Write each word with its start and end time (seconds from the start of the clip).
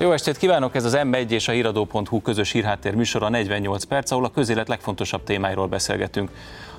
Jó 0.00 0.12
estét 0.12 0.36
kívánok, 0.36 0.74
ez 0.74 0.84
az 0.84 0.98
M1 1.02 1.30
és 1.30 1.48
a 1.48 1.52
híradó.hu 1.52 2.20
közös 2.22 2.52
hírháttér 2.52 2.94
műsora 2.94 3.28
48 3.28 3.84
perc, 3.84 4.10
ahol 4.10 4.24
a 4.24 4.30
közélet 4.30 4.68
legfontosabb 4.68 5.24
témáiról 5.24 5.66
beszélgetünk. 5.66 6.30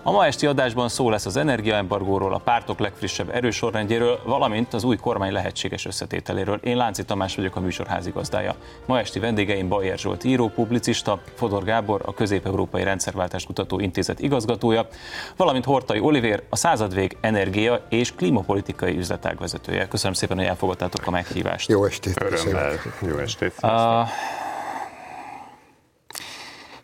A 0.03 0.11
ma 0.11 0.25
esti 0.25 0.45
adásban 0.45 0.89
szó 0.89 1.09
lesz 1.09 1.25
az 1.25 1.37
energiaembargóról, 1.37 2.33
a 2.33 2.37
pártok 2.37 2.79
legfrissebb 2.79 3.29
erősorrendjéről, 3.29 4.19
valamint 4.25 4.73
az 4.73 4.83
új 4.83 4.95
kormány 4.95 5.31
lehetséges 5.31 5.85
összetételéről. 5.85 6.59
Én 6.63 6.77
Lánci 6.77 7.05
Tamás 7.05 7.35
vagyok 7.35 7.55
a 7.55 7.59
műsor 7.59 7.87
házigazdája. 7.87 8.55
Ma 8.85 8.99
esti 8.99 9.19
vendégeim 9.19 9.67
Bajer 9.67 9.97
Zsolt 9.97 10.23
író, 10.23 10.47
publicista, 10.47 11.21
Fodor 11.35 11.63
Gábor, 11.63 12.01
a 12.05 12.13
Közép-Európai 12.13 12.83
Rendszerváltás 12.83 13.45
Kutató 13.45 13.79
Intézet 13.79 14.19
igazgatója, 14.19 14.87
valamint 15.35 15.65
Hortai 15.65 15.99
Olivér, 15.99 16.43
a 16.49 16.55
századvég 16.55 17.17
energia 17.21 17.85
és 17.89 18.15
klímapolitikai 18.15 18.97
üzletág 18.97 19.37
vezetője. 19.39 19.87
Köszönöm 19.87 20.13
szépen, 20.13 20.37
hogy 20.37 20.45
elfogadtátok 20.45 21.07
a 21.07 21.11
meghívást. 21.11 21.69
Jó 21.69 21.85
estét! 21.85 22.21
Örömmel. 22.21 22.71
Jó 23.01 23.17
estét! 23.17 23.57
A, 23.57 24.07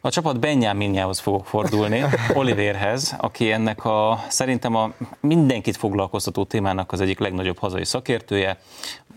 a 0.06 0.10
csapat 0.10 0.40
Benjaminjához 0.40 1.20
fogok 1.20 1.46
fordulni, 1.46 2.04
Olivérhez, 2.34 3.16
aki 3.18 3.52
ennek 3.52 3.86
a 3.86 4.24
szerintem 4.28 4.76
a 4.76 4.92
mindenkit 5.20 5.78
foglalkoztató 5.78 6.44
témának 6.44 6.92
az 6.92 7.02
egyik 7.02 7.20
legnagyobb 7.20 7.58
hazai 7.58 7.86
szakértője. 7.86 8.60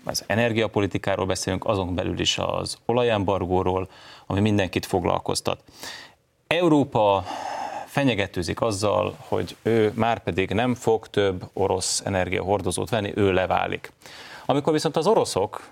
Az 0.04 0.24
energiapolitikáról 0.26 1.26
beszélünk, 1.26 1.64
azon 1.64 1.94
belül 1.94 2.20
is 2.20 2.38
az 2.38 2.76
olajembargóról, 2.86 3.88
ami 4.26 4.40
mindenkit 4.40 4.86
foglalkoztat. 4.86 5.62
Európa 6.46 7.24
fenyegetőzik 7.86 8.60
azzal, 8.60 9.16
hogy 9.18 9.56
ő 9.62 9.92
már 9.94 10.22
pedig 10.22 10.50
nem 10.50 10.74
fog 10.74 11.06
több 11.06 11.48
orosz 11.52 12.02
energiahordozót 12.04 12.90
venni, 12.90 13.12
ő 13.14 13.32
leválik. 13.32 13.92
Amikor 14.50 14.72
viszont 14.72 14.96
az 14.96 15.06
oroszok 15.06 15.68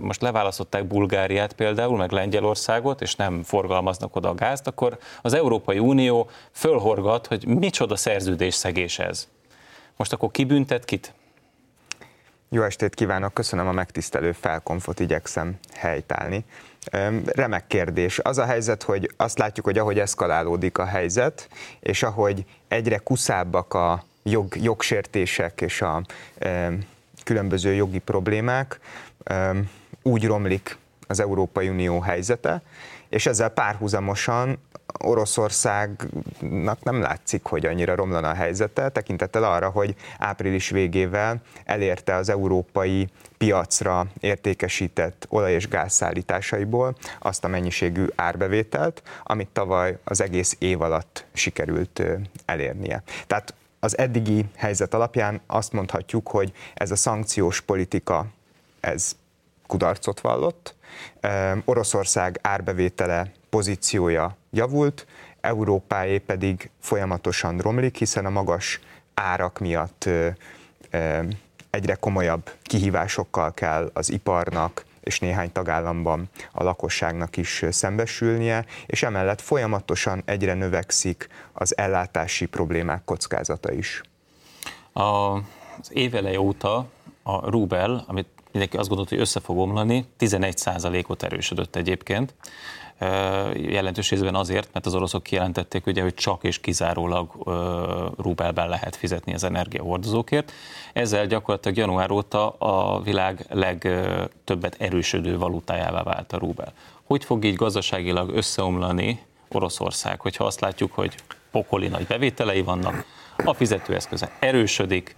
most 0.00 0.20
leválasztották 0.20 0.84
Bulgáriát 0.86 1.52
például, 1.52 1.96
meg 1.96 2.10
Lengyelországot, 2.10 3.00
és 3.00 3.14
nem 3.14 3.42
forgalmaznak 3.42 4.16
oda 4.16 4.28
a 4.28 4.34
gázt, 4.34 4.66
akkor 4.66 4.98
az 5.22 5.32
Európai 5.32 5.78
Unió 5.78 6.30
fölhorgat, 6.52 7.26
hogy 7.26 7.46
micsoda 7.46 7.96
szerződés 7.96 8.54
szegés 8.54 8.98
ez. 8.98 9.28
Most 9.96 10.12
akkor 10.12 10.30
kibüntet 10.30 10.84
kit? 10.84 11.14
Jó 12.48 12.62
estét 12.62 12.94
kívánok, 12.94 13.34
köszönöm 13.34 13.66
a 13.66 13.72
megtisztelő 13.72 14.32
felkonfot, 14.32 15.00
igyekszem 15.00 15.58
helytállni. 15.74 16.44
Remek 17.24 17.66
kérdés. 17.66 18.18
Az 18.18 18.38
a 18.38 18.44
helyzet, 18.44 18.82
hogy 18.82 19.10
azt 19.16 19.38
látjuk, 19.38 19.66
hogy 19.66 19.78
ahogy 19.78 19.98
eszkalálódik 19.98 20.78
a 20.78 20.84
helyzet, 20.84 21.48
és 21.80 22.02
ahogy 22.02 22.44
egyre 22.68 22.98
kuszábbak 22.98 23.74
a 23.74 24.04
jog, 24.22 24.56
jogsértések 24.56 25.60
és 25.60 25.82
a 25.82 26.02
különböző 27.24 27.72
jogi 27.74 27.98
problémák, 27.98 28.80
úgy 30.02 30.26
romlik 30.26 30.76
az 31.06 31.20
Európai 31.20 31.68
Unió 31.68 32.00
helyzete, 32.00 32.62
és 33.08 33.26
ezzel 33.26 33.48
párhuzamosan 33.48 34.58
Oroszországnak 34.98 36.82
nem 36.82 37.00
látszik, 37.00 37.44
hogy 37.44 37.66
annyira 37.66 37.94
romlana 37.94 38.28
a 38.28 38.34
helyzete, 38.34 38.88
tekintettel 38.88 39.44
arra, 39.44 39.68
hogy 39.68 39.94
április 40.18 40.70
végével 40.70 41.40
elérte 41.64 42.14
az 42.14 42.28
európai 42.28 43.08
piacra 43.38 44.06
értékesített 44.20 45.26
olaj- 45.28 45.52
és 45.52 45.68
gázszállításaiból 45.68 46.96
azt 47.18 47.44
a 47.44 47.48
mennyiségű 47.48 48.04
árbevételt, 48.14 49.02
amit 49.22 49.48
tavaly 49.48 49.98
az 50.04 50.20
egész 50.20 50.56
év 50.58 50.80
alatt 50.80 51.24
sikerült 51.32 52.02
elérnie. 52.44 53.02
Tehát 53.26 53.54
az 53.80 53.98
eddigi 53.98 54.44
helyzet 54.56 54.94
alapján 54.94 55.40
azt 55.46 55.72
mondhatjuk, 55.72 56.28
hogy 56.28 56.52
ez 56.74 56.90
a 56.90 56.96
szankciós 56.96 57.60
politika, 57.60 58.26
ez 58.80 59.16
kudarcot 59.66 60.20
vallott, 60.20 60.74
Oroszország 61.64 62.38
árbevétele, 62.42 63.32
pozíciója 63.50 64.36
javult, 64.50 65.06
Európáé 65.40 66.18
pedig 66.18 66.70
folyamatosan 66.80 67.58
romlik, 67.58 67.96
hiszen 67.96 68.26
a 68.26 68.30
magas 68.30 68.80
árak 69.14 69.58
miatt 69.58 70.08
egyre 71.70 71.94
komolyabb 71.94 72.50
kihívásokkal 72.62 73.54
kell 73.54 73.90
az 73.92 74.10
iparnak, 74.10 74.84
és 75.10 75.18
néhány 75.18 75.52
tagállamban 75.52 76.28
a 76.52 76.62
lakosságnak 76.62 77.36
is 77.36 77.64
szembesülnie, 77.70 78.64
és 78.86 79.02
emellett 79.02 79.40
folyamatosan 79.40 80.22
egyre 80.24 80.54
növekszik 80.54 81.28
az 81.52 81.76
ellátási 81.76 82.46
problémák 82.46 83.04
kockázata 83.04 83.72
is. 83.72 84.00
A, 84.92 85.02
az 85.02 85.90
éveleje 85.90 86.40
óta 86.40 86.86
a 87.22 87.50
Rubel, 87.50 88.04
amit 88.06 88.28
mindenki 88.52 88.76
azt 88.76 88.88
gondolta, 88.88 89.14
hogy 89.14 89.22
össze 89.22 89.40
fog 89.40 89.58
omlani, 89.58 90.06
11%-ot 90.18 91.22
erősödött 91.22 91.76
egyébként 91.76 92.34
jelentős 93.54 94.10
részben 94.10 94.34
azért, 94.34 94.68
mert 94.72 94.86
az 94.86 94.94
oroszok 94.94 95.22
kijelentették, 95.22 95.86
ugye, 95.86 96.02
hogy 96.02 96.14
csak 96.14 96.44
és 96.44 96.60
kizárólag 96.60 97.30
rubelben 98.18 98.68
lehet 98.68 98.96
fizetni 98.96 99.34
az 99.34 99.44
energiahordozókért. 99.44 100.52
Ezzel 100.92 101.26
gyakorlatilag 101.26 101.76
január 101.76 102.10
óta 102.10 102.50
a 102.50 103.00
világ 103.00 103.46
legtöbbet 103.48 104.76
erősödő 104.78 105.38
valutájává 105.38 106.02
vált 106.02 106.32
a 106.32 106.38
rubel. 106.38 106.72
Hogy 107.04 107.24
fog 107.24 107.44
így 107.44 107.54
gazdaságilag 107.54 108.30
összeomlani 108.34 109.22
Oroszország, 109.48 110.20
hogyha 110.20 110.44
azt 110.44 110.60
látjuk, 110.60 110.92
hogy 110.92 111.14
pokoli 111.50 111.88
nagy 111.88 112.06
bevételei 112.06 112.62
vannak, 112.62 113.04
a 113.44 113.54
fizetőeszköze 113.54 114.32
erősödik, 114.38 115.16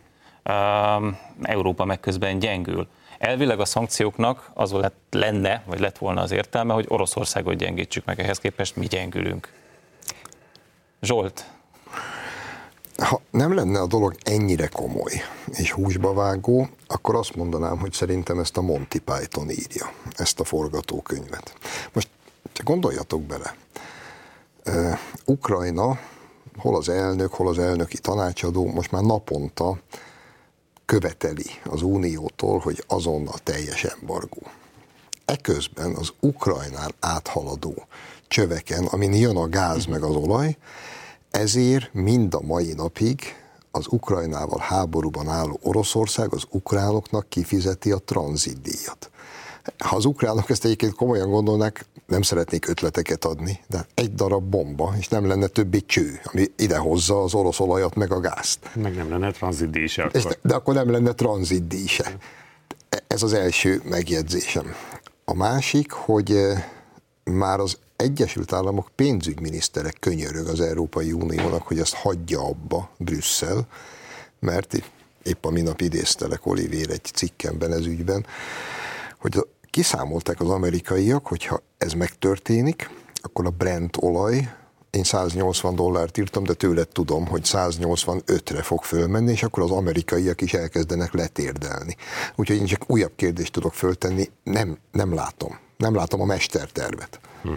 Európa 1.42 1.84
meg 1.84 2.00
közben 2.00 2.38
gyengül 2.38 2.88
Elvileg 3.22 3.60
a 3.60 3.64
szankcióknak 3.64 4.50
az 4.54 4.72
lett, 4.72 5.06
lenne, 5.10 5.62
vagy 5.66 5.80
lett 5.80 5.98
volna 5.98 6.20
az 6.20 6.30
értelme, 6.30 6.72
hogy 6.72 6.84
Oroszországot 6.88 7.54
gyengítsük 7.54 8.04
meg, 8.04 8.20
ehhez 8.20 8.38
képest 8.38 8.76
mi 8.76 8.86
gyengülünk. 8.86 9.52
Zsolt? 11.00 11.50
Ha 12.97 13.20
nem 13.31 13.54
lenne 13.54 13.81
a 13.81 13.86
dolog 13.86 14.14
ennyire 14.22 14.66
komoly 14.66 15.12
és 15.50 15.72
húsba 15.72 16.12
vágó, 16.12 16.69
akkor 16.86 17.14
azt 17.14 17.36
mondanám, 17.36 17.78
hogy 17.78 17.92
szerintem 17.92 18.38
ezt 18.38 18.56
a 18.56 18.60
Monty 18.60 18.98
Python 18.98 19.50
írja, 19.50 19.92
ezt 20.16 20.41
a 20.41 20.44
forgatókönyvet. 20.44 21.54
Most 21.92 22.08
csak 22.52 22.66
gondoljatok 22.66 23.22
bele. 23.22 23.54
Uh, 24.66 24.98
Ukrajna, 25.25 25.98
hol 26.56 26.76
az 26.76 26.88
elnök, 26.88 27.34
hol 27.34 27.48
az 27.48 27.58
elnöki 27.58 27.98
tanácsadó, 27.98 28.66
most 28.66 28.91
már 28.91 29.02
naponta 29.02 29.78
követeli 30.92 31.47
az 31.64 31.82
Uniótól, 31.82 32.58
hogy 32.58 32.84
azonnal 32.86 33.38
teljes 33.42 33.84
embargó. 33.84 34.42
Eközben 35.25 35.94
az 35.94 36.12
Ukrajnán 36.20 36.92
áthaladó 37.00 37.75
csöveken, 38.28 38.84
amin 38.84 39.12
jön 39.12 39.36
a 39.36 39.48
gáz 39.48 39.84
meg 39.84 40.02
az 40.02 40.14
olaj, 40.14 40.56
ezért 41.31 41.92
mind 41.94 42.34
a 42.34 42.41
mai 42.41 42.72
napig 42.72 43.20
az 43.70 43.86
Ukrajnával 43.88 44.58
háborúban 44.58 45.28
álló 45.28 45.58
Oroszország 45.62 46.32
az 46.32 46.44
ukránoknak 46.50 47.28
kifizeti 47.28 47.91
a 47.92 47.98
tranzitdíjat. 47.98 49.10
Ha 49.78 49.97
az 49.97 50.04
ukránok 50.04 50.50
ezt 50.50 50.64
egyébként 50.64 50.94
komolyan 50.94 51.31
gondolnák, 51.31 51.86
nem 52.06 52.22
szeretnék 52.22 52.68
ötleteket 52.68 53.24
adni, 53.24 53.60
de 53.68 53.86
egy 53.94 54.14
darab 54.14 54.44
bomba, 54.44 54.94
és 54.98 55.08
nem 55.08 55.26
lenne 55.26 55.46
többi 55.46 55.86
cső, 55.86 56.20
ami 56.24 56.44
idehozza 56.56 57.22
az 57.22 57.34
orosz 57.34 57.60
olajat 57.60 57.94
meg 57.94 58.12
a 58.12 58.20
gázt. 58.20 58.58
Meg 58.74 58.94
nem 58.94 59.10
lenne 59.10 59.30
tranzitdíj 59.30 59.86
se 59.86 60.02
akkor. 60.02 60.16
És, 60.16 60.26
de 60.42 60.54
akkor 60.54 60.74
nem 60.74 60.90
lenne 60.90 61.12
tranzitdíj 61.12 61.86
se. 61.86 62.16
Ez 63.06 63.22
az 63.22 63.32
első 63.32 63.82
megjegyzésem. 63.84 64.74
A 65.24 65.34
másik, 65.34 65.90
hogy 65.90 66.30
eh, 66.30 66.64
már 67.24 67.58
az 67.58 67.78
Egyesült 67.96 68.52
Államok 68.52 68.88
pénzügyminiszterek 68.94 69.96
könyörög 70.00 70.46
az 70.46 70.60
Európai 70.60 71.12
Uniónak, 71.12 71.62
hogy 71.62 71.78
ezt 71.78 71.94
hagyja 71.94 72.40
abba 72.40 72.90
Brüsszel, 72.98 73.66
mert 74.40 74.82
épp 75.22 75.44
a 75.44 75.50
minap 75.50 75.80
idéztelek 75.80 76.46
Olivér 76.46 76.90
egy 76.90 77.04
cikkemben 77.04 77.72
ez 77.72 77.86
ügyben, 77.86 78.26
hogy 79.19 79.46
kiszámolták 79.72 80.40
az 80.40 80.50
amerikaiak, 80.50 81.26
hogyha 81.26 81.60
ez 81.78 81.92
megtörténik, 81.92 82.90
akkor 83.14 83.46
a 83.46 83.50
Brent 83.50 83.96
olaj, 84.00 84.54
én 84.90 85.02
180 85.02 85.74
dollárt 85.74 86.19
írtam, 86.19 86.44
de 86.44 86.52
tőled 86.52 86.88
tudom, 86.88 87.26
hogy 87.26 87.40
185-re 87.44 88.62
fog 88.62 88.82
fölmenni, 88.82 89.30
és 89.30 89.42
akkor 89.42 89.62
az 89.62 89.70
amerikaiak 89.70 90.40
is 90.40 90.54
elkezdenek 90.54 91.12
letérdelni. 91.12 91.96
Úgyhogy 92.34 92.56
én 92.56 92.64
csak 92.64 92.90
újabb 92.90 93.12
kérdést 93.16 93.52
tudok 93.52 93.74
föltenni, 93.74 94.28
nem, 94.42 94.78
nem 94.90 95.14
látom. 95.14 95.58
Nem 95.76 95.94
látom 95.94 96.20
a 96.20 96.25
mestertervet. 96.25 97.20
Hm. 97.42 97.52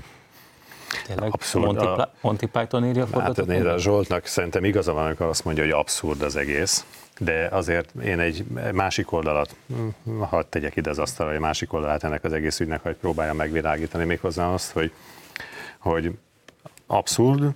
Tényleg 1.06 1.34
abszurd. 1.34 1.66
Monty, 1.66 1.86
a, 1.86 2.12
Monty 2.22 2.46
Python 2.46 2.86
írja 2.86 3.08
a 3.12 3.20
hát, 3.20 3.38
a 3.38 3.78
Zsoltnak 3.78 4.26
szerintem 4.26 4.64
igaza 4.64 4.94
van, 4.94 5.06
amikor 5.06 5.26
azt 5.26 5.46
mondja, 5.46 5.64
hogy 5.64 5.72
abszurd 5.72 6.22
az 6.22 6.36
egész 6.36 6.86
de 7.20 7.48
azért 7.52 7.94
én 8.04 8.20
egy 8.20 8.46
másik 8.74 9.12
oldalat, 9.12 9.56
ha 10.30 10.44
tegyek 10.44 10.76
ide 10.76 10.90
az 10.90 11.00
asztalra, 11.00 11.34
egy 11.34 11.40
másik 11.40 11.74
oldalát 11.74 12.04
ennek 12.04 12.24
az 12.24 12.34
egész 12.34 12.60
ügynek, 12.60 12.84
hogy 12.84 12.96
próbálja 12.96 13.34
megvilágítani 13.34 14.06
méghozzá 14.06 14.54
azt, 14.54 14.72
hogy, 14.72 14.92
hogy 15.78 16.18
abszurd, 16.88 17.54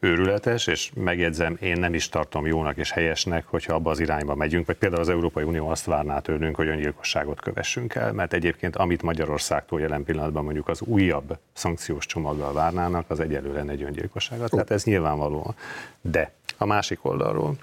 őrületes, 0.00 0.66
és 0.66 0.90
megjegyzem, 0.94 1.56
én 1.60 1.78
nem 1.78 1.94
is 1.94 2.08
tartom 2.08 2.46
jónak 2.46 2.76
és 2.76 2.90
helyesnek, 2.90 3.46
hogyha 3.46 3.74
abba 3.74 3.90
az 3.90 4.00
irányba 4.00 4.34
megyünk, 4.34 4.66
vagy 4.66 4.76
például 4.76 5.00
az 5.00 5.08
Európai 5.08 5.44
Unió 5.44 5.68
azt 5.68 5.84
várná 5.84 6.18
tőlünk, 6.18 6.56
hogy 6.56 6.68
öngyilkosságot 6.68 7.40
kövessünk 7.40 7.94
el, 7.94 8.12
mert 8.12 8.32
egyébként 8.32 8.76
amit 8.76 9.02
Magyarországtól 9.02 9.80
jelen 9.80 10.04
pillanatban 10.04 10.44
mondjuk 10.44 10.68
az 10.68 10.80
újabb 10.80 11.38
szankciós 11.52 12.06
csomaggal 12.06 12.52
várnának, 12.52 13.04
az 13.08 13.20
egyelőre 13.20 13.64
egy 13.68 13.82
öngyilkosságot, 13.82 14.50
tehát 14.50 14.70
ez 14.70 14.84
nyilvánvaló. 14.84 15.54
De 16.00 16.32
a 16.58 16.64
másik 16.64 17.04
oldalról, 17.04 17.56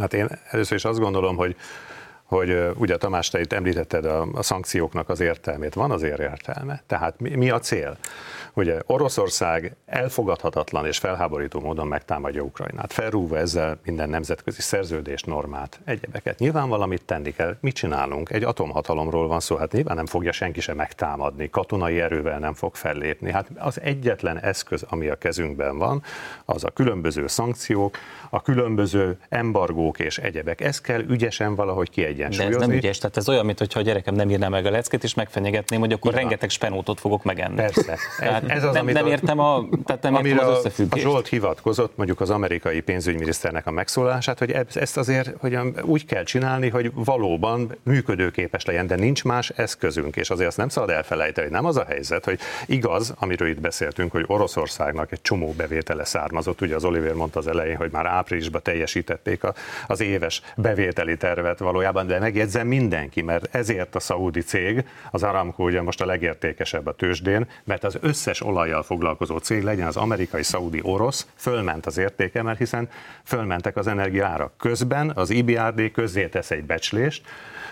hát 0.00 0.14
én 0.14 0.28
először 0.50 0.76
is 0.76 0.84
azt 0.84 0.98
gondolom, 0.98 1.36
hogy 1.36 1.56
hogy 2.30 2.70
ugye 2.76 2.96
Tamás, 2.96 3.28
te 3.28 3.40
itt 3.40 3.52
említetted 3.52 4.04
a, 4.04 4.26
a 4.32 4.42
szankcióknak 4.42 5.08
az 5.08 5.20
értelmét. 5.20 5.74
Van 5.74 5.90
azért 5.90 6.18
értelme. 6.18 6.82
Tehát 6.86 7.20
mi, 7.20 7.34
mi 7.34 7.50
a 7.50 7.58
cél? 7.58 7.96
Ugye 8.54 8.78
Oroszország 8.86 9.76
elfogadhatatlan 9.86 10.86
és 10.86 10.98
felháborító 10.98 11.60
módon 11.60 11.86
megtámadja 11.86 12.42
Ukrajnát, 12.42 12.92
felrúva 12.92 13.38
ezzel 13.38 13.78
minden 13.84 14.08
nemzetközi 14.08 14.60
szerződést, 14.60 15.26
normát, 15.26 15.80
egyebeket. 15.84 16.38
Nyilván 16.38 16.68
valamit 16.68 17.04
tenni 17.04 17.32
kell. 17.32 17.56
Mit 17.60 17.74
csinálunk? 17.74 18.30
Egy 18.30 18.44
atomhatalomról 18.44 19.28
van 19.28 19.40
szó, 19.40 19.56
hát 19.56 19.72
nyilván 19.72 19.96
nem 19.96 20.06
fogja 20.06 20.32
senki 20.32 20.60
sem 20.60 20.76
megtámadni, 20.76 21.50
katonai 21.50 22.00
erővel 22.00 22.38
nem 22.38 22.54
fog 22.54 22.74
fellépni. 22.74 23.32
Hát 23.32 23.50
az 23.58 23.80
egyetlen 23.80 24.38
eszköz, 24.38 24.84
ami 24.88 25.08
a 25.08 25.16
kezünkben 25.16 25.78
van, 25.78 26.02
az 26.44 26.64
a 26.64 26.70
különböző 26.70 27.26
szankciók, 27.26 27.96
a 28.30 28.42
különböző 28.42 29.18
embargók 29.28 29.98
és 29.98 30.18
egyebek. 30.18 30.60
Ez 30.60 30.80
kell 30.80 31.00
ügyesen 31.08 31.54
valahogy 31.54 31.90
kiegyensúlyozni. 31.90 32.56
De 32.56 32.62
ez 32.62 32.68
nem 32.68 32.76
ügyes, 32.76 32.98
tehát 32.98 33.16
ez 33.16 33.28
olyan, 33.28 33.44
mintha 33.46 33.80
a 33.80 33.82
gyerekem 33.82 34.14
nem 34.14 34.30
írná 34.30 34.48
meg 34.48 34.66
a 34.66 34.70
leckét, 34.70 35.04
és 35.04 35.14
megfenyegetném, 35.14 35.80
hogy 35.80 35.92
akkor 35.92 36.10
Igen. 36.10 36.22
rengeteg 36.22 36.50
spenótot 36.50 37.00
fogok 37.00 37.24
megenni. 37.24 37.54
Persze. 37.54 37.96
Tehát 38.18 38.48
ez 38.48 38.64
az, 38.64 38.72
nem, 38.72 38.82
amit 38.82 38.94
nem 38.94 39.06
értem, 39.06 39.38
a, 39.38 39.64
tehát 39.84 40.02
nem 40.02 40.24
értem 40.24 40.48
az 40.48 40.56
összefüggést. 40.56 41.06
A 41.06 41.08
Zsolt 41.08 41.28
hivatkozott 41.28 41.96
mondjuk 41.96 42.20
az 42.20 42.30
amerikai 42.30 42.80
pénzügyminiszternek 42.80 43.66
a 43.66 43.70
megszólását, 43.70 44.38
hogy 44.38 44.56
ezt 44.74 44.96
azért 44.96 45.30
hogy 45.38 45.58
úgy 45.82 46.06
kell 46.06 46.22
csinálni, 46.22 46.68
hogy 46.68 46.90
valóban 46.94 47.78
működőképes 47.82 48.64
legyen, 48.64 48.86
de 48.86 48.94
nincs 48.94 49.24
más 49.24 49.50
eszközünk, 49.50 50.16
és 50.16 50.30
azért 50.30 50.48
azt 50.48 50.56
nem 50.56 50.68
szabad 50.68 50.90
elfelejteni, 50.90 51.46
hogy 51.46 51.56
nem 51.56 51.64
az 51.64 51.76
a 51.76 51.84
helyzet, 51.88 52.24
hogy 52.24 52.38
igaz, 52.66 53.14
amiről 53.18 53.48
itt 53.48 53.60
beszéltünk, 53.60 54.12
hogy 54.12 54.24
Oroszországnak 54.26 55.12
egy 55.12 55.22
csomó 55.22 55.54
bevétele 55.56 56.04
származott, 56.04 56.60
ugye 56.60 56.74
az 56.74 56.84
Oliver 56.84 57.12
mondta 57.12 57.38
az 57.38 57.46
elején, 57.46 57.76
hogy 57.76 57.90
már 57.90 58.06
áprilisban 58.20 58.62
teljesítették 58.62 59.42
az 59.86 60.00
éves 60.00 60.42
bevételi 60.56 61.16
tervet 61.16 61.58
valójában, 61.58 62.06
de 62.06 62.18
megjegyzem 62.18 62.66
mindenki, 62.66 63.22
mert 63.22 63.54
ezért 63.54 63.94
a 63.94 64.00
szaudi 64.00 64.40
cég, 64.40 64.84
az 65.10 65.22
Aramco 65.22 65.64
ugye 65.64 65.82
most 65.82 66.00
a 66.00 66.06
legértékesebb 66.06 66.86
a 66.86 66.92
tőzsdén, 66.92 67.46
mert 67.64 67.84
az 67.84 67.98
összes 68.00 68.42
olajjal 68.42 68.82
foglalkozó 68.82 69.38
cég, 69.38 69.62
legyen 69.62 69.86
az 69.86 69.96
amerikai, 69.96 70.42
szaudi, 70.42 70.80
orosz, 70.82 71.26
fölment 71.34 71.86
az 71.86 71.98
értéke, 71.98 72.42
mert 72.42 72.58
hiszen 72.58 72.88
fölmentek 73.24 73.76
az 73.76 73.86
energiaárak. 73.86 74.56
Közben 74.56 75.12
az 75.14 75.30
IBRD 75.30 75.90
közzétesz 75.90 76.50
egy 76.50 76.64
becslést, 76.64 77.22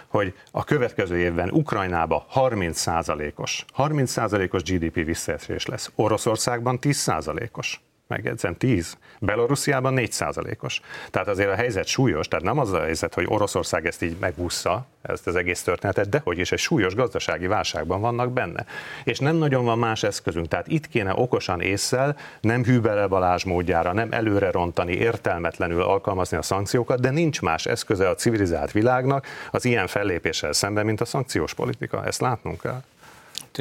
hogy 0.06 0.34
a 0.50 0.64
következő 0.64 1.18
évben 1.18 1.50
Ukrajnába 1.50 2.26
30%-os, 2.34 3.64
30%-os 3.76 4.62
GDP 4.62 5.04
visszaesés 5.04 5.66
lesz, 5.66 5.90
Oroszországban 5.94 6.78
10%-os 6.82 7.80
megjegyzem, 8.08 8.56
10. 8.56 8.96
Belorussziában 9.20 9.93
4 9.93 10.14
os 10.60 10.81
Tehát 11.10 11.28
azért 11.28 11.50
a 11.50 11.55
helyzet 11.55 11.87
súlyos, 11.87 12.28
tehát 12.28 12.44
nem 12.44 12.58
az 12.58 12.72
a 12.72 12.81
helyzet, 12.81 13.14
hogy 13.14 13.25
Oroszország 13.28 13.87
ezt 13.87 14.02
így 14.02 14.16
megúszza, 14.20 14.87
ezt 15.02 15.26
az 15.26 15.37
egész 15.37 15.62
történetet, 15.62 16.08
de 16.08 16.20
hogy 16.25 16.38
is 16.38 16.52
egy 16.52 16.58
súlyos 16.58 16.94
gazdasági 16.94 17.46
válságban 17.46 18.00
vannak 18.00 18.32
benne. 18.32 18.64
És 19.05 19.19
nem 19.19 19.37
nagyon 19.37 19.64
van 19.64 19.78
más 19.78 20.02
eszközünk, 20.02 20.49
tehát 20.49 20.69
itt 20.69 20.88
kéne 20.88 21.12
okosan 21.14 21.60
észszel, 21.60 22.16
nem 22.40 22.64
hűbele 22.64 23.06
Balázs 23.06 23.44
módjára, 23.44 23.93
nem 23.93 24.12
előre 24.12 24.50
rontani, 24.50 24.93
értelmetlenül 24.93 25.82
alkalmazni 25.82 26.37
a 26.37 26.43
szankciókat, 26.43 27.00
de 27.00 27.10
nincs 27.10 27.43
más 27.43 27.66
eszköze 27.66 28.08
a 28.08 28.14
civilizált 28.14 28.72
világnak 28.72 29.26
az 29.50 29.64
ilyen 29.64 29.87
fellépéssel 29.87 30.52
szemben, 30.52 30.84
mint 30.84 31.00
a 31.00 31.05
szankciós 31.05 31.55
politika. 31.55 32.05
Ezt 32.05 32.20
látnunk 32.20 32.60
kell. 32.60 32.82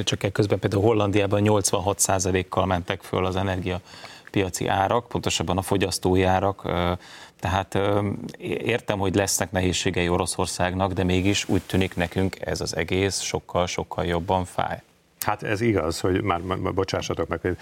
Csak 0.03 0.31
közben 0.31 0.59
például 0.59 0.81
Hollandiában 0.83 1.41
86%-kal 1.43 2.65
mentek 2.65 3.01
föl 3.01 3.25
az 3.25 3.35
energia 3.35 3.81
piaci 4.29 4.67
árak, 4.67 5.07
pontosabban 5.07 5.57
a 5.57 5.61
fogyasztói 5.61 6.23
árak, 6.23 6.61
tehát 7.39 7.79
értem, 8.39 8.99
hogy 8.99 9.15
lesznek 9.15 9.51
nehézségei 9.51 10.09
Oroszországnak, 10.09 10.93
de 10.93 11.03
mégis 11.03 11.49
úgy 11.49 11.61
tűnik 11.61 11.95
nekünk 11.95 12.37
ez 12.39 12.61
az 12.61 12.75
egész 12.75 13.19
sokkal-sokkal 13.19 14.05
jobban 14.05 14.45
fáj. 14.45 14.81
Hát 15.19 15.43
ez 15.43 15.61
igaz, 15.61 15.99
hogy 15.99 16.21
már, 16.21 16.41
bocsássatok 16.73 17.27
meg, 17.27 17.39
hogy, 17.41 17.57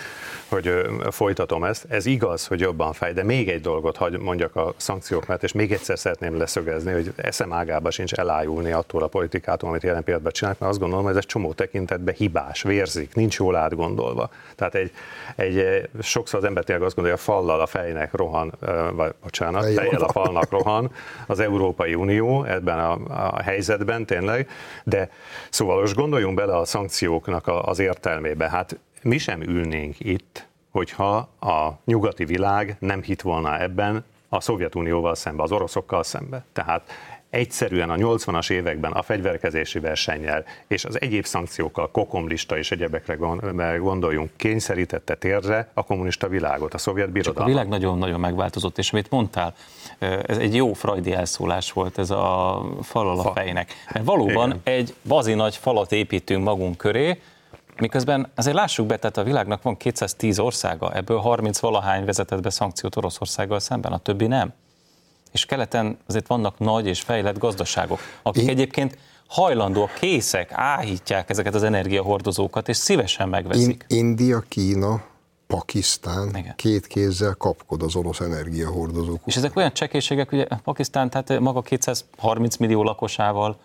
hogy 0.48 0.88
folytatom 1.12 1.64
ezt. 1.64 1.86
Ez 1.90 2.06
igaz, 2.06 2.48
hogy 2.48 2.60
jobban 2.60 2.94
fáj, 2.94 3.14
de 3.14 3.24
még 3.24 3.50
egy 3.50 3.62
dolgot 3.62 3.98
hagy 3.98 4.20
mondjak 4.20 4.56
a 4.56 4.74
szankciók 4.78 5.28
mert, 5.28 5.44
és 5.44 5.52
még 5.52 5.72
egyszer 5.72 6.00
szeretném 6.00 6.38
leszögezni, 6.38 6.92
hogy 6.92 7.14
eszem 7.16 7.54
ágába 7.54 7.92
sincs 7.92 8.14
elájulni 8.14 8.72
attól 8.72 9.04
a 9.04 9.08
politikától, 9.08 9.70
amit 9.70 9.84
jelen 9.84 10.04
pillanatban 10.04 10.32
csinálnak, 10.34 10.60
mert 10.60 10.72
azt 10.72 10.82
gondolom, 10.82 11.06
hogy 11.06 11.14
ez 11.16 11.20
egy 11.20 11.30
csomó 11.30 11.54
tekintetben 11.54 12.14
hibás, 12.14 12.62
vérzik, 12.62 13.16
nincs 13.16 13.38
jól 13.38 13.56
átgondolva. 13.56 14.30
Tehát 14.56 14.76
egy, 14.76 14.92
egy 15.36 15.90
sokszor 16.02 16.40
az 16.40 16.46
ember 16.46 16.64
tényleg 16.64 16.86
azt 16.86 16.96
gondolja, 16.96 17.20
a 17.20 17.24
fallal 17.24 17.62
a 17.62 17.66
fejnek 17.66 18.14
rohan, 18.14 18.54
vagy 18.94 19.14
bocsánat, 19.24 19.74
fejjel 19.74 20.02
a 20.02 20.12
falnak 20.12 20.50
rohan 20.50 20.92
az 21.28 21.40
Európai 21.40 21.96
Unió 21.96 22.44
ebben 22.44 22.80
a, 22.80 22.92
a 23.36 23.42
helyzetben 23.42 24.06
tényleg, 24.06 24.50
de 24.84 25.10
szóval 25.50 25.80
most 25.80 25.96
gondoljunk 25.96 26.36
bele 26.36 26.58
a 26.58 26.66
szankcióknak 26.66 27.48
a 27.48 27.55
az 27.62 27.80
értelmébe. 27.80 28.50
Hát 28.50 28.80
mi 29.02 29.18
sem 29.18 29.42
ülnénk 29.42 29.96
itt, 30.00 30.48
hogyha 30.72 31.16
a 31.40 31.80
nyugati 31.86 32.26
világ 32.26 32.76
nem 32.80 33.02
hit 33.02 33.22
volna 33.22 33.60
ebben 33.60 34.06
a 34.30 34.42
Szovjetunióval 34.42 35.16
szembe, 35.16 35.44
az 35.44 35.52
oroszokkal 35.52 36.04
szembe. 36.04 36.46
Tehát 36.54 36.92
egyszerűen 37.30 37.90
a 37.90 37.96
80-as 37.96 38.50
években 38.50 38.92
a 38.92 39.02
fegyverkezési 39.02 39.80
versennyel 39.80 40.46
és 40.68 40.86
az 40.86 41.02
egyéb 41.02 41.26
szankciókkal, 41.26 41.92
kokomlista 41.92 42.58
és 42.58 42.72
egyebekre 42.72 43.16
gondoljunk, 43.78 44.32
kényszerítette 44.36 45.16
térdre 45.16 45.70
a 45.74 45.84
kommunista 45.84 46.28
világot, 46.28 46.74
a 46.74 46.78
szovjet 46.78 47.10
birodalmat. 47.10 47.44
a 47.44 47.48
világ 47.48 47.68
nagyon-nagyon 47.68 48.20
megváltozott, 48.20 48.78
és 48.78 48.92
amit 48.92 49.10
mondtál, 49.10 49.56
ez 50.00 50.38
egy 50.38 50.56
jó 50.56 50.74
frajdi 50.74 51.14
elszólás 51.14 51.72
volt 51.72 51.98
ez 51.98 52.10
a 52.10 52.62
fal 52.82 53.20
a 53.20 53.32
fejnek. 53.32 53.74
Mert 53.94 54.06
valóban 54.06 54.50
Igen. 54.50 54.62
egy 54.64 54.96
bazi 55.08 55.34
nagy 55.34 55.56
falat 55.56 55.92
építünk 55.92 56.44
magunk 56.44 56.78
köré, 56.78 57.20
Miközben 57.80 58.32
azért 58.36 58.56
lássuk 58.56 58.86
be, 58.86 58.98
tehát 58.98 59.18
a 59.18 59.24
világnak 59.24 59.62
van 59.62 59.78
210 59.78 60.40
országa, 60.40 60.94
ebből 60.94 61.18
30 61.18 61.60
valahány 61.60 62.06
vezetett 62.06 62.42
be 62.42 62.50
szankciót 62.50 62.96
Oroszországgal 62.96 63.60
szemben, 63.60 63.92
a 63.92 63.98
többi 63.98 64.28
nem. 64.28 64.54
És 65.32 65.46
keleten 65.46 65.98
azért 66.08 66.28
vannak 66.28 66.60
nagy 66.60 66.88
és 66.88 67.02
fejlett 67.02 67.38
gazdaságok, 67.38 68.00
akik 68.22 68.44
Én... 68.44 68.50
egyébként 68.50 68.98
hajlandóak, 69.28 69.94
készek, 69.94 70.52
áhítják 70.54 71.30
ezeket 71.30 71.56
az 71.56 71.64
energiahordozókat, 71.64 72.70
és 72.70 72.78
szívesen 72.78 73.30
megveszik. 73.30 73.86
In- 73.88 74.00
India, 74.00 74.44
Kína, 74.48 75.04
Pakisztán 75.48 76.36
Igen. 76.36 76.54
két 76.56 76.88
kézzel 76.88 77.34
kapkod 77.34 77.82
az 77.82 77.96
orosz 77.96 78.20
energiahordozók. 78.20 79.22
És 79.26 79.36
ezek 79.36 79.56
olyan 79.56 79.74
csekélységek, 79.74 80.32
ugye 80.32 80.46
Pakisztán, 80.64 81.10
tehát 81.10 81.40
maga 81.40 81.62
230 81.62 82.58
millió 82.58 82.84
lakosával, 82.84 83.58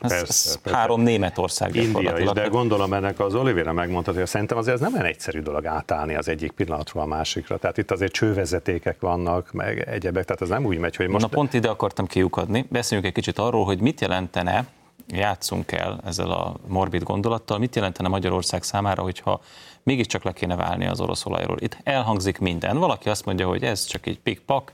ez, 0.00 0.10
persze, 0.10 0.48
ez 0.50 0.60
persze. 0.60 0.78
három 0.78 1.00
Németország 1.00 1.74
India 1.74 2.18
is, 2.18 2.30
de 2.30 2.46
gondolom 2.46 2.92
ennek 2.92 3.20
az 3.20 3.34
Olivera 3.34 3.72
megmondta, 3.72 4.12
hogy 4.12 4.26
szerintem 4.26 4.58
azért 4.58 4.74
ez 4.74 4.80
nem 4.80 4.92
olyan 4.92 5.06
egyszerű 5.06 5.40
dolog 5.40 5.66
átállni 5.66 6.14
az 6.14 6.28
egyik 6.28 6.50
pillanatról 6.50 7.02
a 7.02 7.06
másikra. 7.06 7.58
Tehát 7.58 7.78
itt 7.78 7.90
azért 7.90 8.12
csővezetékek 8.12 9.00
vannak, 9.00 9.52
meg 9.52 9.88
egyebek, 9.88 10.24
tehát 10.24 10.42
ez 10.42 10.48
nem 10.48 10.64
úgy 10.64 10.78
megy, 10.78 10.96
hogy 10.96 11.08
most... 11.08 11.24
Na 11.24 11.30
pont 11.30 11.54
ide 11.54 11.68
akartam 11.68 12.06
kiukadni. 12.06 12.66
Beszéljünk 12.68 13.08
egy 13.08 13.14
kicsit 13.14 13.38
arról, 13.38 13.64
hogy 13.64 13.80
mit 13.80 14.00
jelentene, 14.00 14.66
játszunk 15.08 15.72
el 15.72 16.00
ezzel 16.04 16.30
a 16.30 16.54
morbid 16.66 17.02
gondolattal, 17.02 17.58
mit 17.58 17.74
jelentene 17.76 18.08
Magyarország 18.08 18.62
számára, 18.62 19.02
hogyha 19.02 19.40
mégiscsak 19.82 20.24
le 20.24 20.32
kéne 20.32 20.56
válni 20.56 20.86
az 20.86 21.00
orosz 21.00 21.26
olajról. 21.26 21.56
Itt 21.60 21.76
elhangzik 21.82 22.38
minden. 22.38 22.78
Valaki 22.78 23.08
azt 23.08 23.24
mondja, 23.24 23.46
hogy 23.46 23.62
ez 23.62 23.84
csak 23.84 24.06
egy 24.06 24.18
pikpak, 24.18 24.72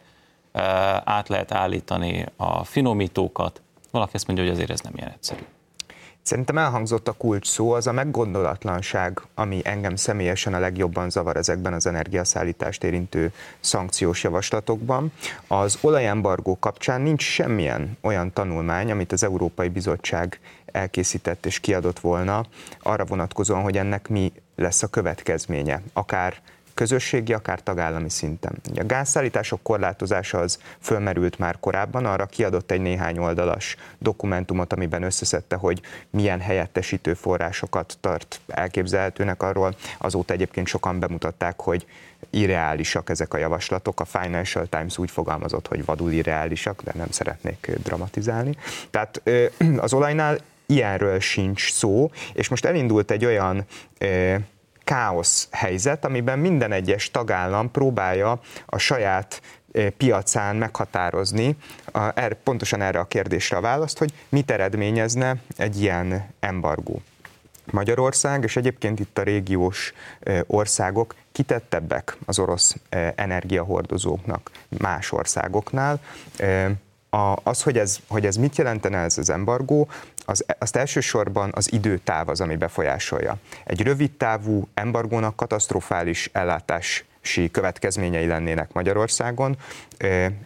át 1.04 1.28
lehet 1.28 1.52
állítani 1.52 2.26
a 2.36 2.64
finomítókat, 2.64 3.62
valaki 3.94 4.16
azt 4.16 4.26
mondja, 4.26 4.44
hogy 4.44 4.54
azért 4.54 4.70
ez 4.70 4.80
nem 4.80 4.92
ilyen 4.96 5.10
egyszerű. 5.10 5.42
Szerintem 6.22 6.58
elhangzott 6.58 7.08
a 7.08 7.12
kulcs 7.12 7.46
szó, 7.46 7.72
az 7.72 7.86
a 7.86 7.92
meggondolatlanság, 7.92 9.20
ami 9.34 9.60
engem 9.64 9.96
személyesen 9.96 10.54
a 10.54 10.58
legjobban 10.58 11.10
zavar 11.10 11.36
ezekben 11.36 11.72
az 11.72 11.86
energiaszállítást 11.86 12.84
érintő 12.84 13.32
szankciós 13.60 14.22
javaslatokban. 14.22 15.12
Az 15.46 15.78
olajembargó 15.80 16.58
kapcsán 16.58 17.00
nincs 17.00 17.22
semmilyen 17.22 17.96
olyan 18.00 18.32
tanulmány, 18.32 18.90
amit 18.90 19.12
az 19.12 19.24
Európai 19.24 19.68
Bizottság 19.68 20.40
elkészített 20.66 21.46
és 21.46 21.60
kiadott 21.60 21.98
volna 21.98 22.44
arra 22.78 23.04
vonatkozóan, 23.04 23.62
hogy 23.62 23.76
ennek 23.76 24.08
mi 24.08 24.32
lesz 24.56 24.82
a 24.82 24.86
következménye, 24.86 25.82
akár 25.92 26.40
közösségi, 26.74 27.32
akár 27.32 27.62
tagállami 27.62 28.10
szinten. 28.10 28.52
A 28.74 28.84
gázszállítások 28.84 29.62
korlátozása 29.62 30.38
az 30.38 30.58
fölmerült 30.80 31.38
már 31.38 31.56
korábban, 31.60 32.06
arra 32.06 32.26
kiadott 32.26 32.70
egy 32.70 32.80
néhány 32.80 33.18
oldalas 33.18 33.76
dokumentumot, 33.98 34.72
amiben 34.72 35.02
összeszedte, 35.02 35.56
hogy 35.56 35.80
milyen 36.10 36.40
helyettesítő 36.40 37.14
forrásokat 37.14 37.96
tart 38.00 38.40
elképzelhetőnek 38.48 39.42
arról. 39.42 39.76
Azóta 39.98 40.32
egyébként 40.32 40.66
sokan 40.66 40.98
bemutatták, 40.98 41.60
hogy 41.60 41.86
irreálisak 42.30 43.10
ezek 43.10 43.34
a 43.34 43.38
javaslatok. 43.38 44.00
A 44.00 44.04
Financial 44.04 44.66
Times 44.66 44.98
úgy 44.98 45.10
fogalmazott, 45.10 45.66
hogy 45.66 45.84
vadul 45.84 46.10
irreálisak, 46.12 46.82
de 46.82 46.92
nem 46.94 47.10
szeretnék 47.10 47.70
dramatizálni. 47.82 48.56
Tehát 48.90 49.22
az 49.76 49.92
olajnál 49.92 50.38
ilyenről 50.66 51.20
sincs 51.20 51.72
szó, 51.72 52.10
és 52.32 52.48
most 52.48 52.64
elindult 52.64 53.10
egy 53.10 53.24
olyan 53.24 53.64
káosz 54.84 55.48
helyzet, 55.50 56.04
amiben 56.04 56.38
minden 56.38 56.72
egyes 56.72 57.10
tagállam 57.10 57.70
próbálja 57.70 58.40
a 58.66 58.78
saját 58.78 59.42
piacán 59.96 60.56
meghatározni 60.56 61.56
a, 61.92 62.20
er, 62.20 62.34
pontosan 62.34 62.82
erre 62.82 62.98
a 62.98 63.04
kérdésre 63.04 63.56
a 63.56 63.60
választ, 63.60 63.98
hogy 63.98 64.12
mit 64.28 64.50
eredményezne 64.50 65.36
egy 65.56 65.80
ilyen 65.80 66.30
embargó. 66.40 67.02
Magyarország, 67.70 68.42
és 68.42 68.56
egyébként 68.56 69.00
itt 69.00 69.18
a 69.18 69.22
régiós 69.22 69.92
országok 70.46 71.14
kitettebbek 71.32 72.16
az 72.26 72.38
orosz 72.38 72.76
energiahordozóknak 73.14 74.50
más 74.78 75.12
országoknál. 75.12 76.00
Az, 77.42 77.62
hogy 77.62 77.78
ez, 77.78 77.98
hogy 78.06 78.26
ez 78.26 78.36
mit 78.36 78.56
jelentene 78.56 78.98
ez 78.98 79.18
az 79.18 79.30
embargó, 79.30 79.88
az, 80.24 80.44
azt 80.58 80.76
elsősorban 80.76 81.50
az 81.54 81.72
időtáv 81.72 82.28
az, 82.28 82.40
ami 82.40 82.56
befolyásolja. 82.56 83.36
Egy 83.64 83.82
rövid 83.82 84.10
távú 84.10 84.68
embargónak 84.74 85.36
katasztrofális 85.36 86.30
ellátás 86.32 87.04
következményei 87.50 88.26
lennének 88.26 88.72
Magyarországon. 88.72 89.56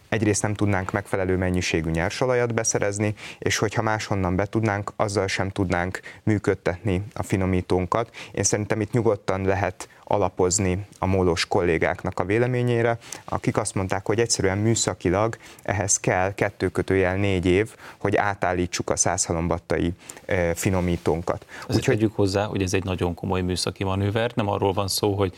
Egyrészt 0.09 0.41
nem 0.41 0.53
tudnánk 0.53 0.91
megfelelő 0.91 1.37
mennyiségű 1.37 1.89
nyersolajat 1.89 2.53
beszerezni, 2.53 3.13
és 3.39 3.57
hogyha 3.57 3.81
máshonnan 3.81 4.35
betudnánk, 4.35 4.93
azzal 4.95 5.27
sem 5.27 5.49
tudnánk 5.49 5.99
működtetni 6.23 7.03
a 7.13 7.23
finomítónkat. 7.23 8.15
Én 8.31 8.43
szerintem 8.43 8.81
itt 8.81 8.91
nyugodtan 8.91 9.41
lehet 9.41 9.89
alapozni 10.03 10.85
a 10.99 11.05
mólos 11.05 11.45
kollégáknak 11.45 12.19
a 12.19 12.25
véleményére, 12.25 12.97
akik 13.25 13.57
azt 13.57 13.75
mondták, 13.75 14.05
hogy 14.05 14.19
egyszerűen 14.19 14.57
műszakilag 14.57 15.37
ehhez 15.63 15.99
kell 15.99 16.33
kettő 16.33 16.67
kötőjel 16.67 17.15
négy 17.15 17.45
év, 17.45 17.75
hogy 17.97 18.15
átállítsuk 18.15 18.89
a 18.89 18.95
százhalombattai 18.95 19.93
finomítónkat. 20.53 21.45
Úgyhogy 21.67 21.83
tegyük 21.83 22.15
hozzá, 22.15 22.45
hogy 22.45 22.61
ez 22.61 22.73
egy 22.73 22.83
nagyon 22.83 23.13
komoly 23.13 23.41
műszaki 23.41 23.83
manőver, 23.83 24.31
nem 24.35 24.47
arról 24.47 24.73
van 24.73 24.87
szó, 24.87 25.13
hogy 25.13 25.33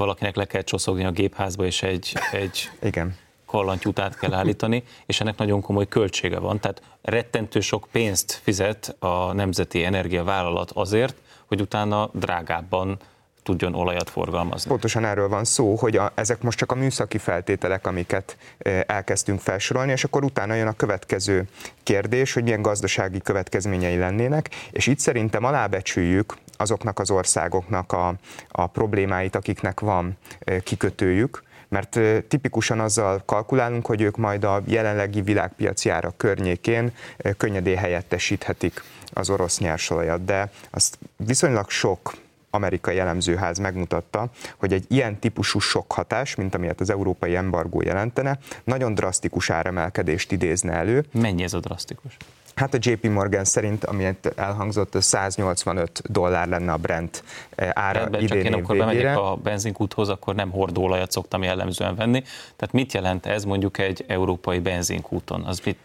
valakinek 0.00 0.36
le 0.36 0.44
kell 0.44 0.62
csoszogni 0.62 1.04
a 1.04 1.10
gépházba, 1.10 1.64
és 1.64 1.82
egy, 1.82 2.12
egy 2.32 2.70
Igen 2.82 3.16
kallantyút 3.50 3.98
át 3.98 4.18
kell 4.18 4.32
állítani, 4.34 4.82
és 5.06 5.20
ennek 5.20 5.36
nagyon 5.36 5.60
komoly 5.60 5.88
költsége 5.88 6.38
van. 6.38 6.60
Tehát 6.60 6.82
rettentő 7.02 7.60
sok 7.60 7.88
pénzt 7.92 8.40
fizet 8.42 8.96
a 8.98 9.32
Nemzeti 9.32 9.84
Energiavállalat 9.84 10.70
azért, 10.70 11.14
hogy 11.46 11.60
utána 11.60 12.10
drágábban 12.12 12.98
tudjon 13.42 13.74
olajat 13.74 14.10
forgalmazni. 14.10 14.70
Pontosan 14.70 15.04
erről 15.04 15.28
van 15.28 15.44
szó, 15.44 15.74
hogy 15.74 15.96
a, 15.96 16.12
ezek 16.14 16.42
most 16.42 16.58
csak 16.58 16.72
a 16.72 16.74
műszaki 16.74 17.18
feltételek, 17.18 17.86
amiket 17.86 18.36
e, 18.58 18.84
elkezdtünk 18.86 19.40
felsorolni, 19.40 19.92
és 19.92 20.04
akkor 20.04 20.24
utána 20.24 20.54
jön 20.54 20.66
a 20.66 20.72
következő 20.72 21.48
kérdés, 21.82 22.32
hogy 22.32 22.42
milyen 22.42 22.62
gazdasági 22.62 23.20
következményei 23.20 23.96
lennének, 23.96 24.50
és 24.70 24.86
itt 24.86 24.98
szerintem 24.98 25.44
alábecsüljük 25.44 26.36
azoknak 26.60 26.98
az 26.98 27.10
országoknak 27.10 27.92
a, 27.92 28.14
a 28.48 28.66
problémáit, 28.66 29.36
akiknek 29.36 29.80
van 29.80 30.16
kikötőjük, 30.62 31.42
mert 31.68 32.00
tipikusan 32.28 32.80
azzal 32.80 33.22
kalkulálunk, 33.24 33.86
hogy 33.86 34.00
ők 34.00 34.16
majd 34.16 34.44
a 34.44 34.62
jelenlegi 34.64 35.20
világpiaci 35.20 35.88
árak 35.88 36.16
környékén 36.16 36.92
könnyedén 37.36 37.76
helyettesíthetik 37.76 38.82
az 39.12 39.30
orosz 39.30 39.58
nyersolajat, 39.58 40.24
de 40.24 40.50
azt 40.70 40.98
viszonylag 41.16 41.70
sok 41.70 42.14
amerikai 42.50 42.98
elemzőház 42.98 43.58
megmutatta, 43.58 44.30
hogy 44.56 44.72
egy 44.72 44.84
ilyen 44.88 45.18
típusú 45.18 45.58
sok 45.58 45.92
hatás, 45.92 46.34
mint 46.34 46.54
amilyet 46.54 46.80
az 46.80 46.90
európai 46.90 47.36
embargó 47.36 47.82
jelentene, 47.82 48.38
nagyon 48.64 48.94
drasztikus 48.94 49.50
áremelkedést 49.50 50.32
idézne 50.32 50.72
elő. 50.72 51.04
Mennyi 51.12 51.42
ez 51.42 51.54
a 51.54 51.60
drasztikus? 51.60 52.16
Hát 52.54 52.74
a 52.74 52.78
JP 52.80 53.06
Morgan 53.06 53.44
szerint, 53.44 53.84
amilyet 53.84 54.32
elhangzott, 54.36 55.02
185 55.02 56.02
dollár 56.04 56.48
lenne 56.48 56.72
a 56.72 56.76
Brent 56.76 57.24
eh, 57.54 57.70
ára 57.74 57.98
Rendben, 57.98 58.20
idén 58.20 58.42
csak 58.42 58.52
én 58.52 58.62
akkor 58.62 58.76
bemegyek 58.76 59.18
a 59.18 59.36
benzinkúthoz, 59.42 60.08
akkor 60.08 60.34
nem 60.34 60.50
hordóolajat 60.50 61.10
szoktam 61.10 61.42
jellemzően 61.42 61.94
venni. 61.94 62.22
Tehát 62.56 62.72
mit 62.72 62.92
jelent 62.92 63.26
ez 63.26 63.44
mondjuk 63.44 63.78
egy 63.78 64.04
európai 64.06 64.58
benzinkúton? 64.58 65.44
Az 65.44 65.60
mit, 65.64 65.78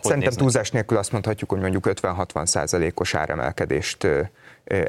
Szerintem 0.00 0.32
túlzás 0.32 0.70
nélkül 0.70 0.96
azt 0.96 1.12
mondhatjuk, 1.12 1.50
hogy 1.50 1.60
mondjuk 1.60 1.88
50-60 1.88 2.46
százalékos 2.46 3.14
áremelkedést 3.14 4.06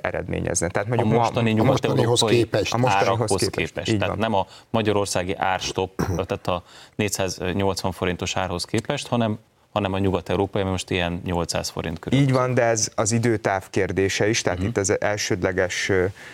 eredményezne. 0.01 0.67
Tehát 0.67 0.87
mondjuk 0.87 1.11
a 1.11 1.17
mostani 1.17 1.51
nyugat 1.51 1.71
mostanihoz 1.71 2.21
képest, 2.21 2.73
a 2.73 2.77
mostanihoz 2.77 3.29
képest. 3.29 3.55
képest. 3.55 3.91
Tehát 3.91 4.07
van. 4.07 4.17
nem 4.17 4.33
a 4.33 4.47
magyarországi 4.69 5.35
árstop, 5.35 5.95
tehát 5.95 6.47
a 6.47 6.63
480 6.95 7.91
forintos 7.91 8.35
árhoz 8.35 8.65
képest, 8.65 9.07
hanem 9.07 9.39
hanem 9.77 9.93
a 9.93 9.99
nyugat-európai, 9.99 10.61
ami 10.61 10.71
most 10.71 10.89
ilyen 10.89 11.21
800 11.25 11.69
forint 11.69 11.99
körül. 11.99 12.19
Így 12.19 12.31
van, 12.31 12.53
de 12.53 12.63
ez 12.63 12.91
az 12.95 13.11
időtáv 13.11 13.69
kérdése 13.69 14.29
is, 14.29 14.41
tehát 14.41 14.57
uh-huh. 14.57 14.73
itt 14.73 14.77
az 14.77 15.01
elsődleges 15.01 15.91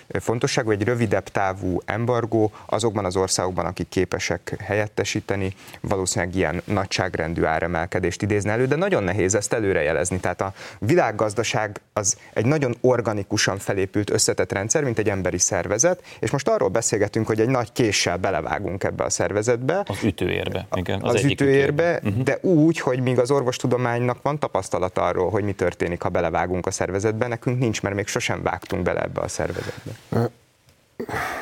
fontosság, 0.07 0.65
hogy 0.65 0.81
egy 0.81 0.87
rövidebb 0.87 1.23
távú 1.23 1.81
embargó 1.85 2.51
azokban 2.65 3.05
az 3.05 3.15
országokban, 3.15 3.65
akik 3.65 3.89
képesek 3.89 4.55
helyettesíteni, 4.59 5.55
valószínűleg 5.81 6.35
ilyen 6.35 6.61
nagyságrendű 6.65 7.43
áremelkedést 7.43 8.21
idézne 8.21 8.51
elő, 8.51 8.65
de 8.65 8.75
nagyon 8.75 9.03
nehéz 9.03 9.35
ezt 9.35 9.53
előrejelezni. 9.53 10.19
Tehát 10.19 10.41
a 10.41 10.53
világgazdaság 10.79 11.81
az 11.93 12.17
egy 12.33 12.45
nagyon 12.45 12.75
organikusan 12.81 13.57
felépült 13.57 14.09
összetett 14.09 14.51
rendszer, 14.51 14.83
mint 14.83 14.99
egy 14.99 15.09
emberi 15.09 15.37
szervezet, 15.37 16.03
és 16.19 16.31
most 16.31 16.47
arról 16.47 16.69
beszélgetünk, 16.69 17.27
hogy 17.27 17.39
egy 17.39 17.49
nagy 17.49 17.71
késsel 17.71 18.17
belevágunk 18.17 18.83
ebbe 18.83 19.03
a 19.03 19.09
szervezetbe. 19.09 19.83
Az 19.87 20.03
ütőérbe, 20.03 20.67
igen. 20.73 21.01
Az, 21.01 21.13
az 21.13 21.23
ütőérbe, 21.23 21.71
ütőérbe. 21.73 21.99
Uh-huh. 22.03 22.23
de 22.23 22.37
úgy, 22.41 22.79
hogy 22.79 22.99
míg 22.99 23.19
az 23.19 23.31
orvostudománynak 23.33 24.21
van 24.21 24.39
tapasztalat 24.39 24.97
arról, 24.97 25.29
hogy 25.29 25.43
mi 25.43 25.53
történik, 25.53 26.01
ha 26.01 26.09
belevágunk 26.09 26.65
a 26.65 26.71
szervezetbe, 26.71 27.27
nekünk 27.27 27.59
nincs, 27.59 27.81
mert 27.81 27.95
még 27.95 28.07
sosem 28.07 28.41
vágtunk 28.41 28.83
bele 28.83 29.01
ebbe 29.01 29.21
a 29.21 29.27
szervezetbe. 29.27 29.91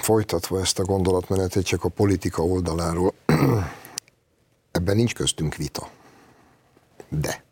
Folytatva 0.02 0.60
ezt 0.60 0.80
a 0.80 0.84
gondolatmenetet 0.84 1.66
csak 1.66 1.84
a 1.84 1.90
politika 1.90 2.44
oldaláról, 2.44 3.14
ebben 4.72 4.96
nincs 4.96 5.14
köztünk 5.14 5.56
vita. 5.56 5.90
De 7.10 7.44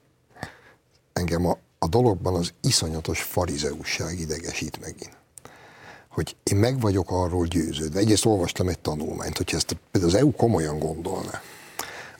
engem 1.13 1.45
a, 1.45 1.57
a 1.79 1.87
dologban 1.87 2.35
az 2.35 2.53
iszonyatos 2.61 3.21
farizeusság 3.21 4.19
idegesít 4.19 4.79
megint. 4.79 5.17
Hogy 6.09 6.35
én 6.43 6.57
meg 6.57 6.79
vagyok 6.79 7.11
arról 7.11 7.45
győződve. 7.45 7.99
Egyrészt 7.99 8.25
olvastam 8.25 8.67
egy 8.67 8.79
tanulmányt, 8.79 9.37
hogyha 9.37 9.57
ezt 9.57 9.77
az 9.91 10.15
EU 10.15 10.31
komolyan 10.31 10.79
gondolná. 10.79 11.41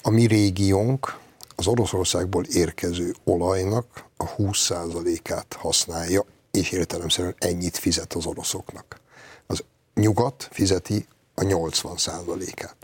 A 0.01 0.09
mi 0.09 0.25
régiónk 0.25 1.17
az 1.59 1.67
Oroszországból 1.67 2.43
érkező 2.43 3.15
olajnak 3.23 4.05
a 4.17 4.35
20%-át 4.35 5.53
használja, 5.53 6.25
és 6.51 6.71
értelemszerűen 6.71 7.35
ennyit 7.37 7.77
fizet 7.77 8.13
az 8.13 8.25
oroszoknak. 8.25 9.01
Az 9.47 9.63
nyugat 9.93 10.47
fizeti 10.51 11.07
a 11.35 11.41
80%-át. 11.41 12.75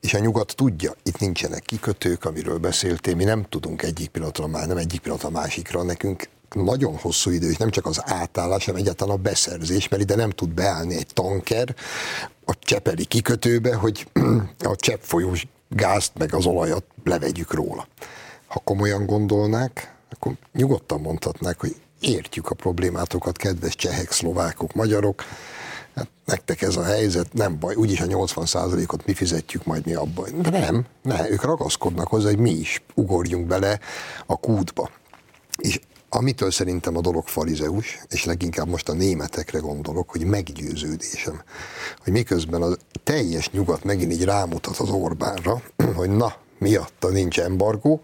És 0.00 0.14
a 0.14 0.18
nyugat 0.18 0.54
tudja, 0.56 0.94
itt 1.02 1.18
nincsenek 1.18 1.62
kikötők, 1.62 2.24
amiről 2.24 2.58
beszéltél, 2.58 3.14
mi 3.14 3.24
nem 3.24 3.44
tudunk 3.48 3.82
egyik 3.82 4.08
pillanatra 4.08 4.46
már, 4.46 4.66
nem 4.66 4.76
egyik 4.76 5.00
pillanatra 5.00 5.30
másikra, 5.30 5.82
nekünk 5.82 6.28
nagyon 6.50 6.96
hosszú 6.96 7.30
idő, 7.30 7.50
és 7.50 7.56
nem 7.56 7.70
csak 7.70 7.86
az 7.86 8.02
átállás, 8.04 8.64
hanem 8.64 8.80
egyáltalán 8.80 9.16
a 9.16 9.22
beszerzés, 9.22 9.88
mert 9.88 10.02
ide 10.02 10.14
nem 10.14 10.30
tud 10.30 10.50
beállni 10.50 10.96
egy 10.96 11.06
tanker 11.12 11.74
a 12.44 12.58
Csepeli 12.58 13.04
kikötőbe, 13.04 13.74
hogy 13.74 14.06
a 14.72 14.76
cseppfolyós 14.76 15.46
gázt 15.74 16.12
meg 16.18 16.34
az 16.34 16.46
olajat 16.46 16.84
levegyük 17.04 17.54
róla. 17.54 17.86
Ha 18.46 18.60
komolyan 18.64 19.06
gondolnák, 19.06 19.94
akkor 20.10 20.32
nyugodtan 20.52 21.00
mondhatnák, 21.00 21.60
hogy 21.60 21.76
értjük 22.00 22.50
a 22.50 22.54
problémátokat, 22.54 23.36
kedves 23.36 23.74
csehek, 23.74 24.10
szlovákok, 24.10 24.74
magyarok, 24.74 25.24
hát 25.94 26.08
nektek 26.24 26.62
ez 26.62 26.76
a 26.76 26.84
helyzet, 26.84 27.32
nem 27.32 27.58
baj, 27.58 27.74
úgyis 27.74 28.00
a 28.00 28.06
80%-ot 28.06 29.06
mi 29.06 29.14
fizetjük, 29.14 29.64
majd 29.64 29.86
mi 29.86 29.94
abban. 29.94 30.42
De 30.42 30.50
nem, 30.50 30.86
ne, 31.02 31.30
ők 31.30 31.42
ragaszkodnak 31.42 32.08
hozzá, 32.08 32.28
hogy 32.28 32.38
mi 32.38 32.50
is 32.50 32.82
ugorjunk 32.94 33.46
bele 33.46 33.78
a 34.26 34.36
kútba. 34.36 34.90
És 35.58 35.80
amitől 36.14 36.50
szerintem 36.50 36.96
a 36.96 37.00
dolog 37.00 37.28
farizeus, 37.28 37.98
és 38.08 38.24
leginkább 38.24 38.68
most 38.68 38.88
a 38.88 38.92
németekre 38.92 39.58
gondolok, 39.58 40.10
hogy 40.10 40.24
meggyőződésem, 40.24 41.42
hogy 42.02 42.12
miközben 42.12 42.62
a 42.62 42.68
teljes 43.04 43.50
nyugat 43.50 43.84
megint 43.84 44.12
így 44.12 44.24
rámutat 44.24 44.76
az 44.76 44.90
Orbánra, 44.90 45.62
hogy 45.96 46.10
na, 46.10 46.34
miatta 46.58 47.08
nincs 47.08 47.40
embargó. 47.40 48.00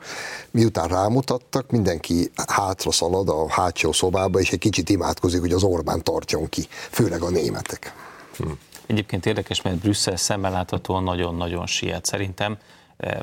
Miután 0.51 0.89
rámutattak, 0.89 1.71
mindenki 1.71 2.31
hátra 2.47 2.91
szalad 2.93 3.29
a 3.29 3.51
hátsó 3.51 3.93
szobába, 3.93 4.41
és 4.41 4.51
egy 4.51 4.59
kicsit 4.59 4.89
imádkozik, 4.89 5.41
hogy 5.41 5.53
az 5.53 5.63
Orbán 5.63 6.03
tartson 6.03 6.49
ki, 6.49 6.67
főleg 6.71 7.23
a 7.23 7.31
németek. 7.31 7.95
Hm. 8.37 8.51
Egyébként 8.87 9.27
érdekes, 9.27 9.63
mert 9.63 9.77
Brüsszel 9.77 10.17
szemmel 10.17 10.51
láthatóan 10.51 11.03
nagyon-nagyon 11.03 11.67
siet. 11.67 12.05
Szerintem 12.05 12.59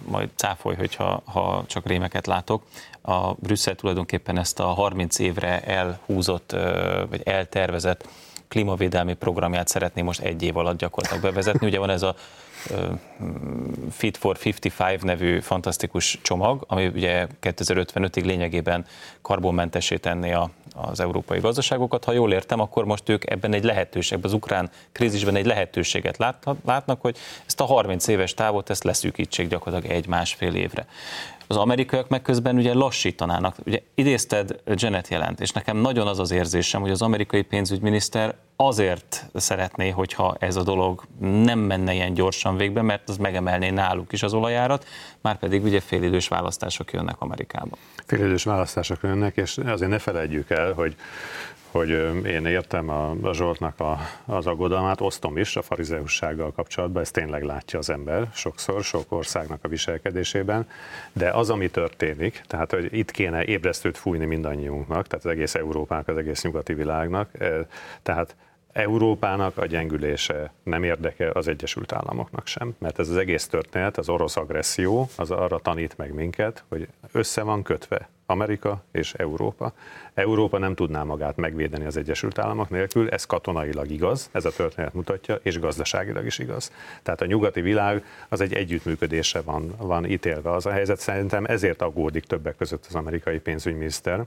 majd 0.06 0.30
cáfolj, 0.36 0.76
hogyha 0.76 1.22
ha 1.26 1.64
csak 1.68 1.88
rémeket 1.88 2.28
látok. 2.28 2.64
A 3.02 3.34
Brüsszel 3.34 3.76
tulajdonképpen 3.76 4.38
ezt 4.38 4.60
a 4.60 4.66
30 4.66 5.20
évre 5.20 5.62
elhúzott, 5.62 6.56
vagy 7.10 7.22
eltervezett 7.24 8.08
klímavédelmi 8.48 9.14
programját 9.14 9.68
szeretné 9.68 10.02
most 10.02 10.20
egy 10.20 10.44
év 10.44 10.58
alatt 10.58 10.78
gyakorlatilag 10.78 11.24
bevezetni. 11.24 11.68
Ugye 11.68 11.80
van 11.80 11.90
ez 11.90 12.02
a 12.02 12.16
Fit 13.92 14.18
for 14.18 14.38
55 14.46 15.04
nevű 15.04 15.40
fantasztikus 15.40 16.20
csomag, 16.22 16.64
ami 16.68 16.88
ugye 16.88 17.28
2055-ig 17.42 18.26
lényegében 18.26 18.86
karbonmentesé 19.22 19.98
tenni 19.98 20.34
a, 20.34 20.50
az 20.76 21.00
európai 21.00 21.40
gazdaságokat. 21.40 22.04
Ha 22.04 22.12
jól 22.12 22.34
értem, 22.34 22.60
akkor 22.60 22.86
most 22.86 23.10
ők 23.10 23.30
ebben 23.30 23.54
egy 23.54 23.64
lehetőség, 23.64 24.20
az 24.22 24.34
ukrán 24.34 24.70
krízisben 24.92 25.36
egy 25.36 25.46
lehetőséget 25.46 26.18
látnak, 26.66 27.02
hogy 27.02 27.18
ezt 27.46 27.62
a 27.62 27.66
30 27.66 28.08
éves 28.08 28.34
távot 28.34 28.70
ezt 28.70 28.84
leszűkítsék 28.84 29.48
gyakorlatilag 29.48 29.96
egy-másfél 29.96 30.56
évre. 30.56 30.86
Az 31.48 31.58
amerikaiak 31.58 32.10
meg 32.10 32.22
közben 32.22 32.56
ugye 32.56 32.74
lassítanának. 32.74 33.56
Ugye 33.66 33.82
idézted 33.96 34.62
Janet 34.74 35.08
jelent, 35.08 35.42
és 35.42 35.52
nekem 35.52 35.78
nagyon 35.78 36.08
az 36.08 36.20
az 36.20 36.32
érzésem, 36.32 36.82
hogy 36.82 36.92
az 36.92 37.02
amerikai 37.02 37.42
pénzügyminiszter 37.42 38.36
azért 38.56 39.26
szeretné, 39.34 39.90
hogyha 39.90 40.36
ez 40.40 40.56
a 40.56 40.64
dolog 40.64 41.04
nem 41.20 41.60
menne 41.60 41.94
ilyen 41.94 42.14
gyorsan 42.14 42.58
végbe, 42.58 42.82
mert 42.82 43.10
az 43.10 43.18
megemelné 43.18 43.70
náluk 43.70 44.12
is 44.12 44.24
az 44.24 44.34
olajárat, 44.34 44.86
már 45.22 45.38
pedig 45.38 45.64
ugye 45.64 45.80
félidős 45.80 46.28
választások 46.28 46.94
jönnek 46.94 47.16
Amerikába. 47.20 47.78
Félidős 48.06 48.44
választások 48.44 49.00
jönnek, 49.04 49.38
és 49.38 49.58
azért 49.58 49.92
ne 49.92 50.00
felejtjük 50.00 50.50
el, 50.50 50.74
hogy 50.74 50.96
hogy 51.76 52.26
én 52.26 52.46
értem 52.46 52.90
a, 52.90 53.16
a 53.22 53.34
Zsoltnak 53.34 53.80
a, 53.80 53.98
az 54.26 54.48
aggodalmát, 54.48 55.02
osztom 55.02 55.38
is 55.38 55.56
a 55.56 55.62
farizeussággal 55.62 56.52
kapcsolatban, 56.52 57.02
ezt 57.02 57.14
tényleg 57.14 57.44
látja 57.44 57.80
az 57.80 57.90
ember 57.90 58.30
sokszor, 58.34 58.84
sok 58.84 59.12
országnak 59.12 59.60
a 59.64 59.68
viselkedésében, 59.68 60.68
de 61.14 61.30
az, 61.30 61.50
ami 61.50 61.70
történik, 61.70 62.42
tehát 62.48 62.72
hogy 62.72 62.94
itt 62.94 63.12
kéne 63.12 63.46
ébresztőt 63.46 63.98
fújni 63.98 64.26
mindannyiunknak, 64.26 65.08
tehát 65.08 65.26
az 65.26 65.32
egész 65.32 65.56
Európának, 65.56 66.08
az 66.08 66.18
egész 66.18 66.44
nyugati 66.44 66.74
világnak, 66.74 67.32
tehát 68.04 68.36
Európának 68.72 69.58
a 69.58 69.66
gyengülése 69.66 70.54
nem 70.64 70.84
érdeke 70.84 71.30
az 71.34 71.48
Egyesült 71.48 71.92
Államoknak 71.92 72.48
sem, 72.48 72.76
mert 72.78 73.00
ez 73.00 73.10
az 73.10 73.18
egész 73.18 73.48
történet, 73.48 73.98
az 73.98 74.10
orosz 74.10 74.38
agresszió, 74.38 75.10
az 75.18 75.32
arra 75.32 75.60
tanít 75.60 75.98
meg 75.98 76.14
minket, 76.14 76.64
hogy 76.68 76.88
össze 77.12 77.42
van 77.42 77.64
kötve 77.64 78.10
Amerika 78.26 78.84
és 78.92 79.14
Európa. 79.14 79.74
Európa 80.14 80.58
nem 80.58 80.76
tudná 80.76 81.04
magát 81.04 81.36
megvédeni 81.36 81.86
az 81.86 81.98
Egyesült 81.98 82.40
Államok 82.40 82.70
nélkül, 82.70 83.10
ez 83.10 83.26
katonailag 83.26 83.92
igaz, 83.92 84.30
ez 84.32 84.46
a 84.46 84.52
történet 84.52 84.94
mutatja, 84.94 85.36
és 85.36 85.60
gazdaságilag 85.60 86.26
is 86.26 86.40
igaz. 86.40 86.72
Tehát 87.04 87.22
a 87.22 87.26
nyugati 87.26 87.62
világ 87.62 88.06
az 88.30 88.42
egy 88.42 88.54
együttműködése 88.54 89.42
van, 89.42 89.76
van 89.78 90.06
ítélve. 90.06 90.52
Az 90.52 90.66
a 90.66 90.72
helyzet 90.72 91.00
szerintem 91.00 91.46
ezért 91.46 91.82
aggódik 91.82 92.24
többek 92.24 92.56
között 92.56 92.86
az 92.86 92.96
amerikai 92.96 93.40
pénzügyminiszter, 93.40 94.26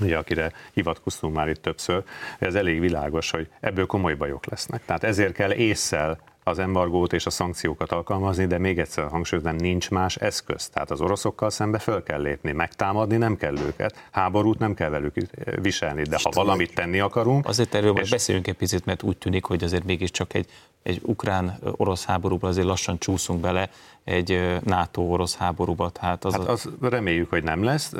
ugye, 0.00 0.16
akire 0.16 0.52
hivatkoztunk 0.72 1.34
már 1.34 1.48
itt 1.48 1.62
többször, 1.62 2.02
ez 2.38 2.54
elég 2.54 2.80
világos, 2.80 3.30
hogy 3.30 3.48
ebből 3.60 3.86
komoly 3.86 4.14
bajok 4.14 4.46
lesznek. 4.46 4.84
Tehát 4.84 5.04
ezért 5.04 5.32
kell 5.32 5.52
észszel 5.52 6.18
az 6.48 6.58
embargót 6.58 7.12
és 7.12 7.26
a 7.26 7.30
szankciókat 7.30 7.92
alkalmazni, 7.92 8.46
de 8.46 8.58
még 8.58 8.78
egyszer 8.78 9.08
hangsúlyozom, 9.08 9.54
nincs 9.56 9.90
más 9.90 10.16
eszköz. 10.16 10.68
Tehát 10.68 10.90
az 10.90 11.00
oroszokkal 11.00 11.50
szembe 11.50 11.78
föl 11.78 12.02
kell 12.02 12.20
lépni, 12.20 12.52
megtámadni 12.52 13.16
nem 13.16 13.36
kell 13.36 13.58
őket, 13.58 14.08
háborút 14.10 14.58
nem 14.58 14.74
kell 14.74 14.88
velük 14.88 15.14
viselni, 15.62 16.02
de 16.02 16.18
ha 16.22 16.30
valamit 16.34 16.74
tenni 16.74 17.00
akarunk... 17.00 17.48
Azért 17.48 17.74
erről 17.74 17.98
és... 17.98 18.10
beszéljünk 18.10 18.46
egy 18.46 18.54
picit, 18.56 18.84
mert 18.84 19.02
úgy 19.02 19.16
tűnik, 19.16 19.44
hogy 19.44 19.64
azért 19.64 19.84
mégiscsak 19.84 20.34
egy, 20.34 20.46
egy 20.86 21.00
ukrán-orosz 21.02 22.04
háborúban 22.04 22.50
azért 22.50 22.66
lassan 22.66 22.98
csúszunk 22.98 23.40
bele, 23.40 23.70
egy 24.04 24.58
NATO-orosz 24.64 25.36
háborúba. 25.36 25.90
Hát 26.00 26.24
az, 26.24 26.32
hát 26.32 26.48
az 26.48 26.68
reméljük, 26.80 27.30
hogy 27.30 27.42
nem 27.42 27.64
lesz, 27.64 27.92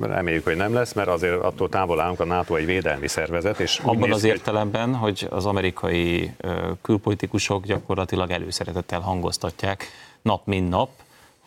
reméljük, 0.00 0.44
hogy 0.44 0.56
nem 0.56 0.72
lesz, 0.72 0.92
mert 0.92 1.08
azért 1.08 1.42
attól 1.42 1.68
távol 1.68 2.00
állunk, 2.00 2.20
a 2.20 2.24
NATO 2.24 2.54
egy 2.54 2.66
védelmi 2.66 3.08
szervezet. 3.08 3.60
És 3.60 3.80
Abban 3.84 4.12
az 4.12 4.24
értelemben, 4.24 4.94
hogy 4.94 5.26
az 5.30 5.46
amerikai 5.46 6.34
külpolitikusok 6.82 7.64
gyakorlatilag 7.64 8.30
előszeretettel 8.30 9.00
hangoztatják 9.00 9.86
nap 10.22 10.46
mint 10.46 10.68
nap, 10.68 10.88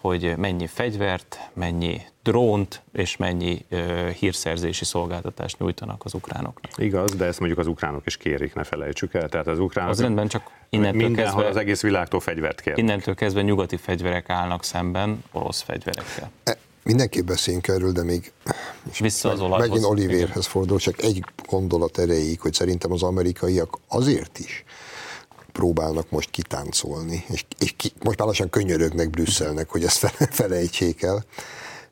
hogy 0.02 0.34
mennyi 0.38 0.68
fegyvert, 0.68 1.40
mennyi 1.54 2.02
drónt 2.24 2.82
és 2.94 3.18
mennyi 3.18 3.66
uh, 3.72 4.10
hírszerzési 4.10 4.86
szolgáltatást 4.86 5.60
nyújtanak 5.60 6.06
az 6.06 6.14
ukránoknak. 6.14 6.72
Igaz, 6.78 7.12
de 7.12 7.26
ezt 7.26 7.40
mondjuk 7.40 7.60
az 7.60 7.68
ukránok 7.68 8.06
is 8.06 8.18
kérik, 8.18 8.54
ne 8.54 8.64
felejtsük 8.64 9.14
el. 9.14 9.30
Tehát 9.30 9.48
az 9.48 9.60
ukránok... 9.60 9.92
Az 9.92 10.02
rendben, 10.02 10.28
csak 10.28 10.52
innentől 10.70 11.16
kezdve... 11.16 11.48
az 11.48 11.56
egész 11.56 11.82
világtól 11.82 12.20
fegyvert 12.20 12.62
kér. 12.62 12.78
Innentől 12.78 13.16
kezdve 13.16 13.42
nyugati 13.42 13.78
fegyverek 13.78 14.30
állnak 14.30 14.64
szemben 14.64 15.24
orosz 15.32 15.62
fegyverekkel. 15.62 16.32
E, 16.44 16.58
mindenképp 16.84 17.26
beszéljünk 17.26 17.68
erről, 17.68 17.92
de 17.92 18.04
még 18.04 18.32
Vissza 19.00 19.30
az 19.30 19.40
olajhoz. 19.40 19.68
megint 19.68 19.86
Olivérhez 19.86 20.46
fordul, 20.46 20.80
csak 20.80 21.02
egy 21.02 21.24
gondolat 21.46 21.98
erejéig, 21.98 22.40
hogy 22.40 22.54
szerintem 22.54 22.92
az 22.92 23.04
amerikaiak 23.04 23.78
azért 23.88 24.40
is 24.40 24.64
próbálnak 25.58 26.10
most 26.10 26.30
kitáncolni, 26.30 27.26
és, 27.30 27.46
és 27.60 27.74
ki, 27.78 27.92
most 28.04 28.18
már 28.18 28.28
lassan 28.28 28.50
könyörögnek 28.50 29.10
Brüsszelnek, 29.10 29.70
hogy 29.70 29.84
ezt 29.84 29.98
felejtsék 30.42 31.02
el, 31.02 31.26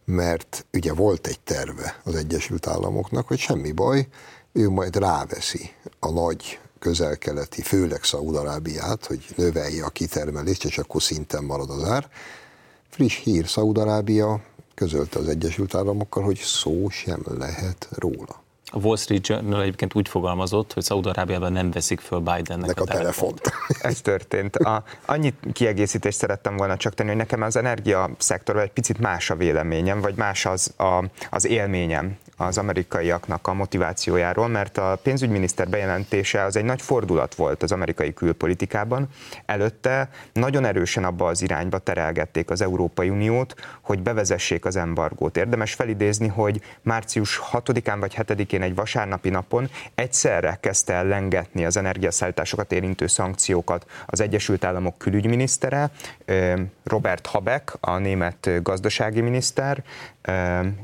mert 0.05 0.65
ugye 0.73 0.93
volt 0.93 1.27
egy 1.27 1.39
terve 1.39 2.01
az 2.03 2.15
Egyesült 2.15 2.67
Államoknak, 2.67 3.27
hogy 3.27 3.39
semmi 3.39 3.71
baj, 3.71 4.07
ő 4.51 4.69
majd 4.69 4.95
ráveszi 4.95 5.71
a 5.99 6.09
nagy 6.11 6.59
közel-keleti, 6.79 7.61
főleg 7.61 8.03
Szaudarábiát, 8.03 9.05
hogy 9.05 9.25
növelje 9.35 9.85
a 9.85 9.89
kitermelést, 9.89 10.65
és 10.65 10.77
akkor 10.77 11.03
szinten 11.03 11.43
marad 11.43 11.69
az 11.69 11.83
ár. 11.83 12.09
Friss 12.89 13.23
hír, 13.23 13.47
Szaudarábia 13.47 14.41
közölte 14.75 15.19
az 15.19 15.27
Egyesült 15.27 15.75
Államokkal, 15.75 16.23
hogy 16.23 16.37
szó 16.37 16.89
sem 16.89 17.23
lehet 17.37 17.87
róla. 17.91 18.44
A 18.71 18.77
Wall 18.77 18.97
Street 18.97 19.27
Journal 19.27 19.61
egyébként 19.61 19.95
úgy 19.95 20.07
fogalmazott, 20.07 20.73
hogy 20.73 20.83
Szaudarábiában 20.83 21.51
nem 21.51 21.71
veszik 21.71 21.99
föl 21.99 22.19
Bidennek 22.19 22.79
a, 22.79 22.81
a 22.81 22.85
telefont. 22.85 23.41
telefont. 23.41 23.85
Ez 23.93 24.01
történt. 24.01 24.55
A, 24.55 24.83
annyit 25.05 25.35
kiegészítést 25.53 26.17
szerettem 26.17 26.57
volna 26.57 26.77
csak 26.77 26.93
tenni, 26.93 27.09
hogy 27.09 27.17
nekem 27.17 27.41
az 27.41 27.55
energia 27.55 28.09
szektorban 28.17 28.63
egy 28.63 28.71
picit 28.71 28.99
más 28.99 29.29
a 29.29 29.35
véleményem, 29.35 30.01
vagy 30.01 30.15
más 30.15 30.45
az, 30.45 30.73
a, 30.77 31.03
az 31.29 31.45
élményem 31.47 32.17
az 32.37 32.57
amerikaiaknak 32.57 33.47
a 33.47 33.53
motivációjáról, 33.53 34.47
mert 34.47 34.77
a 34.77 34.99
pénzügyminiszter 35.03 35.69
bejelentése 35.69 36.43
az 36.43 36.55
egy 36.55 36.65
nagy 36.65 36.81
fordulat 36.81 37.35
volt 37.35 37.63
az 37.63 37.71
amerikai 37.71 38.13
külpolitikában. 38.13 39.07
Előtte 39.45 40.09
nagyon 40.33 40.65
erősen 40.65 41.03
abba 41.03 41.27
az 41.27 41.41
irányba 41.41 41.77
terelgették 41.77 42.49
az 42.49 42.61
Európai 42.61 43.09
Uniót, 43.09 43.53
hogy 43.81 44.01
bevezessék 44.01 44.65
az 44.65 44.75
embargót. 44.75 45.37
Érdemes 45.37 45.73
felidézni, 45.73 46.27
hogy 46.27 46.61
március 46.81 47.41
6-án 47.51 47.97
vagy 47.99 48.15
7-én 48.17 48.61
egy 48.61 48.75
vasárnapi 48.75 49.29
napon 49.29 49.69
egyszerre 49.95 50.57
kezdte 50.61 50.93
el 50.93 51.05
lengetni 51.05 51.65
az 51.65 51.77
energiaszállításokat 51.77 52.71
érintő 52.71 53.07
szankciókat 53.07 53.85
az 54.05 54.21
Egyesült 54.21 54.63
Államok 54.63 54.97
külügyminisztere, 54.97 55.89
Robert 56.83 57.25
Habeck, 57.25 57.77
a 57.79 57.97
német 57.97 58.49
gazdasági 58.63 59.21
miniszter, 59.21 59.83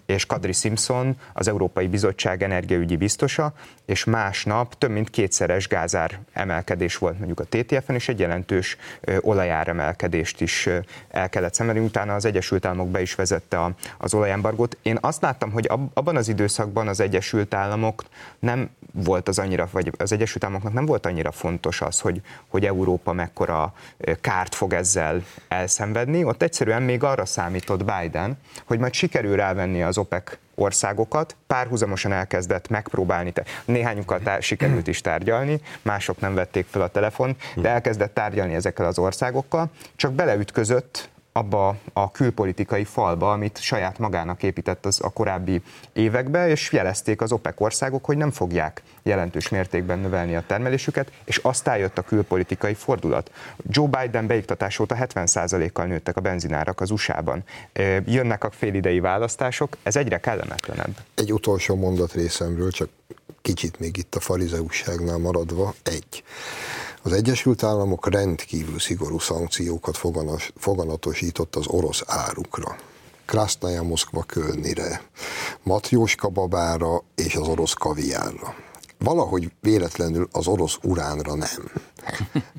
és 0.05 0.25
Kadri 0.25 0.51
Simpson, 0.51 1.17
az 1.41 1.47
Európai 1.47 1.87
Bizottság 1.87 2.43
energiaügyi 2.43 2.95
biztosa, 2.95 3.53
és 3.85 4.03
másnap 4.03 4.77
több 4.77 4.89
mint 4.89 5.09
kétszeres 5.09 5.67
gázár 5.67 6.19
emelkedés 6.33 6.97
volt 6.97 7.17
mondjuk 7.17 7.39
a 7.39 7.43
TTF-en, 7.43 7.95
és 7.95 8.09
egy 8.09 8.19
jelentős 8.19 8.77
olajár 9.19 9.67
emelkedést 9.67 10.41
is 10.41 10.69
el 11.09 11.29
kellett 11.29 11.53
szemelni. 11.53 11.79
Utána 11.79 12.15
az 12.15 12.25
Egyesült 12.25 12.65
Államok 12.65 12.87
be 12.87 13.01
is 13.01 13.15
vezette 13.15 13.75
az 13.97 14.13
olajembargót. 14.13 14.77
Én 14.81 14.97
azt 15.01 15.21
láttam, 15.21 15.51
hogy 15.51 15.69
abban 15.93 16.15
az 16.15 16.27
időszakban 16.27 16.87
az 16.87 16.99
Egyesült 16.99 17.53
Államok 17.53 18.03
nem 18.39 18.69
volt 18.93 19.27
az 19.27 19.39
annyira, 19.39 19.67
vagy 19.71 19.91
az 19.97 20.11
Egyesült 20.11 20.43
Államoknak 20.43 20.73
nem 20.73 20.85
volt 20.85 21.05
annyira 21.05 21.31
fontos 21.31 21.81
az, 21.81 21.99
hogy, 21.99 22.21
hogy 22.47 22.65
Európa 22.65 23.13
mekkora 23.13 23.73
kárt 24.21 24.55
fog 24.55 24.73
ezzel 24.73 25.23
elszenvedni. 25.47 26.23
Ott 26.23 26.41
egyszerűen 26.41 26.81
még 26.81 27.03
arra 27.03 27.25
számított 27.25 27.85
Biden, 27.85 28.37
hogy 28.65 28.79
majd 28.79 28.93
sikerül 28.93 29.35
rávenni 29.35 29.83
az 29.83 29.97
OPEC 29.97 30.37
országokat, 30.55 31.35
párhuzamosan 31.47 32.11
elkezdett 32.11 32.67
megpróbálni, 32.67 33.33
néhányukkal 33.65 34.19
tár- 34.19 34.41
sikerült 34.41 34.87
is 34.87 35.01
tárgyalni, 35.01 35.61
mások 35.81 36.19
nem 36.19 36.33
vették 36.33 36.65
fel 36.69 36.81
a 36.81 36.87
telefon, 36.87 37.35
de 37.55 37.69
elkezdett 37.69 38.13
tárgyalni 38.13 38.53
ezekkel 38.53 38.85
az 38.85 38.99
országokkal, 38.99 39.69
csak 39.95 40.13
beleütközött 40.13 41.09
abba 41.33 41.77
a 41.93 42.11
külpolitikai 42.11 42.83
falba, 42.83 43.31
amit 43.31 43.61
saját 43.61 43.99
magának 43.99 44.43
épített 44.43 44.85
az 44.85 44.99
a 45.03 45.09
korábbi 45.09 45.61
években, 45.93 46.49
és 46.49 46.71
jelezték 46.71 47.21
az 47.21 47.31
OPEC 47.31 47.61
országok, 47.61 48.05
hogy 48.05 48.17
nem 48.17 48.31
fogják 48.31 48.81
jelentős 49.03 49.49
mértékben 49.49 49.99
növelni 49.99 50.35
a 50.35 50.43
termelésüket, 50.47 51.11
és 51.25 51.37
aztán 51.37 51.77
jött 51.77 51.97
a 51.97 52.01
külpolitikai 52.01 52.73
fordulat. 52.73 53.31
Joe 53.69 53.87
Biden 53.87 54.27
beiktatás 54.27 54.79
óta 54.79 54.95
70%-kal 54.99 55.85
nőttek 55.85 56.17
a 56.17 56.21
benzinárak 56.21 56.81
az 56.81 56.91
USA-ban. 56.91 57.43
Jönnek 58.05 58.43
a 58.43 58.51
félidei 58.51 58.99
választások, 58.99 59.77
ez 59.83 59.95
egyre 59.95 60.19
kellemetlenebb. 60.19 60.95
Egy 61.15 61.33
utolsó 61.33 61.75
mondat 61.75 62.13
részemről, 62.13 62.71
csak 62.71 62.89
kicsit 63.41 63.79
még 63.79 63.97
itt 63.97 64.15
a 64.15 64.19
farizeusságnál 64.19 65.17
maradva, 65.17 65.73
egy. 65.83 66.23
Az 67.03 67.11
Egyesült 67.11 67.63
Államok 67.63 68.09
rendkívül 68.09 68.79
szigorú 68.79 69.19
szankciókat 69.19 69.99
foganatosított 70.55 71.55
az 71.55 71.67
orosz 71.67 72.03
árukra. 72.05 72.75
Krasznaja 73.25 73.83
Moszkva 73.83 74.23
Kölnire, 74.23 75.01
Matjóska 75.63 76.29
babára 76.29 77.03
és 77.15 77.35
az 77.35 77.47
orosz 77.47 77.73
kaviárra. 77.73 78.55
Valahogy 78.97 79.51
véletlenül 79.61 80.27
az 80.31 80.47
orosz 80.47 80.77
uránra 80.81 81.35
nem. 81.35 81.71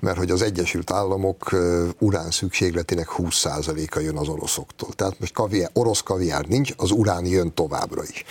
Mert 0.00 0.16
hogy 0.16 0.31
az 0.31 0.42
Egyesült 0.42 0.90
Államok 0.90 1.57
urán 1.98 2.31
szükségletének 2.31 3.09
20%-a 3.18 3.98
jön 3.98 4.16
az 4.16 4.28
oroszoktól. 4.28 4.92
Tehát 4.92 5.20
most 5.20 5.33
kaviár, 5.33 5.70
orosz 5.72 6.00
kaviár 6.00 6.46
nincs, 6.46 6.72
az 6.76 6.90
urán 6.90 7.26
jön 7.26 7.55
továbbra 7.55 8.02
is. 8.02 8.24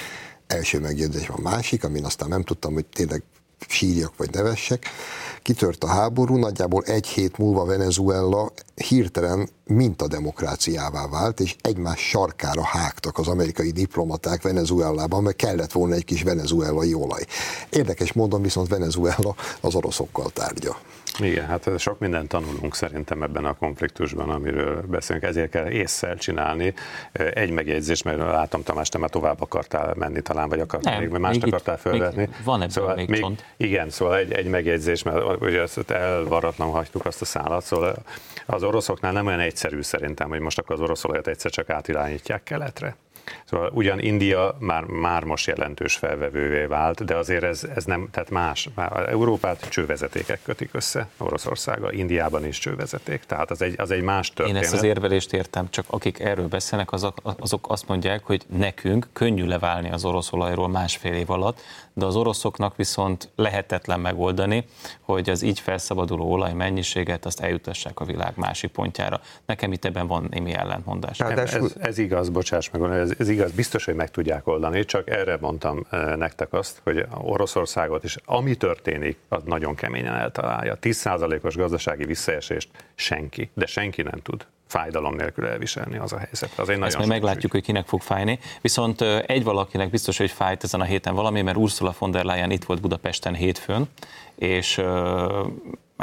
Első 0.48 0.80
megjegyzés 0.80 1.28
van 1.28 1.42
másik, 1.42 1.84
amin 1.84 2.06
aztán 2.06 2.30
nem 2.30 2.44
tudtam, 2.44 2.74
hogy 2.74 2.86
tényleg 2.86 3.24
sírjak 3.68 4.14
vagy 4.18 4.30
nevessek. 4.32 4.86
Kitört 5.42 5.84
a 5.84 5.88
háború, 5.88 6.38
nagyjából 6.38 6.84
egy 6.84 7.08
hét 7.08 7.38
múlva 7.38 7.66
Venezuela 7.66 8.52
hirtelen 8.76 9.50
mintademokráciává 9.66 11.08
vált, 11.08 11.40
és 11.40 11.56
egymás 11.62 12.00
sarkára 12.00 12.64
hágtak 12.64 13.18
az 13.18 13.28
amerikai 13.28 13.72
diplomaták 13.72 14.42
Venezuelában, 14.42 15.24
mert 15.24 15.36
kellett 15.36 15.72
volna 15.72 15.96
egy 15.96 16.06
kis 16.06 16.24
venezuelai 16.24 16.94
olaj. 16.94 17.26
Érdekes 17.70 18.14
módon 18.14 18.42
viszont 18.42 18.68
Venezuela 18.68 19.36
az 19.62 19.76
oroszokkal 19.76 20.30
tárgya. 20.30 20.78
Igen, 21.20 21.46
hát 21.46 21.80
sok 21.80 22.00
mindent 22.00 22.28
tanulunk 22.28 22.76
szerintem 22.76 23.24
ebben 23.24 23.46
a 23.46 23.54
konfliktusban, 23.54 24.30
amiről 24.30 24.82
beszélünk, 24.82 25.26
ezért 25.26 25.50
kell 25.50 25.70
észszel 25.70 26.16
csinálni. 26.16 26.74
Egy 27.12 27.52
megjegyzés, 27.52 28.02
mert 28.02 28.18
látom 28.18 28.64
Tamás, 28.64 28.90
te 28.90 28.98
már 28.98 29.10
tovább 29.10 29.42
akartál 29.42 29.94
menni 29.98 30.22
talán, 30.22 30.50
vagy 30.50 30.60
akartál 30.60 31.00
Nem, 31.00 31.10
még, 31.10 31.20
mást 31.20 31.44
még 31.44 31.54
akartál 31.54 31.78
felvetni. 31.78 32.30
Van 32.44 32.56
ebből 32.56 32.70
szóval 32.70 32.96
még, 32.96 33.10
még 33.10 33.20
csont. 33.20 33.46
Igen, 33.58 33.90
szóval 33.90 34.18
egy, 34.18 34.32
egy 34.32 34.48
megjegyzés, 34.48 35.04
mert 35.04 35.42
ugye 35.42 35.62
ezt 35.62 35.92
elvaratlan 35.92 36.70
hagytuk 36.70 37.06
azt 37.06 37.22
a 37.22 37.26
szállat, 37.26 37.64
szóval 37.64 37.96
az 38.46 38.64
oroszoknál 38.64 39.12
nem 39.12 39.26
olyan 39.26 39.40
egyszerű 39.40 39.82
szerintem, 39.82 40.30
hogy 40.30 40.40
most 40.40 40.60
akkor 40.60 40.76
az 40.76 40.82
oroszolajat 40.82 41.28
egyszer 41.28 41.52
csak 41.52 41.70
átirányítják 41.70 42.44
keletre. 42.44 42.96
Szóval 43.46 43.72
ugyan 43.74 44.00
India 44.00 44.56
már, 44.60 44.84
már 44.84 45.24
most 45.24 45.48
jelentős 45.48 45.96
felvevővé 45.96 46.66
vált, 46.66 47.06
de 47.06 47.16
azért 47.16 47.44
ez, 47.44 47.64
ez 47.76 47.84
nem, 47.84 48.08
tehát 48.12 48.30
más. 48.30 48.70
Európát 49.08 49.70
csővezetékek 49.70 50.40
kötik 50.44 50.70
össze 50.72 51.08
Oroszországgal, 51.18 51.92
Indiában 51.92 52.46
is 52.46 52.58
csővezeték, 52.60 53.24
tehát 53.24 53.52
az 53.52 53.62
egy, 53.62 53.74
az 53.78 53.92
egy 53.92 54.02
más 54.02 54.34
történet. 54.34 54.62
Én 54.62 54.68
ezt 54.68 54.78
az 54.78 54.84
érvelést 54.84 55.34
értem, 55.34 55.70
csak 55.70 55.86
akik 55.88 56.20
erről 56.20 56.48
beszélnek, 56.48 56.92
azok, 56.92 57.18
azok 57.24 57.70
azt 57.70 57.88
mondják, 57.88 58.24
hogy 58.24 58.46
nekünk 58.48 59.08
könnyű 59.14 59.46
leválni 59.46 59.92
az 59.92 60.06
orosz 60.06 60.32
olajról 60.32 60.70
másfél 60.70 61.14
év 61.14 61.30
alatt, 61.30 61.60
de 61.94 62.06
az 62.06 62.16
oroszoknak 62.16 62.76
viszont 62.76 63.30
lehetetlen 63.36 64.00
megoldani, 64.00 64.66
hogy 65.02 65.30
az 65.30 65.42
így 65.42 65.60
felszabaduló 65.60 66.32
olaj 66.32 66.54
mennyiséget 66.54 67.26
azt 67.26 67.40
eljutassák 67.40 68.00
a 68.00 68.06
világ 68.06 68.34
másik 68.36 68.72
pontjára. 68.72 69.22
Nekem 69.46 69.72
itt 69.72 69.86
ebben 69.86 70.08
van 70.08 70.28
némi 70.30 70.54
ellentmondás. 70.54 71.20
Ez, 71.20 71.76
ez 71.80 71.98
igaz, 71.98 72.30
bocsáss 72.30 72.70
meg, 72.70 72.92
ez, 72.92 73.21
ez 73.22 73.30
igaz, 73.30 73.52
biztos, 73.52 73.86
hogy 73.86 73.96
meg 73.96 74.12
tudják 74.12 74.48
oldani, 74.48 74.86
csak 74.86 75.10
erre 75.10 75.38
mondtam 75.40 75.86
eh, 75.90 76.16
nektek 76.16 76.54
azt, 76.54 76.82
hogy 76.84 77.06
Oroszországot 77.22 78.04
is, 78.04 78.18
ami 78.26 78.56
történik, 78.56 79.18
az 79.28 79.44
nagyon 79.46 79.76
keményen 79.76 80.16
eltalálja. 80.16 80.78
10%-os 80.82 81.56
gazdasági 81.56 82.06
visszaesést 82.06 82.70
senki, 82.96 83.50
de 83.54 83.66
senki 83.66 84.02
nem 84.02 84.20
tud 84.22 84.46
fájdalom 84.68 85.16
nélkül 85.16 85.46
elviselni 85.46 85.98
az 85.98 86.14
a 86.14 86.18
helyzet. 86.18 86.52
Az 86.56 86.70
Ezt 86.70 86.98
majd 86.98 87.10
meglátjuk, 87.10 87.44
ügy. 87.44 87.52
hogy 87.52 87.62
kinek 87.62 87.88
fog 87.88 88.02
fájni. 88.02 88.40
Viszont 88.62 89.02
egy 89.26 89.44
valakinek 89.44 89.90
biztos, 89.90 90.18
hogy 90.18 90.32
fájt 90.32 90.64
ezen 90.64 90.82
a 90.82 90.84
héten 90.84 91.16
valami, 91.16 91.42
mert 91.42 91.58
Ursula 91.58 91.96
von 92.00 92.12
der 92.12 92.24
Leyen 92.24 92.52
itt 92.52 92.64
volt 92.64 92.82
Budapesten 92.82 93.34
hétfőn, 93.34 93.90
és 94.36 94.82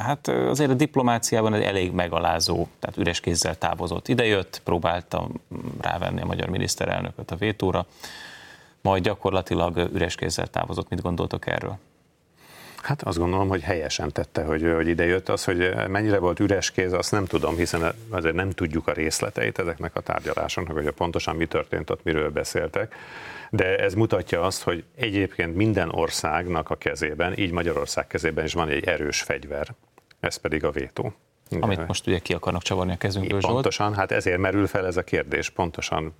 hát 0.02 0.28
azért 0.28 0.70
a 0.70 0.74
diplomáciában 0.74 1.54
egy 1.54 1.62
elég 1.62 1.92
megalázó, 1.92 2.66
tehát 2.80 2.96
üres 2.96 3.20
kézzel 3.20 3.58
távozott. 3.58 4.08
Idejött, 4.08 4.60
próbálta 4.64 5.28
rávenni 5.80 6.20
a 6.20 6.26
magyar 6.26 6.48
miniszterelnököt 6.48 7.30
a 7.30 7.36
vétóra, 7.36 7.86
majd 8.80 9.02
gyakorlatilag 9.02 9.90
üres 9.94 10.14
kézzel 10.14 10.46
távozott. 10.46 10.88
Mit 10.88 11.02
gondoltok 11.02 11.46
erről? 11.46 11.78
Hát 12.82 13.02
azt 13.02 13.18
gondolom, 13.18 13.48
hogy 13.48 13.62
helyesen 13.62 14.12
tette, 14.12 14.44
hogy, 14.44 14.72
hogy 14.74 14.88
ide 14.88 15.04
jött. 15.04 15.28
Az, 15.28 15.44
hogy 15.44 15.74
mennyire 15.88 16.18
volt 16.18 16.40
üres 16.40 16.70
kéz, 16.70 16.92
azt 16.92 17.10
nem 17.10 17.24
tudom, 17.24 17.56
hiszen 17.56 17.92
azért 18.10 18.34
nem 18.34 18.50
tudjuk 18.50 18.88
a 18.88 18.92
részleteit 18.92 19.58
ezeknek 19.58 19.96
a 19.96 20.00
tárgyalásoknak, 20.00 20.76
hogy 20.76 20.90
pontosan 20.90 21.36
mi 21.36 21.46
történt 21.46 21.90
ott, 21.90 22.04
miről 22.04 22.30
beszéltek. 22.30 22.94
De 23.50 23.76
ez 23.76 23.94
mutatja 23.94 24.42
azt, 24.42 24.62
hogy 24.62 24.84
egyébként 24.96 25.56
minden 25.56 25.90
országnak 25.90 26.70
a 26.70 26.76
kezében, 26.76 27.38
így 27.38 27.50
Magyarország 27.50 28.06
kezében 28.06 28.44
is 28.44 28.52
van 28.52 28.68
egy 28.68 28.84
erős 28.84 29.22
fegyver, 29.22 29.74
ez 30.20 30.36
pedig 30.36 30.64
a 30.64 30.70
vétó. 30.70 31.14
Amit 31.60 31.86
most 31.86 32.06
ugye 32.06 32.18
ki 32.18 32.34
akarnak 32.34 32.62
csavarni 32.62 32.92
a 32.92 32.96
kezünkből, 32.96 33.40
Zsolt. 33.40 33.52
Pontosan, 33.52 33.94
hát 33.94 34.12
ezért 34.12 34.38
merül 34.38 34.66
fel 34.66 34.86
ez 34.86 34.96
a 34.96 35.02
kérdés, 35.02 35.50
pontosan. 35.50 36.14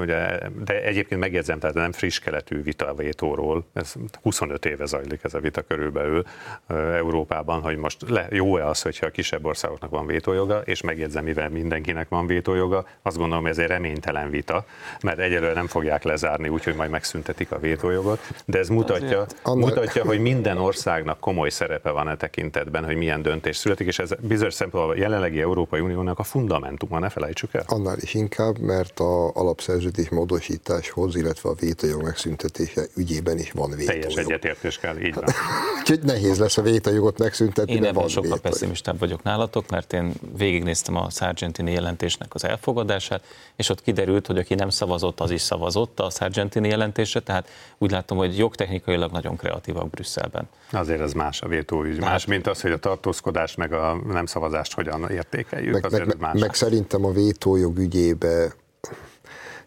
Ugye, 0.00 0.38
de 0.64 0.82
egyébként 0.82 1.20
megjegyzem, 1.20 1.58
tehát 1.58 1.74
nem 1.74 1.92
friss 1.92 2.18
keletű 2.18 2.62
vita 2.62 2.94
vétóról, 2.94 3.64
ez 3.72 3.94
25 4.22 4.64
éve 4.64 4.84
zajlik 4.84 5.20
ez 5.22 5.34
a 5.34 5.38
vita 5.38 5.62
körülbelül 5.62 6.24
Európában, 6.68 7.60
hogy 7.60 7.76
most 7.76 8.08
le, 8.08 8.26
jó-e 8.30 8.66
az, 8.66 8.82
hogyha 8.82 9.06
a 9.06 9.10
kisebb 9.10 9.44
országoknak 9.44 9.90
van 9.90 10.06
vétójoga, 10.06 10.60
és 10.60 10.80
megjegyzem, 10.80 11.24
mivel 11.24 11.48
mindenkinek 11.48 12.08
van 12.08 12.26
vétójoga, 12.26 12.86
azt 13.02 13.16
gondolom, 13.16 13.42
hogy 13.42 13.52
ez 13.52 13.58
egy 13.58 13.66
reménytelen 13.66 14.30
vita, 14.30 14.64
mert 15.02 15.18
egyelőre 15.18 15.52
nem 15.52 15.66
fogják 15.66 16.02
lezárni, 16.02 16.48
úgyhogy 16.48 16.74
majd 16.74 16.90
megszüntetik 16.90 17.52
a 17.52 17.58
vétójogot, 17.58 18.20
de 18.44 18.58
ez 18.58 18.68
mutatja, 18.68 19.26
mutatja, 19.44 20.04
hogy 20.04 20.20
minden 20.20 20.58
országnak 20.58 21.20
komoly 21.20 21.50
szerepe 21.50 21.90
van 21.90 22.08
e 22.08 22.16
tekintetben, 22.16 22.84
hogy 22.84 22.96
milyen 22.96 23.22
döntés 23.22 23.56
születik, 23.56 23.86
és 23.86 23.98
ez 23.98 24.10
bizonyos 24.20 24.54
a 24.74 24.96
jelenlegi 24.96 25.40
Európai 25.40 25.80
Uniónak 25.80 26.18
a 26.18 26.22
fundamentuma, 26.22 26.98
ne 26.98 27.08
felejtsük 27.08 27.54
el. 27.54 27.64
Annál 27.66 27.96
is 28.00 28.14
inkább, 28.14 28.58
mert 28.58 29.00
a 29.00 29.30
alapszerződés 29.34 30.08
módosításhoz, 30.08 31.16
illetve 31.16 31.48
a 31.48 31.54
vétajog 31.54 32.02
megszüntetése 32.02 32.82
ügyében 32.96 33.38
is 33.38 33.50
van 33.50 33.70
vétajog. 33.70 34.02
Teljes 34.02 34.14
egyetértés 34.24 34.78
kell, 34.78 34.98
így 34.98 35.14
van. 35.14 35.24
Úgyhogy 35.80 36.00
nehéz 36.02 36.38
lesz 36.38 36.56
a 36.56 36.62
vétajogot 36.62 37.18
megszüntetni, 37.18 37.72
Én 37.72 37.84
ebben 37.84 38.08
sokkal 38.08 38.22
vétajog. 38.22 38.40
pessimistább 38.40 38.98
vagyok 38.98 39.22
nálatok, 39.22 39.70
mert 39.70 39.92
én 39.92 40.12
végignéztem 40.36 40.96
a 40.96 41.10
Sargentini 41.10 41.72
jelentésnek 41.72 42.34
az 42.34 42.44
elfogadását, 42.44 43.24
és 43.56 43.68
ott 43.68 43.82
kiderült, 43.82 44.26
hogy 44.26 44.38
aki 44.38 44.54
nem 44.54 44.68
szavazott, 44.68 45.20
az 45.20 45.30
is 45.30 45.40
szavazott 45.40 46.00
a 46.00 46.10
Sargentini 46.10 46.68
jelentésre, 46.68 47.20
tehát 47.20 47.48
úgy 47.78 47.90
látom, 47.90 48.18
hogy 48.18 48.38
jogtechnikailag 48.38 49.12
nagyon 49.12 49.36
kreatívak 49.36 49.90
Brüsszelben. 49.90 50.48
Azért 50.72 51.00
ez 51.00 51.12
más 51.12 51.42
a 51.42 51.48
vétóügy. 51.48 52.00
Más, 52.00 52.24
mint 52.26 52.46
az, 52.46 52.60
hogy 52.60 52.72
a 52.72 52.78
tartózkodást 52.78 53.56
meg 53.56 53.72
a 53.72 54.00
nem 54.06 54.26
szavazást 54.64 55.00
hogyan 55.00 55.16
értékeljük. 55.16 55.72
Meg, 55.72 55.84
azért 55.84 56.06
meg, 56.06 56.18
más. 56.18 56.40
meg 56.40 56.54
szerintem 56.54 57.04
a 57.04 57.10
vétójog 57.10 57.78
ügyébe 57.78 58.54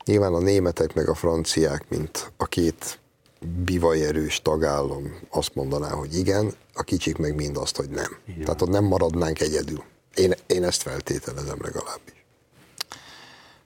nyilván 0.06 0.34
a 0.34 0.40
németek 0.40 0.94
meg 0.94 1.10
a 1.10 1.16
franciák, 1.16 1.90
mint 1.90 2.32
a 2.38 2.46
két 2.46 3.00
bivajerős 3.66 4.42
tagállam 4.42 5.20
azt 5.30 5.56
mondaná, 5.56 5.90
hogy 5.90 6.16
igen, 6.16 6.54
a 6.74 6.84
kicsik 6.84 7.18
meg 7.18 7.36
mind 7.36 7.58
azt, 7.58 7.76
hogy 7.76 7.90
nem. 7.90 8.18
Igen. 8.28 8.40
Tehát 8.40 8.62
ott 8.62 8.70
nem 8.70 8.84
maradnánk 8.84 9.42
egyedül. 9.42 9.84
Én, 10.16 10.34
én 10.48 10.64
ezt 10.64 10.82
feltételezem 10.82 11.58
legalábbis. 11.62 12.16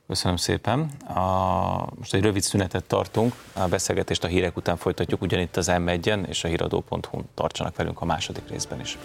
Köszönöm 0.08 0.38
szépen. 0.38 0.80
A, 1.08 1.88
most 1.96 2.14
egy 2.14 2.22
rövid 2.22 2.42
szünetet 2.42 2.84
tartunk, 2.84 3.34
a 3.54 3.68
beszélgetést 3.68 4.24
a 4.24 4.28
hírek 4.28 4.58
után 4.58 4.78
folytatjuk 4.78 5.22
ugyanitt 5.22 5.58
az 5.58 5.68
M1-en 5.70 6.28
és 6.28 6.44
a 6.44 6.48
híradó.hu-n. 6.48 7.30
Tartsanak 7.34 7.76
velünk 7.76 8.02
a 8.02 8.06
második 8.06 8.50
részben 8.50 8.80
is. 8.80 8.98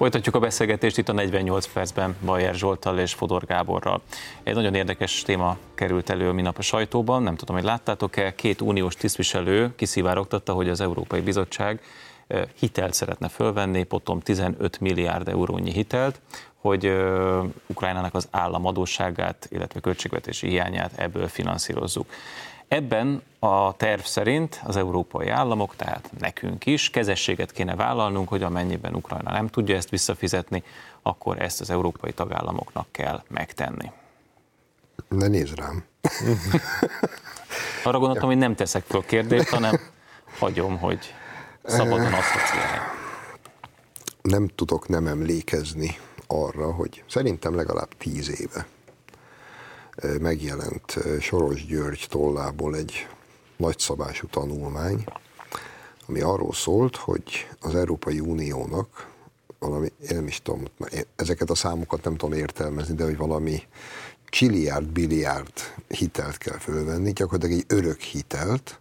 Folytatjuk 0.00 0.34
a 0.34 0.38
beszélgetést 0.38 0.98
itt 0.98 1.08
a 1.08 1.12
48 1.12 1.66
percben 1.66 2.16
Bajer 2.24 2.54
Zsoltal 2.54 2.98
és 2.98 3.12
Fodor 3.14 3.44
Gáborral. 3.44 4.02
Egy 4.42 4.54
nagyon 4.54 4.74
érdekes 4.74 5.22
téma 5.22 5.56
került 5.74 6.10
elő 6.10 6.30
minap 6.30 6.58
a 6.58 6.62
sajtóban, 6.62 7.22
nem 7.22 7.36
tudom, 7.36 7.56
hogy 7.56 7.64
láttátok-e, 7.64 8.34
két 8.34 8.60
uniós 8.60 8.94
tisztviselő 8.94 9.74
kiszivárogtatta, 9.76 10.52
hogy 10.52 10.68
az 10.68 10.80
Európai 10.80 11.20
Bizottság 11.20 11.80
hitelt 12.58 12.94
szeretne 12.94 13.28
fölvenni, 13.28 13.82
potom 13.82 14.20
15 14.20 14.80
milliárd 14.80 15.28
eurónyi 15.28 15.72
hitelt, 15.72 16.20
hogy 16.56 16.92
Ukrajnának 17.66 18.14
az 18.14 18.28
államadóságát, 18.30 19.48
illetve 19.50 19.80
költségvetési 19.80 20.48
hiányát 20.48 20.92
ebből 20.96 21.28
finanszírozzuk. 21.28 22.06
Ebben 22.70 23.22
a 23.38 23.76
terv 23.76 24.00
szerint 24.00 24.60
az 24.64 24.76
európai 24.76 25.28
államok, 25.28 25.76
tehát 25.76 26.10
nekünk 26.18 26.66
is, 26.66 26.90
kezességet 26.90 27.52
kéne 27.52 27.74
vállalnunk, 27.74 28.28
hogy 28.28 28.42
amennyiben 28.42 28.94
Ukrajna 28.94 29.32
nem 29.32 29.48
tudja 29.48 29.76
ezt 29.76 29.90
visszafizetni, 29.90 30.62
akkor 31.02 31.42
ezt 31.42 31.60
az 31.60 31.70
európai 31.70 32.12
tagállamoknak 32.12 32.86
kell 32.90 33.22
megtenni. 33.28 33.90
Ne 35.08 35.26
nézd 35.26 35.58
rám. 35.58 35.84
Arra 37.84 37.98
gondoltam, 37.98 38.28
hogy 38.28 38.38
nem 38.38 38.54
teszek 38.54 38.84
föl 38.84 39.04
kérdést, 39.04 39.48
hanem 39.48 39.80
hagyom, 40.38 40.78
hogy 40.78 41.14
szabadon 41.64 42.12
asszociálj. 42.12 42.78
Nem 44.22 44.48
tudok 44.54 44.88
nem 44.88 45.06
emlékezni 45.06 45.98
arra, 46.26 46.72
hogy 46.72 47.04
szerintem 47.08 47.54
legalább 47.54 47.88
tíz 47.98 48.40
éve 48.40 48.66
megjelent 50.20 50.98
Soros 51.20 51.66
György 51.66 52.06
tollából 52.08 52.76
egy 52.76 53.06
nagyszabású 53.56 54.26
tanulmány, 54.26 55.04
ami 56.06 56.20
arról 56.20 56.52
szólt, 56.52 56.96
hogy 56.96 57.48
az 57.60 57.74
Európai 57.74 58.20
Uniónak 58.20 59.08
valami, 59.58 59.92
én 60.08 60.16
nem 60.16 60.26
is 60.26 60.42
tudom, 60.42 60.64
ezeket 61.16 61.50
a 61.50 61.54
számokat 61.54 62.04
nem 62.04 62.16
tudom 62.16 62.38
értelmezni, 62.38 62.94
de 62.94 63.04
hogy 63.04 63.16
valami 63.16 63.62
csiliárd, 64.24 64.86
biliárd 64.86 65.52
hitelt 65.88 66.38
kell 66.38 66.58
fölvenni, 66.58 67.12
gyakorlatilag 67.12 67.58
egy 67.58 67.76
örök 67.76 68.00
hitelt, 68.00 68.80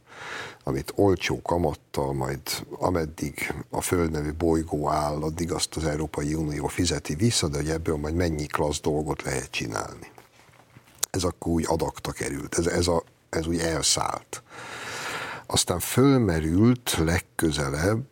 amit 0.63 0.93
olcsó 0.95 1.41
kamattal, 1.41 2.13
majd 2.13 2.41
ameddig 2.77 3.53
a 3.69 3.81
Föld 3.81 4.33
bolygó 4.33 4.89
áll, 4.89 5.21
addig 5.21 5.51
azt 5.51 5.75
az 5.75 5.85
Európai 5.85 6.33
Unió 6.33 6.67
fizeti 6.67 7.15
vissza, 7.15 7.47
de 7.47 7.57
hogy 7.57 7.69
ebből 7.69 7.95
majd 7.95 8.15
mennyi 8.15 8.45
klassz 8.45 8.81
dolgot 8.81 9.23
lehet 9.23 9.51
csinálni. 9.51 10.11
Ez 11.09 11.23
akkor 11.23 11.51
úgy 11.51 11.65
adakta 11.67 12.11
került, 12.11 12.57
ez, 12.57 12.65
ez, 12.65 12.87
a, 12.87 13.03
ez 13.29 13.47
úgy 13.47 13.59
elszállt. 13.59 14.43
Aztán 15.45 15.79
fölmerült 15.79 16.97
legközelebb 16.97 18.05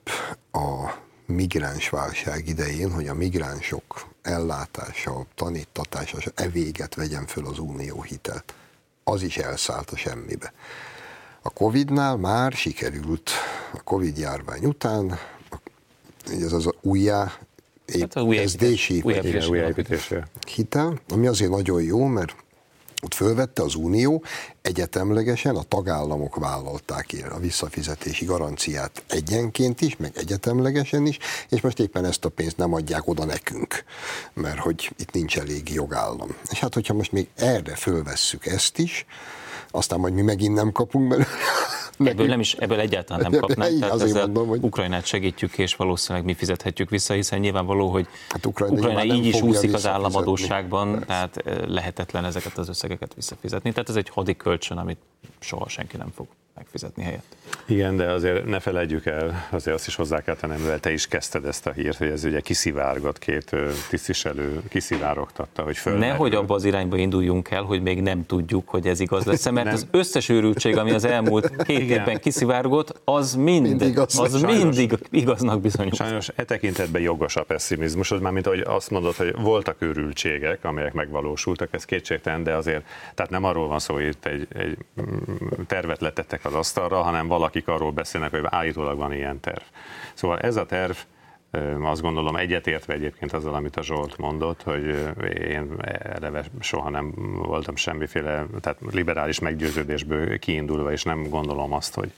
a 0.52 0.92
migráns 1.26 1.90
válság 1.90 2.48
idején, 2.48 2.92
hogy 2.92 3.08
a 3.08 3.14
migránsok 3.14 4.08
ellátása, 4.22 5.26
tanítatása, 5.36 6.18
e 6.36 6.50
véget 6.50 6.96
vegyen 6.96 7.26
föl 7.26 7.46
az 7.46 7.60
unió 7.60 8.02
hitelt. 8.02 8.54
Az 9.04 9.22
is 9.22 9.38
elszállt 9.38 9.90
a 9.90 9.98
semmibe. 9.98 10.54
A 11.42 11.50
Covid-nál 11.50 12.16
már 12.16 12.52
sikerült 12.52 13.32
a 13.74 13.82
Covid 13.84 14.18
járvány 14.18 14.66
után, 14.66 15.20
ez 16.42 16.52
az 16.52 16.70
újjá 16.82 17.34
hát 18.00 18.20
újjáépítési 18.20 19.04
hitel, 20.56 21.00
ami 21.10 21.28
azért 21.28 21.52
nagyon 21.52 21.82
jó, 21.82 22.06
mert 22.06 22.36
ott 23.04 23.14
fölvette 23.14 23.62
az 23.64 23.76
Unió, 23.76 24.24
egyetemlegesen 24.62 25.56
a 25.56 25.64
tagállamok 25.64 26.36
vállalták 26.36 27.14
ilyen 27.14 27.30
a 27.30 27.40
visszafizetési 27.40 28.26
garanciát 28.26 29.04
egyenként 29.08 29.82
is, 29.82 29.98
meg 29.98 30.12
egyetemlegesen 30.16 31.06
is, 31.06 31.18
és 31.50 31.62
most 31.62 31.80
éppen 31.80 32.06
ezt 32.06 32.26
a 32.26 32.30
pénzt 32.30 32.58
nem 32.58 32.74
adják 32.74 33.08
oda 33.08 33.26
nekünk, 33.26 33.84
mert 34.34 34.60
hogy 34.60 34.92
itt 34.98 35.12
nincs 35.12 35.38
elég 35.38 35.74
jogállam. 35.74 36.36
És 36.50 36.60
hát, 36.60 36.74
hogyha 36.74 36.94
most 36.94 37.12
még 37.12 37.28
erre 37.36 37.76
fölvesszük 37.76 38.46
ezt 38.46 38.78
is, 38.78 39.06
aztán 39.72 40.00
majd 40.00 40.14
mi 40.14 40.22
megint 40.22 40.56
nem 40.56 40.72
kapunk 40.72 41.08
belőle. 41.08 41.28
Ebből, 42.04 42.28
nem 42.28 42.40
is, 42.40 42.54
ebből 42.54 42.80
egyáltalán 42.80 43.32
nem 43.32 43.40
kapnánk, 43.40 43.80
tehát 43.80 43.94
azért 43.94 44.10
ezzel 44.10 44.26
mondom, 44.26 44.48
hogy... 44.48 44.60
Ukrajnát 44.64 45.06
segítjük, 45.06 45.58
és 45.58 45.76
valószínűleg 45.76 46.26
mi 46.26 46.34
fizethetjük 46.34 46.90
vissza, 46.90 47.14
hiszen 47.14 47.40
nyilvánvaló, 47.40 47.90
hogy 47.90 48.08
hát 48.30 48.46
Ukrajna, 48.46 48.76
Ukrajna 48.76 49.04
így 49.04 49.26
is 49.26 49.42
úszik 49.42 49.74
az 49.74 49.88
államadóságban, 49.88 50.92
Persze. 50.92 51.06
tehát 51.06 51.38
eh, 51.38 51.68
lehetetlen 51.68 52.26
ezeket 52.26 52.58
az 52.58 52.70
összegeket 52.70 53.14
visszafizetni. 53.14 53.72
Tehát 53.72 53.90
ez 53.90 53.96
egy 53.96 54.10
hadi 54.10 54.36
kölcsön, 54.36 54.78
amit 54.78 55.00
soha 55.40 55.70
senki 55.70 55.98
nem 55.98 56.12
fog 56.16 56.28
megfizetni 56.58 57.04
helyett. 57.04 57.36
Igen, 57.66 57.98
de 57.98 58.12
azért 58.12 58.46
ne 58.46 58.60
felejtjük 58.60 59.06
el, 59.06 59.48
azért 59.50 59.76
azt 59.76 59.88
is 59.88 59.96
hozzá 59.96 60.22
kell 60.22 60.36
tennem, 60.36 60.60
mivel 60.60 60.80
te 60.80 60.92
is 60.92 61.08
kezdted 61.08 61.46
ezt 61.46 61.68
a 61.68 61.72
hírt, 61.72 61.98
hogy 61.98 62.08
ez 62.08 62.24
ugye 62.24 62.40
kiszivárgott, 62.40 63.20
két 63.20 63.56
tisztviselő 63.90 64.62
kiszivárogtatta, 64.70 65.64
hogy 65.64 65.78
föl. 65.78 65.98
Nehogy 65.98 66.34
abba 66.34 66.56
az 66.56 66.66
irányba 66.66 66.98
induljunk 66.98 67.50
el, 67.50 67.64
hogy 67.64 67.82
még 67.82 68.02
nem 68.02 68.26
tudjuk, 68.26 68.70
hogy 68.70 68.88
ez 68.88 69.00
igaz 69.00 69.26
lesz, 69.26 69.50
mert 69.58 69.74
az 69.74 69.88
összes 69.92 70.30
őrültség, 70.30 70.78
ami 70.78 70.92
az 70.92 71.04
elmúlt 71.04 71.64
két 71.64 71.80
Igen. 71.80 72.00
évben 72.00 72.20
kiszivárgott, 72.20 73.02
az 73.04 73.36
mind, 73.36 73.68
mindig 73.68 74.00
az, 74.00 74.20
az 74.20 74.40
sajnos, 74.40 74.64
mindig 74.64 74.98
igaznak 75.10 75.62
bizonyul. 75.62 75.92
Sajnos 75.92 76.30
e 76.36 76.44
tekintetben 76.44 77.02
jogos 77.02 77.36
a 77.36 77.44
pessimizmus, 77.44 78.12
az 78.12 78.20
már 78.20 78.32
mint 78.32 78.46
ahogy 78.48 78.64
azt 78.66 78.90
mondod, 78.90 79.16
hogy 79.16 79.36
voltak 79.42 79.76
őrültségek, 79.80 80.64
amelyek 80.66 80.94
megvalósultak, 80.94 81.70
ez 81.72 81.86
kétségtelen, 81.86 82.44
de 82.44 82.54
azért, 82.56 82.86
tehát 83.16 83.32
nem 83.32 83.44
arról 83.44 83.68
van 83.68 83.80
szó, 83.80 83.94
hogy 83.94 84.06
itt 84.06 84.26
egy, 84.26 84.48
egy 84.54 84.78
mm, 85.02 85.64
tervet 85.68 86.02
letettek 86.02 86.46
az 86.48 86.54
asztalra, 86.54 87.02
hanem 87.02 87.28
valakik 87.28 87.68
arról 87.68 87.92
beszélnek, 87.92 88.32
hogy 88.32 88.44
állítólag 88.44 88.98
van 88.98 89.14
ilyen 89.14 89.40
terv. 89.40 89.64
Szóval 90.14 90.40
ez 90.40 90.56
a 90.56 90.66
terv, 90.66 90.96
azt 91.82 92.02
gondolom 92.02 92.36
egyetértve 92.36 92.94
egyébként 92.94 93.34
azzal, 93.34 93.54
amit 93.54 93.76
a 93.76 93.84
Zsolt 93.84 94.18
mondott, 94.18 94.64
hogy 94.64 95.14
én 95.50 95.76
eleve 96.00 96.44
soha 96.60 96.90
nem 96.90 97.14
voltam 97.36 97.76
semmiféle, 97.76 98.46
tehát 98.62 98.80
liberális 98.92 99.40
meggyőződésből 99.40 100.40
kiindulva, 100.40 100.92
és 100.92 101.04
nem 101.04 101.30
gondolom 101.30 101.74
azt, 101.74 101.96
hogy, 101.96 102.12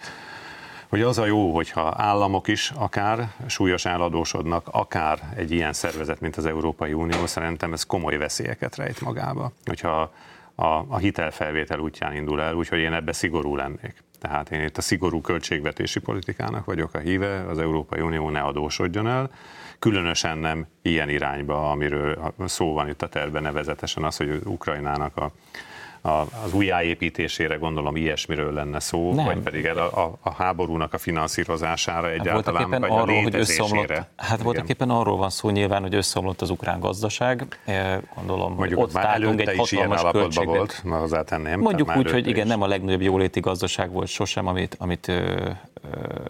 hogy 0.90 1.02
az 1.02 1.18
a 1.18 1.26
jó, 1.26 1.56
hogyha 1.56 1.94
államok 1.98 2.48
is 2.48 2.72
akár 2.76 3.32
súlyos 3.48 3.86
eladósodnak, 3.86 4.68
akár 4.72 5.20
egy 5.36 5.52
ilyen 5.52 5.74
szervezet, 5.74 6.20
mint 6.20 6.36
az 6.36 6.46
Európai 6.46 6.94
Unió, 6.94 7.26
szerintem 7.26 7.74
ez 7.74 7.84
komoly 7.84 8.18
veszélyeket 8.18 8.76
rejt 8.76 9.02
magába. 9.02 9.52
Hogyha 9.66 10.12
a, 10.56 10.66
a 10.66 10.98
hitelfelvétel 10.98 11.80
útján 11.80 12.16
indul 12.16 12.42
el, 12.42 12.54
úgyhogy 12.54 12.80
én 12.80 12.94
ebbe 12.94 13.14
szigorú 13.14 13.56
lennék. 13.56 14.04
Tehát 14.20 14.52
én 14.52 14.62
itt 14.62 14.78
a 14.78 14.82
szigorú 14.82 15.22
költségvetési 15.22 16.00
politikának 16.00 16.66
vagyok 16.66 16.94
a 16.94 17.00
híve, 17.00 17.46
az 17.46 17.60
Európai 17.60 18.02
Unió 18.02 18.30
ne 18.30 18.42
adósodjon 18.42 19.08
el, 19.08 19.32
különösen 19.80 20.38
nem 20.38 20.68
ilyen 20.82 21.10
irányba, 21.10 21.72
amiről 21.72 22.34
szó 22.46 22.74
van 22.74 22.90
itt 22.90 23.02
a 23.02 23.10
tervben, 23.10 23.42
nevezetesen 23.42 24.04
az, 24.04 24.18
hogy 24.18 24.42
Ukrajnának 24.46 25.18
a 25.18 25.32
az 26.02 26.54
újjáépítésére 26.54 27.56
gondolom 27.56 27.96
ilyesmiről 27.96 28.54
lenne 28.54 28.80
szó, 28.80 29.14
Nem. 29.14 29.26
vagy 29.26 29.38
pedig 29.38 29.68
a, 29.68 30.04
a, 30.06 30.18
a 30.22 30.34
háborúnak 30.34 30.94
a 30.94 30.98
finanszírozására 30.98 32.08
hát 32.08 32.20
egyáltalán, 32.20 32.72
hát 32.72 32.80
vagy 32.80 32.90
arról, 32.90 33.18
a 33.18 33.22
hogy 33.22 33.36
összeomlott, 33.36 33.94
Hát 34.16 34.42
voltak 34.42 34.70
éppen 34.70 34.90
arról 34.90 35.18
van 35.18 35.30
szó 35.30 35.50
nyilván, 35.50 35.82
hogy 35.82 35.96
összeomlott 35.96 36.42
az 36.42 36.50
ukrán 36.50 36.80
gazdaság. 36.80 37.60
Gondolom, 38.16 38.54
Mondjuk 38.54 38.80
ott 38.80 38.96
álltunk 38.96 39.42
egy 39.42 39.58
hatalmas 39.58 40.02
költségbe. 40.12 40.58
volt, 40.58 40.84
hozzátenném. 40.90 41.60
Mondjuk 41.60 41.96
úgy, 41.96 42.12
hogy 42.12 42.28
igen, 42.28 42.48
nem 42.48 42.62
a 42.62 42.68
legnagyobb 42.68 43.02
jóléti 43.02 43.40
gazdaság 43.40 43.92
volt 43.92 44.08
sosem, 44.08 44.48
amit, 44.48 44.76
amit 44.80 45.08
ö, 45.08 45.50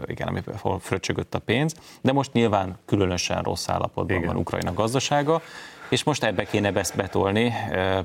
igen, 0.06 0.28
amiből 0.28 0.80
fröccsögött 0.80 1.36
a 1.36 1.40
pénz, 1.40 1.76
de 2.02 2.12
most 2.12 2.34
nyilván 2.34 2.78
különösen 2.86 3.42
rossz 3.42 3.70
állapotban 3.70 4.16
igen. 4.18 4.28
van 4.28 4.38
Ukrajna 4.38 4.74
gazdasága, 4.74 5.42
és 5.89 6.04
most 6.04 6.23
ebbe 6.23 6.43
kéne 6.43 6.71
betolni, 6.71 7.54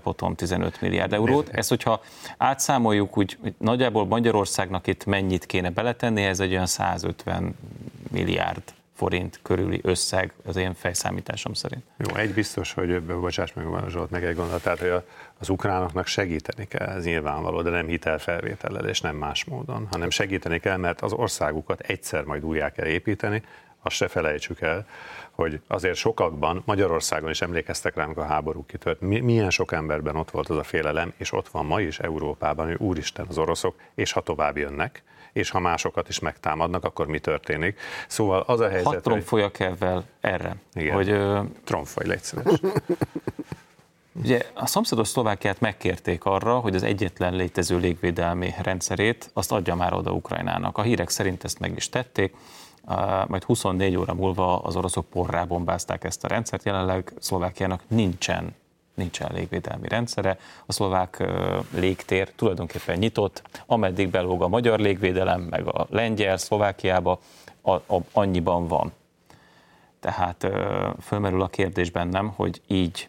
potom 0.03 0.35
15 0.35 0.81
milliárd 0.81 1.13
eurót. 1.13 1.49
Ezt, 1.49 1.69
hogyha 1.69 2.03
átszámoljuk, 2.37 3.19
úgy 3.19 3.39
nagyjából 3.59 4.07
Magyarországnak 4.07 4.87
itt 4.87 5.05
mennyit 5.05 5.47
kéne 5.47 5.71
beletenni, 5.71 6.23
ez 6.23 6.41
egy 6.41 6.53
olyan 6.53 6.67
150 6.67 7.55
milliárd 8.11 8.63
forint 8.97 9.41
körüli 9.43 9.81
összeg 9.83 10.33
az 10.45 10.57
én 10.57 10.75
fejszámításom 10.75 11.53
szerint. 11.53 11.83
Jó, 11.97 12.17
egy 12.17 12.35
biztos, 12.35 12.73
hogy 12.73 13.03
bocsáss 13.03 13.53
meg 13.53 13.67
van 13.67 13.89
Zsolt, 13.89 14.11
meg 14.11 14.25
egy 14.25 14.35
gondolat, 14.35 14.63
tehát 14.63 14.79
hogy 14.79 15.03
az 15.39 15.49
ukránoknak 15.49 16.07
segíteni 16.07 16.69
kell, 16.69 16.87
ez 16.87 17.05
nyilvánvaló, 17.05 17.63
de 17.63 17.71
nem 17.71 17.87
hitelfelvétellel 17.87 18.89
és 18.89 19.01
nem 19.01 19.17
más 19.17 19.45
módon, 19.45 19.89
hanem 19.91 20.11
segíteni 20.11 20.59
kell, 20.59 20.77
mert 20.77 21.01
az 21.01 21.13
országukat 21.13 21.81
egyszer 21.81 22.25
majd 22.25 22.45
újjá 22.45 22.71
kell 22.71 22.87
építeni, 22.87 23.43
azt 23.83 23.97
se 23.97 24.09
felejtsük 24.09 24.61
el, 24.61 24.87
hogy 25.35 25.61
azért 25.67 25.97
sokakban, 25.97 26.63
Magyarországon 26.65 27.31
is 27.31 27.43
emlékeztek 27.43 27.97
rám, 27.97 28.13
a 28.17 28.23
háború 28.23 28.65
kitört, 28.67 29.01
milyen 29.01 29.51
sok 29.51 29.73
emberben 29.73 30.17
ott 30.17 30.31
volt 30.31 30.49
az 30.49 30.57
a 30.57 30.63
félelem, 30.63 31.13
és 31.17 31.33
ott 31.33 31.49
van 31.49 31.67
ma 31.67 31.81
is 31.81 31.99
Európában, 31.99 32.67
hogy 32.67 32.77
úristen 32.79 33.27
az 33.29 33.39
oroszok, 33.39 33.75
és 33.95 34.13
ha 34.13 34.21
tovább 34.21 34.57
jönnek, 34.57 35.03
és 35.33 35.51
ha 35.51 35.59
másokat 35.59 36.09
is 36.09 36.19
megtámadnak, 36.19 36.85
akkor 36.85 37.07
mi 37.07 37.19
történik? 37.19 37.81
Szóval 38.09 38.45
az 38.47 38.61
a 38.61 38.69
helyzet, 38.69 38.93
Hat 38.93 39.03
tromfoljak 39.03 39.61
ezzel 39.61 40.05
erre. 40.21 40.57
Igen, 40.75 40.95
hogy, 40.95 41.09
ö... 41.09 41.41
tromfolj, 41.65 42.09
légy 42.09 42.23
szíves. 42.23 42.45
Ugye 44.23 44.43
a 44.55 44.67
szomszédos 44.67 45.09
Szlovákiát 45.09 45.61
megkérték 45.61 46.25
arra, 46.25 46.59
hogy 46.59 46.75
az 46.75 46.83
egyetlen 46.83 47.35
létező 47.35 47.79
légvédelmi 47.79 48.55
rendszerét 48.63 49.31
azt 49.33 49.53
adja 49.53 49.75
már 49.75 49.93
oda 49.93 50.11
Ukrajnának. 50.11 50.79
A 50.79 50.83
hírek 50.83 51.09
szerint 51.09 51.45
ezt 51.45 51.59
meg 51.59 51.77
is 51.77 51.89
tették 51.89 52.35
majd 53.27 53.43
24 53.43 53.97
óra 53.97 54.15
múlva 54.15 54.59
az 54.59 54.77
oroszok 54.77 55.07
porrá 55.07 55.45
bombázták 55.45 56.05
ezt 56.05 56.25
a 56.25 56.29
rendszert. 56.29 56.65
Jelenleg 56.65 57.13
Szlovákiának 57.19 57.83
nincsen 57.89 58.55
nincsen 58.95 59.31
légvédelmi 59.33 59.89
rendszere. 59.89 60.39
A 60.67 60.73
szlovák 60.73 61.25
légtér 61.71 62.33
tulajdonképpen 62.37 62.99
nyitott, 62.99 63.43
ameddig 63.67 64.11
belóg 64.11 64.43
a 64.43 64.49
magyar 64.49 64.79
légvédelem, 64.79 65.41
meg 65.41 65.67
a 65.67 65.87
lengyel, 65.91 66.37
Szlovákiába, 66.37 67.19
a, 67.63 67.71
a, 67.73 68.01
annyiban 68.13 68.67
van. 68.67 68.93
Tehát 70.01 70.47
fölmerül 71.01 71.43
a 71.43 71.49
kérdés 71.49 71.91
bennem, 71.91 72.33
hogy 72.37 72.61
így, 72.67 73.09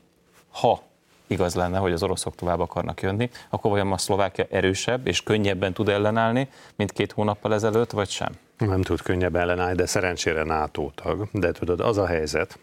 ha 0.51 0.81
igaz 1.27 1.55
lenne, 1.55 1.77
hogy 1.77 1.91
az 1.91 2.03
oroszok 2.03 2.35
tovább 2.35 2.59
akarnak 2.59 3.01
jönni, 3.01 3.29
akkor 3.49 3.71
vajon 3.71 3.91
a 3.91 3.97
Szlovákia 3.97 4.45
erősebb 4.49 5.07
és 5.07 5.23
könnyebben 5.23 5.73
tud 5.73 5.89
ellenállni, 5.89 6.49
mint 6.75 6.91
két 6.91 7.11
hónappal 7.11 7.53
ezelőtt, 7.53 7.91
vagy 7.91 8.09
sem? 8.09 8.37
Nem 8.57 8.81
tud 8.81 9.01
könnyebb 9.01 9.35
ellenállni, 9.35 9.75
de 9.75 9.85
szerencsére 9.85 10.43
NATO 10.43 10.89
tag. 10.95 11.27
De 11.31 11.51
tudod, 11.51 11.79
az 11.79 11.97
a 11.97 12.05
helyzet, 12.05 12.59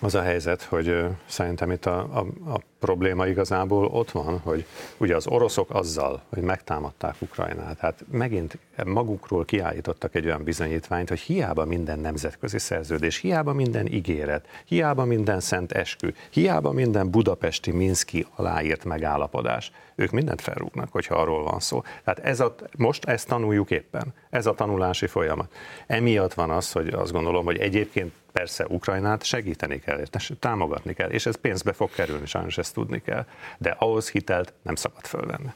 Az 0.00 0.14
a 0.14 0.22
helyzet, 0.22 0.62
hogy 0.62 1.04
szerintem 1.26 1.70
itt 1.70 1.86
a, 1.86 1.98
a, 1.98 2.26
a 2.52 2.60
probléma 2.78 3.26
igazából 3.26 3.84
ott 3.86 4.10
van, 4.10 4.38
hogy 4.38 4.66
ugye 4.96 5.16
az 5.16 5.26
oroszok 5.26 5.74
azzal, 5.74 6.22
hogy 6.28 6.42
megtámadták 6.42 7.14
Ukrajnát, 7.18 7.78
hát 7.78 8.04
megint 8.10 8.58
magukról 8.84 9.44
kiállítottak 9.44 10.14
egy 10.14 10.26
olyan 10.26 10.42
bizonyítványt, 10.42 11.08
hogy 11.08 11.20
hiába 11.20 11.64
minden 11.64 11.98
nemzetközi 11.98 12.58
szerződés, 12.58 13.16
hiába 13.16 13.52
minden 13.52 13.86
ígéret, 13.86 14.46
hiába 14.64 15.04
minden 15.04 15.40
szent 15.40 15.72
eskü, 15.72 16.08
hiába 16.30 16.72
minden 16.72 17.10
budapesti, 17.10 17.70
minszki 17.70 18.26
aláírt 18.34 18.84
megállapodás, 18.84 19.72
ők 19.94 20.10
mindent 20.10 20.40
felrúgnak, 20.40 20.92
hogyha 20.92 21.14
arról 21.14 21.42
van 21.42 21.60
szó. 21.60 21.82
Tehát 22.04 22.18
ez 22.18 22.40
a, 22.40 22.54
most 22.76 23.04
ezt 23.04 23.28
tanuljuk 23.28 23.70
éppen, 23.70 24.14
ez 24.30 24.46
a 24.46 24.54
tanulási 24.54 25.06
folyamat. 25.06 25.52
Emiatt 25.86 26.34
van 26.34 26.50
az, 26.50 26.72
hogy 26.72 26.88
azt 26.88 27.12
gondolom, 27.12 27.44
hogy 27.44 27.58
egyébként 27.58 28.12
persze 28.36 28.66
Ukrajnát 28.68 29.24
segíteni 29.24 29.80
kell, 29.80 30.02
támogatni 30.38 30.94
kell, 30.94 31.10
és 31.10 31.26
ez 31.26 31.36
pénzbe 31.36 31.72
fog 31.72 31.90
kerülni, 31.90 32.26
sajnos 32.26 32.58
ezt 32.58 32.74
tudni 32.74 33.02
kell, 33.02 33.26
de 33.58 33.76
ahhoz 33.78 34.10
hitelt 34.10 34.52
nem 34.62 34.74
szabad 34.74 35.04
fölvenni. 35.04 35.52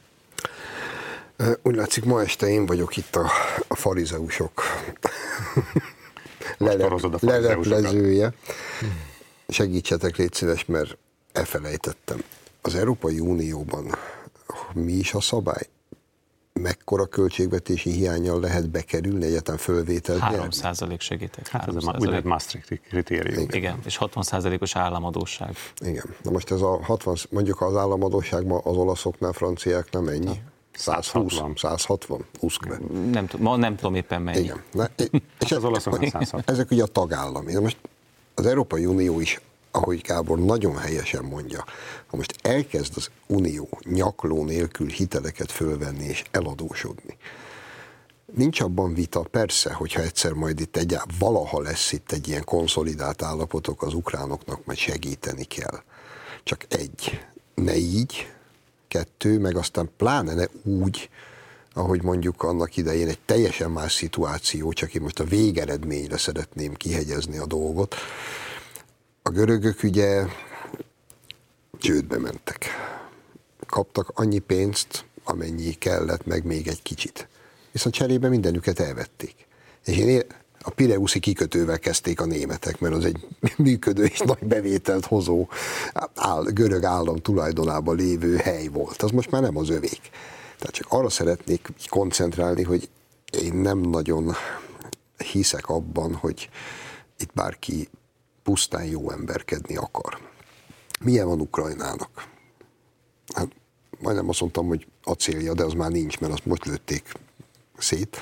Úgy 1.61 1.75
látszik, 1.75 2.03
ma 2.03 2.21
este 2.21 2.47
én 2.47 2.65
vagyok 2.65 2.97
itt 2.97 3.15
a, 3.15 3.31
a 3.67 3.75
farizeusok 3.75 4.61
lelep, 6.57 7.19
leleplezője. 7.19 8.33
Segítsetek, 9.47 10.15
légy 10.15 10.33
szíves, 10.33 10.65
mert 10.65 10.97
elfelejtettem. 11.31 12.23
Az 12.61 12.75
Európai 12.75 13.19
Unióban 13.19 13.95
mi 14.73 14.91
is 14.91 15.13
a 15.13 15.21
szabály? 15.21 15.67
Mekkora 16.61 17.05
költségvetési 17.05 17.91
hiányjal 17.91 18.39
lehet 18.39 18.69
bekerülni, 18.69 19.25
egyetlen 19.25 19.57
fölvétel 19.57 20.17
3 20.17 20.49
százalék 20.49 21.01
segítek. 21.01 21.47
Hát 21.47 21.67
ez 21.67 21.75
a 21.75 21.93
úgynevezett 21.95 22.23
Maastricht 22.23 22.81
kritérium. 22.89 23.41
Igen. 23.41 23.55
Igen, 23.55 23.79
és 23.85 23.97
60 23.97 24.23
százalékos 24.23 24.75
államadóság. 24.75 25.55
Igen, 25.79 26.05
na 26.23 26.31
most 26.31 26.51
ez 26.51 26.61
a 26.61 26.79
60, 26.83 27.15
mondjuk 27.29 27.61
az 27.61 27.75
államadóság 27.75 28.51
az 28.51 28.77
olaszoknál, 28.77 29.31
franciáknál 29.31 30.01
mennyi? 30.01 30.41
120, 30.73 31.33
160, 31.55 32.25
20 32.39 32.57
nem, 33.11 33.27
ma 33.37 33.55
nem 33.55 33.75
tudom 33.75 33.95
éppen 33.95 34.21
mennyi. 34.21 34.39
Igen. 34.39 34.63
Na, 34.71 34.89
és 35.39 35.51
az 35.51 35.63
olaszok 35.63 35.93
160. 35.93 36.41
Ezek 36.53 36.71
ugye 36.71 36.83
a 36.83 36.87
tagállami. 36.87 37.53
Most 37.55 37.77
az 38.35 38.45
Európai 38.45 38.85
Unió 38.85 39.19
is 39.19 39.39
ahogy 39.71 40.01
Gábor 40.01 40.39
nagyon 40.39 40.77
helyesen 40.77 41.23
mondja, 41.23 41.65
ha 42.07 42.17
most 42.17 42.35
elkezd 42.41 42.93
az 42.95 43.09
Unió 43.27 43.79
nyakló 43.83 44.45
nélkül 44.45 44.87
hiteleket 44.87 45.51
fölvenni 45.51 46.05
és 46.05 46.23
eladósodni, 46.31 47.17
Nincs 48.35 48.61
abban 48.61 48.93
vita, 48.93 49.21
persze, 49.21 49.73
hogyha 49.73 50.01
egyszer 50.01 50.31
majd 50.31 50.59
itt 50.59 50.77
egy, 50.77 50.97
valaha 51.19 51.61
lesz 51.61 51.91
itt 51.91 52.11
egy 52.11 52.27
ilyen 52.27 52.43
konszolidált 52.43 53.21
állapotok, 53.21 53.81
az 53.81 53.93
ukránoknak 53.93 54.65
majd 54.65 54.77
segíteni 54.77 55.43
kell. 55.43 55.81
Csak 56.43 56.65
egy, 56.69 57.25
ne 57.55 57.75
így, 57.75 58.31
kettő, 58.87 59.39
meg 59.39 59.55
aztán 59.55 59.89
pláne 59.97 60.33
ne 60.33 60.45
úgy, 60.63 61.09
ahogy 61.73 62.03
mondjuk 62.03 62.43
annak 62.43 62.77
idején 62.77 63.07
egy 63.07 63.19
teljesen 63.25 63.71
más 63.71 63.93
szituáció, 63.93 64.73
csak 64.73 64.93
én 64.93 65.01
most 65.01 65.19
a 65.19 65.23
végeredményre 65.23 66.17
szeretném 66.17 66.73
kihegyezni 66.73 67.37
a 67.37 67.45
dolgot, 67.45 67.95
a 69.23 69.29
görögök 69.29 69.83
ugye 69.83 70.25
csődbe 71.77 72.17
mentek. 72.17 72.65
Kaptak 73.65 74.11
annyi 74.13 74.39
pénzt, 74.39 75.05
amennyi 75.23 75.71
kellett, 75.71 76.25
meg 76.25 76.45
még 76.45 76.67
egy 76.67 76.81
kicsit. 76.81 77.27
Viszont 77.71 77.95
cserébe 77.95 78.29
mindenüket 78.29 78.79
elvették. 78.79 79.35
És 79.85 79.97
én 79.97 80.21
a 80.61 80.69
Pireuszi 80.69 81.19
kikötővel 81.19 81.79
kezdték 81.79 82.21
a 82.21 82.25
németek, 82.25 82.79
mert 82.79 82.93
az 82.93 83.05
egy 83.05 83.27
működő 83.57 84.03
és 84.03 84.19
nagy 84.19 84.43
bevételt 84.43 85.05
hozó 85.05 85.47
áll, 86.15 86.43
görög 86.43 86.83
állam 86.83 87.15
tulajdonában 87.15 87.95
lévő 87.95 88.35
hely 88.35 88.67
volt. 88.67 89.01
Az 89.01 89.11
most 89.11 89.31
már 89.31 89.41
nem 89.41 89.57
az 89.57 89.69
övék. 89.69 90.01
Tehát 90.57 90.75
csak 90.75 90.87
arra 90.89 91.09
szeretnék 91.09 91.67
koncentrálni, 91.89 92.63
hogy 92.63 92.89
én 93.41 93.53
nem 93.53 93.77
nagyon 93.77 94.35
hiszek 95.31 95.69
abban, 95.69 96.13
hogy 96.13 96.49
itt 97.17 97.33
bárki 97.33 97.89
pusztán 98.43 98.85
jó 98.85 99.11
emberkedni 99.11 99.75
akar. 99.75 100.17
Milyen 101.01 101.27
van 101.27 101.41
Ukrajnának? 101.41 102.27
Hát 103.35 103.47
majdnem 103.99 104.29
azt 104.29 104.39
mondtam, 104.39 104.67
hogy 104.67 104.87
acélja, 105.03 105.53
de 105.53 105.63
az 105.63 105.73
már 105.73 105.91
nincs, 105.91 106.19
mert 106.19 106.33
azt 106.33 106.45
most 106.45 106.65
lőtték 106.65 107.11
szét. 107.77 108.17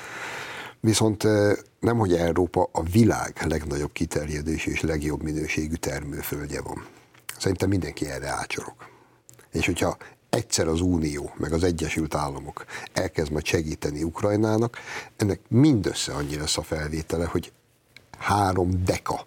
Viszont 0.80 1.24
eh, 1.24 1.52
nem, 1.80 1.98
hogy 1.98 2.14
Európa 2.14 2.68
a 2.72 2.82
világ 2.82 3.44
legnagyobb 3.46 3.92
kiterjedésű 3.92 4.70
és 4.70 4.80
legjobb 4.80 5.22
minőségű 5.22 5.74
termőföldje 5.74 6.60
van. 6.60 6.86
Szerintem 7.38 7.68
mindenki 7.68 8.06
erre 8.06 8.28
ácsorog. 8.28 8.74
És 9.52 9.66
hogyha 9.66 9.96
egyszer 10.30 10.68
az 10.68 10.80
Unió, 10.80 11.32
meg 11.36 11.52
az 11.52 11.62
Egyesült 11.62 12.14
Államok 12.14 12.64
elkezd 12.92 13.32
majd 13.32 13.44
segíteni 13.44 14.02
Ukrajnának, 14.02 14.78
ennek 15.16 15.40
mindössze 15.48 16.12
annyi 16.12 16.36
lesz 16.36 16.58
a 16.58 16.62
felvétele, 16.62 17.24
hogy 17.24 17.52
három 18.18 18.84
deka 18.84 19.26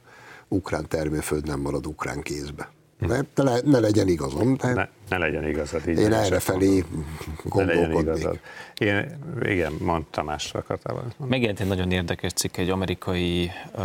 ukrán 0.54 0.88
termőföld 0.88 1.48
nem 1.48 1.60
marad 1.60 1.88
ukrán 1.88 2.22
kézbe. 2.22 2.70
Ne, 3.08 3.20
ne, 3.36 3.60
ne 3.63 3.80
legyen 3.80 4.08
igazam. 4.08 4.56
De 4.56 4.74
ne, 4.74 4.88
ne 5.10 5.18
legyen 5.18 5.48
igazad. 5.48 5.88
Így 5.88 6.00
én 6.00 6.13
erre 6.13 6.39
felé 6.39 6.84
gondolkodnék. 7.44 8.39
Én, 8.78 9.18
igen, 9.42 9.74
mond 9.80 10.06
Tamás 10.06 10.54
akartál 10.54 11.13
Megjelent 11.18 11.60
egy 11.60 11.68
nagyon 11.68 11.92
érdekes 11.92 12.32
cikk 12.32 12.58
egy 12.58 12.70
amerikai 12.70 13.52
uh, 13.76 13.84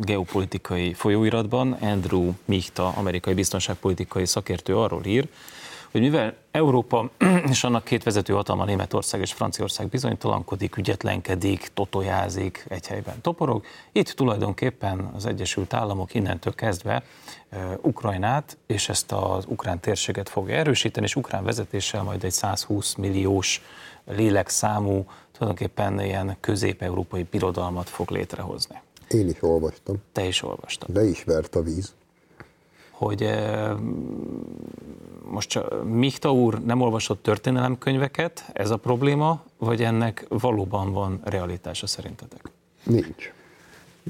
geopolitikai 0.00 0.92
folyóiratban. 0.92 1.72
Andrew 1.72 2.32
Michta, 2.44 2.88
amerikai 2.88 3.34
biztonságpolitikai 3.34 4.26
szakértő 4.26 4.76
arról 4.76 5.04
ír, 5.04 5.28
hogy 5.90 6.00
mivel 6.00 6.34
Európa 6.50 7.10
és 7.50 7.64
annak 7.64 7.84
két 7.84 8.02
vezető 8.02 8.32
hatalma, 8.32 8.64
Németország 8.64 9.20
és 9.20 9.32
Franciaország 9.32 9.88
bizonytalankodik, 9.88 10.76
ügyetlenkedik, 10.76 11.70
totojázik, 11.74 12.64
egy 12.68 12.86
helyben 12.86 13.20
toporog, 13.20 13.64
itt 13.92 14.08
tulajdonképpen 14.08 15.10
az 15.14 15.26
Egyesült 15.26 15.74
Államok 15.74 16.14
innentől 16.14 16.54
kezdve 16.54 17.02
Ukrajnát 17.80 18.56
és 18.66 18.88
ezt 18.88 19.12
az 19.12 19.44
ukrán 19.48 19.80
térséget 19.80 20.28
fogja 20.28 20.54
erősíteni, 20.54 21.06
és 21.06 21.16
ukrán 21.16 21.44
vezetéssel 21.44 22.02
majd 22.02 22.24
egy 22.24 22.32
120 22.32 22.94
milliós 22.94 23.62
lélekszámú, 24.04 25.06
tulajdonképpen 25.32 26.00
ilyen 26.00 26.36
közép-európai 26.40 27.22
birodalmat 27.30 27.88
fog 27.88 28.10
létrehozni. 28.10 28.80
Én 29.08 29.28
is 29.28 29.42
olvastam. 29.42 29.96
Te 30.12 30.26
is 30.26 30.42
olvastam. 30.42 30.94
De 30.94 31.04
is 31.04 31.24
vert 31.24 31.54
a 31.54 31.62
víz 31.62 31.94
hogy 32.96 33.30
most 35.30 35.60
Mikta 35.84 36.32
úr 36.32 36.64
nem 36.64 36.80
olvasott 36.80 37.22
történelemkönyveket, 37.22 38.44
ez 38.52 38.70
a 38.70 38.76
probléma, 38.76 39.42
vagy 39.58 39.82
ennek 39.82 40.26
valóban 40.28 40.92
van 40.92 41.20
realitása 41.24 41.86
szerintetek? 41.86 42.50
Nincs. 42.82 43.32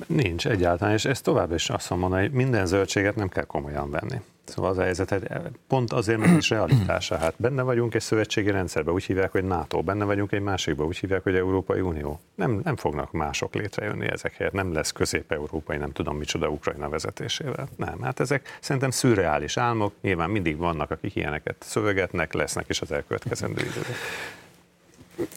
Nincs 0.07 0.47
egyáltalán, 0.47 0.95
és 0.95 1.05
ez 1.05 1.21
tovább 1.21 1.53
is 1.53 1.71
azt 1.71 1.91
mondom, 1.91 2.11
hogy 2.11 2.31
minden 2.31 2.67
zöldséget 2.67 3.17
nem 3.17 3.29
kell 3.29 3.45
komolyan 3.45 3.91
venni. 3.91 4.21
Szóval 4.47 4.71
az 4.71 4.79
a 4.79 4.83
helyzet, 4.83 5.11
hogy 5.11 5.23
pont 5.69 5.93
azért, 5.93 6.19
mert 6.19 6.37
is 6.37 6.51
realitása. 6.51 7.17
Hát 7.17 7.35
benne 7.37 7.63
vagyunk 7.63 7.95
egy 7.95 8.03
szövetségi 8.03 8.51
rendszerben, 8.51 8.95
úgy 8.95 9.05
hívják, 9.05 9.33
hogy 9.33 9.45
NATO, 9.45 9.83
benne 9.83 10.05
vagyunk 10.05 10.33
egy 10.33 10.41
másikban, 10.41 10.87
úgy 10.87 10.97
hívják, 10.97 11.23
hogy 11.23 11.35
Európai 11.35 11.81
Unió. 11.81 12.21
Nem, 12.35 12.61
nem 12.65 12.77
fognak 12.77 13.13
mások 13.13 13.55
létrejönni 13.55 14.11
ezekért, 14.11 14.53
nem 14.53 14.73
lesz 14.73 14.93
közép-európai, 14.93 15.77
nem 15.77 15.93
tudom 15.93 16.17
micsoda 16.17 16.49
Ukrajna 16.49 16.89
vezetésével. 16.89 17.69
Nem, 17.77 18.03
hát 18.03 18.21
ezek 18.21 18.59
szerintem 18.61 18.91
szürreális 18.91 19.57
álmok, 19.57 19.93
nyilván 20.01 20.31
mindig 20.31 20.57
vannak, 20.57 20.91
akik 20.91 21.15
ilyeneket 21.15 21.57
szövegetnek, 21.59 22.33
lesznek 22.33 22.69
is 22.69 22.81
az 22.81 22.93
elkövetkezendő 22.93 23.63
időben. 23.63 23.97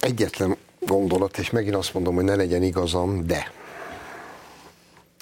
Egyetlen 0.02 0.56
gondolat, 0.80 1.38
és 1.38 1.50
megint 1.50 1.76
azt 1.76 1.94
mondom, 1.94 2.16
hogy 2.16 2.24
ne 2.24 2.36
legyen 2.36 2.64
igazam, 2.64 3.26
de 3.26 3.52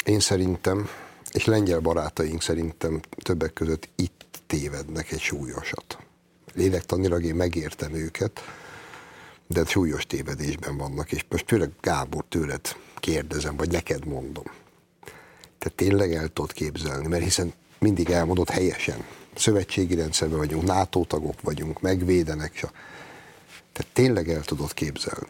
én 0.05 0.19
szerintem 0.19 0.89
és 1.37 1.45
lengyel 1.45 1.79
barátaink 1.79 2.41
szerintem 2.41 2.99
többek 3.21 3.53
között 3.53 3.89
itt 3.95 4.25
tévednek 4.47 5.11
egy 5.11 5.19
súlyosat. 5.19 5.97
Lélektanilag 6.53 7.23
én 7.23 7.35
megértem 7.35 7.93
őket, 7.93 8.39
de 9.47 9.65
súlyos 9.65 10.05
tévedésben 10.05 10.77
vannak, 10.77 11.11
és 11.11 11.25
most 11.29 11.47
főleg 11.47 11.71
Gábor 11.81 12.25
tőled 12.29 12.61
kérdezem, 12.95 13.57
vagy 13.57 13.71
neked 13.71 14.05
mondom. 14.05 14.43
Te 15.57 15.69
tényleg 15.69 16.13
el 16.13 16.27
tudod 16.27 16.51
képzelni, 16.51 17.07
mert 17.07 17.23
hiszen 17.23 17.53
mindig 17.79 18.09
elmondott 18.09 18.49
helyesen. 18.49 19.05
Szövetségi 19.35 19.95
rendszerben 19.95 20.37
vagyunk, 20.37 20.63
NATO 20.63 21.05
tagok 21.05 21.41
vagyunk, 21.41 21.81
megvédenek, 21.81 22.51
és 22.53 22.65
te 23.73 23.83
tényleg 23.93 24.29
el 24.29 24.41
tudod 24.43 24.73
képzelni, 24.73 25.29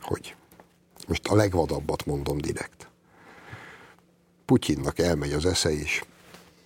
hogy 0.00 0.34
most 1.08 1.26
a 1.26 1.34
legvadabbat 1.34 2.06
mondom 2.06 2.38
direkt 2.38 2.90
Putyinnak 4.44 4.98
elmegy 4.98 5.32
az 5.32 5.46
esze, 5.46 5.70
és 5.70 6.02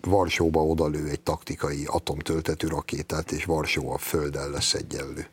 Varsóba 0.00 0.64
odalő 0.64 1.08
egy 1.08 1.20
taktikai 1.20 1.84
atomtöltető 1.86 2.68
rakétát, 2.68 3.32
és 3.32 3.44
Varsó 3.44 3.90
a 3.90 3.98
földdel 3.98 4.50
lesz 4.50 4.74
egyenlő. 4.74 5.26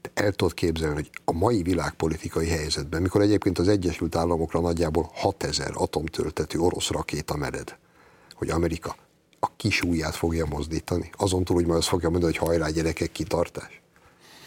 De 0.00 0.10
el 0.14 0.32
tudod 0.32 0.54
képzelni, 0.54 0.94
hogy 0.94 1.10
a 1.24 1.32
mai 1.32 1.62
világpolitikai 1.62 2.48
helyzetben, 2.48 3.02
mikor 3.02 3.20
egyébként 3.20 3.58
az 3.58 3.68
Egyesült 3.68 4.16
Államokra 4.16 4.60
nagyjából 4.60 5.10
6000 5.14 5.70
atomtöltető 5.74 6.58
orosz 6.58 6.88
rakéta 6.88 7.36
mered, 7.36 7.76
hogy 8.34 8.50
Amerika 8.50 8.96
a 9.40 9.50
kis 9.56 9.82
ujját 9.82 10.14
fogja 10.14 10.46
mozdítani. 10.46 11.10
Azon 11.16 11.44
túl, 11.44 11.56
hogy 11.56 11.66
majd 11.66 11.78
azt 11.78 11.88
fogja 11.88 12.10
mondani, 12.10 12.36
hogy 12.36 12.48
hajrá 12.48 12.68
gyerekek, 12.68 13.12
kitartás. 13.12 13.81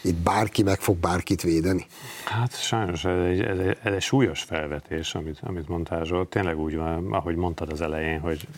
Itt 0.06 0.16
bárki 0.16 0.62
meg 0.62 0.80
fog 0.80 0.96
bárkit 0.96 1.42
védeni? 1.42 1.86
Hát 2.24 2.60
sajnos 2.60 3.04
ez 3.04 3.24
egy, 3.24 3.40
ez 3.40 3.58
egy, 3.58 3.76
ez 3.82 3.92
egy 3.92 4.00
súlyos 4.00 4.42
felvetés, 4.42 5.14
amit, 5.14 5.38
amit 5.42 5.68
mondtál 5.68 6.04
Zsolt. 6.04 6.28
Tényleg 6.28 6.58
úgy 6.58 6.76
van, 6.76 7.12
ahogy 7.12 7.36
mondtad 7.36 7.72
az 7.72 7.80
elején, 7.80 8.20
hogy, 8.20 8.48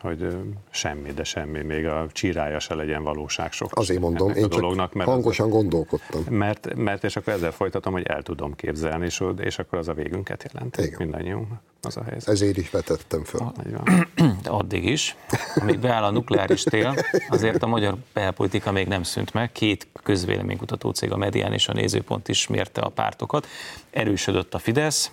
hogy 0.00 0.36
semmi, 0.70 1.12
de 1.12 1.24
semmi, 1.24 1.62
még 1.62 1.86
a 1.86 2.06
csírája 2.12 2.58
se 2.58 2.74
legyen 2.74 3.02
valóság 3.02 3.52
sok. 3.52 3.70
Azért 3.74 4.00
mondom, 4.00 4.28
én 4.28 4.42
csak 4.42 4.50
dolognak, 4.50 4.92
mert 4.92 5.08
hangosan 5.08 5.46
az, 5.46 5.52
gondolkodtam. 5.52 6.24
Mert, 6.30 6.74
mert 6.74 7.04
és 7.04 7.16
akkor 7.16 7.32
ezzel 7.32 7.52
folytatom, 7.52 7.92
hogy 7.92 8.06
el 8.06 8.22
tudom 8.22 8.54
képzelni, 8.54 9.04
és, 9.04 9.22
és 9.36 9.58
akkor 9.58 9.78
az 9.78 9.88
a 9.88 9.94
végünket 9.94 10.50
jelenti 10.52 10.82
Igen. 10.82 10.96
mindannyiunknak 10.98 11.60
az 11.80 11.96
a 11.96 12.02
helyzet. 12.02 12.28
Ezért 12.28 12.56
is 12.56 12.70
vetettem 12.70 13.24
föl. 13.24 13.52
De 14.42 14.50
addig 14.50 14.84
is, 14.84 15.16
amíg 15.54 15.78
beáll 15.78 16.02
a 16.02 16.10
nukleáris 16.10 16.62
tél, 16.62 16.94
azért 17.28 17.62
a 17.62 17.66
magyar 17.66 17.96
belpolitika 18.12 18.72
még 18.72 18.86
nem 18.86 19.02
szűnt 19.02 19.32
meg. 19.32 19.52
Két 19.52 19.86
közvéleménykutató 20.02 20.90
cég, 20.90 21.12
a 21.12 21.16
Medián 21.16 21.52
és 21.52 21.68
a 21.68 21.72
Nézőpont 21.72 22.28
is 22.28 22.46
mérte 22.46 22.80
a 22.80 22.88
pártokat. 22.88 23.46
Erősödött 23.90 24.54
a 24.54 24.58
Fidesz, 24.58 25.10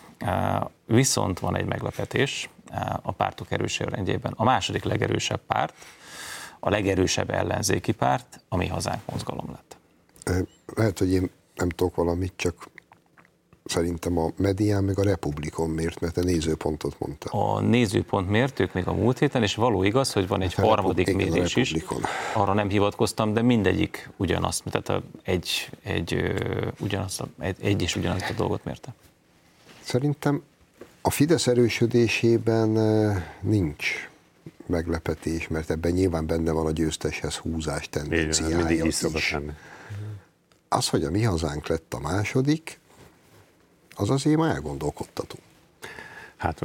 viszont 0.85 1.39
van 1.39 1.55
egy 1.55 1.65
meglepetés 1.65 2.49
a 3.01 3.11
pártok 3.11 3.51
erősségrendjében. 3.51 4.33
A 4.35 4.43
második 4.43 4.83
legerősebb 4.83 5.41
párt, 5.47 5.73
a 6.59 6.69
legerősebb 6.69 7.29
ellenzéki 7.29 7.91
párt, 7.91 8.39
a 8.49 8.55
Mi 8.55 8.67
Hazánk 8.67 9.01
mozgalom 9.11 9.49
lett. 9.51 9.77
Lehet, 10.75 10.99
hogy 10.99 11.11
én 11.11 11.29
nem 11.55 11.69
tudok 11.69 11.95
valamit, 11.95 12.33
csak 12.35 12.67
szerintem 13.65 14.17
a 14.17 14.31
medián 14.37 14.83
meg 14.83 14.99
a 14.99 15.03
Republikon 15.03 15.69
mért, 15.69 15.99
mert 15.99 16.17
a 16.17 16.21
nézőpontot 16.21 16.99
mondta. 16.99 17.29
A 17.29 17.59
nézőpont 17.59 18.29
mért, 18.29 18.59
ők 18.59 18.73
még 18.73 18.87
a 18.87 18.93
múlt 18.93 19.19
héten, 19.19 19.43
és 19.43 19.55
való 19.55 19.83
igaz, 19.83 20.13
hogy 20.13 20.27
van 20.27 20.41
egy 20.41 20.53
hát 20.53 20.65
harmadik 20.65 21.07
Republik, 21.07 21.31
mérés 21.31 21.55
is. 21.55 21.75
Arra 22.33 22.53
nem 22.53 22.69
hivatkoztam, 22.69 23.33
de 23.33 23.41
mindegyik 23.41 24.09
ugyanazt, 24.17 24.63
tehát 24.71 25.03
egy, 25.23 25.69
egy, 25.83 26.33
ugyanazt, 26.79 27.23
egy, 27.39 27.55
egy 27.61 27.81
és 27.81 27.95
ugyanazt 27.95 28.29
a 28.29 28.33
dolgot 28.33 28.65
mérte. 28.65 28.93
Szerintem 29.81 30.41
a 31.01 31.09
Fidesz 31.09 31.47
erősödésében 31.47 32.69
nincs 33.41 34.09
meglepetés, 34.65 35.47
mert 35.47 35.69
ebben 35.69 35.91
nyilván 35.91 36.25
benne 36.25 36.51
van 36.51 36.65
a 36.65 36.71
győzteshez 36.71 37.35
húzás 37.35 37.89
tendenciája 37.89 38.57
mindig 38.57 38.85
is. 38.85 39.01
is. 39.01 39.37
Az, 40.69 40.89
hogy 40.89 41.03
a 41.03 41.11
mi 41.11 41.23
hazánk 41.23 41.67
lett 41.67 41.93
a 41.93 41.99
második, 41.99 42.79
az 43.95 44.09
azért 44.09 44.37
már 44.37 44.51
elgondolkodtató. 44.55 45.35
Hát 46.35 46.61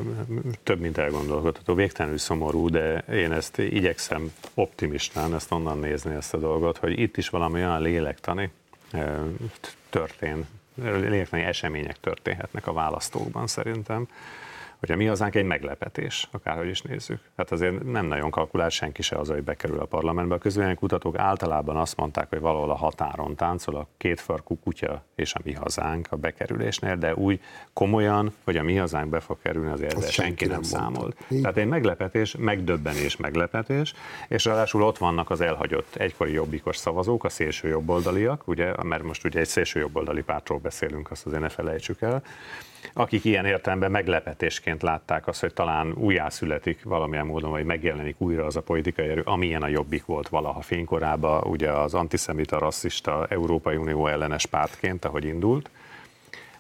több, 0.63 0.81
mint 0.81 0.99
elgondolkodható, 0.99 1.75
végtelenül 1.75 2.19
szomorú, 2.19 2.69
de 2.69 2.99
én 2.99 3.33
ezt 3.33 3.59
igyekszem 3.59 4.33
optimistán 4.55 5.35
ezt 5.35 5.53
onnan 5.53 5.79
nézni 5.79 6.15
ezt 6.15 6.35
a 6.35 6.39
dolgot, 6.39 6.77
hogy 6.77 6.99
itt 6.99 7.17
is 7.17 7.29
valami 7.29 7.61
olyan 7.61 7.83
lélektani 7.83 8.51
történ, 9.91 10.47
lélektani 10.75 11.43
események 11.43 12.01
történhetnek 12.01 12.67
a 12.67 12.73
választókban 12.73 13.47
szerintem, 13.47 14.09
hogy 14.81 14.91
a 14.91 14.97
mi 14.97 15.05
hazánk 15.05 15.35
egy 15.35 15.45
meglepetés, 15.45 16.29
akárhogy 16.31 16.69
is 16.69 16.83
nézzük. 16.83 17.21
Hát 17.37 17.51
azért 17.51 17.85
nem 17.85 18.07
nagyon 18.07 18.31
kalkulál 18.31 18.69
senki 18.69 19.03
se 19.03 19.17
az, 19.17 19.29
hogy 19.29 19.43
bekerül 19.43 19.81
a 19.81 19.85
parlamentbe. 19.85 20.35
A 20.35 20.39
közvélemény 20.39 20.77
kutatók 20.77 21.19
általában 21.19 21.77
azt 21.77 21.97
mondták, 21.97 22.29
hogy 22.29 22.41
valahol 22.41 22.71
a 22.71 22.75
határon 22.75 23.35
táncol 23.35 23.77
a 23.77 23.87
kétfarkú 23.97 24.59
kutya 24.59 25.03
és 25.15 25.35
a 25.35 25.41
mi 25.45 25.53
hazánk 25.53 26.07
a 26.11 26.17
bekerülésnél, 26.17 26.97
de 26.97 27.15
úgy 27.15 27.41
komolyan, 27.73 28.35
hogy 28.45 28.57
a 28.57 28.63
mi 28.63 28.77
hazánk 28.77 29.11
be 29.11 29.21
fog 29.21 29.39
kerülni, 29.43 29.71
azért 29.71 29.93
senki, 29.93 30.13
senki 30.13 30.45
nem, 30.45 30.53
nem 30.53 30.63
számolt. 30.63 31.17
Tehát 31.29 31.57
egy 31.57 31.67
meglepetés, 31.67 32.37
megdöbbenés, 32.39 33.17
meglepetés, 33.17 33.95
és 34.29 34.45
ráadásul 34.45 34.83
ott 34.83 34.99
vannak 34.99 35.31
az 35.31 35.41
elhagyott 35.41 35.95
egykori 35.95 36.33
jobbikos 36.33 36.77
szavazók, 36.77 37.25
a 37.25 37.29
szélső 37.29 37.69
jobboldaliak, 37.69 38.49
ugye, 38.49 38.73
mert 38.83 39.03
most 39.03 39.25
ugye 39.25 39.41
egy 39.41 39.49
szélső 39.49 39.81
jobboldali 39.81 40.23
pártról 40.23 40.59
beszélünk, 40.59 41.11
azt 41.11 41.27
azért 41.27 41.43
ne 41.43 41.49
felejtsük 41.49 42.01
el, 42.01 42.23
akik 42.93 43.25
ilyen 43.25 43.47
értelemben 43.47 43.91
meglepetésként 43.91 44.83
látták 44.83 45.27
azt, 45.27 45.41
hogy 45.41 45.53
talán 45.53 45.93
újjászületik 45.93 46.85
valamilyen 46.85 47.27
módon, 47.27 47.51
vagy 47.51 47.65
megjelenik 47.65 48.21
újra 48.21 48.45
az 48.45 48.57
a 48.57 48.63
politikai 48.63 49.09
erő, 49.09 49.23
amilyen 49.25 49.63
a 49.63 49.69
jobbik 49.69 50.05
volt 50.05 50.29
valaha 50.29 50.61
fénykorában, 50.61 51.43
ugye 51.43 51.71
az 51.71 51.95
antiszemita, 51.95 52.59
rasszista, 52.59 53.27
Európai 53.29 53.77
Unió 53.77 54.07
ellenes 54.07 54.47
pártként, 54.47 55.05
ahogy 55.05 55.25
indult. 55.25 55.71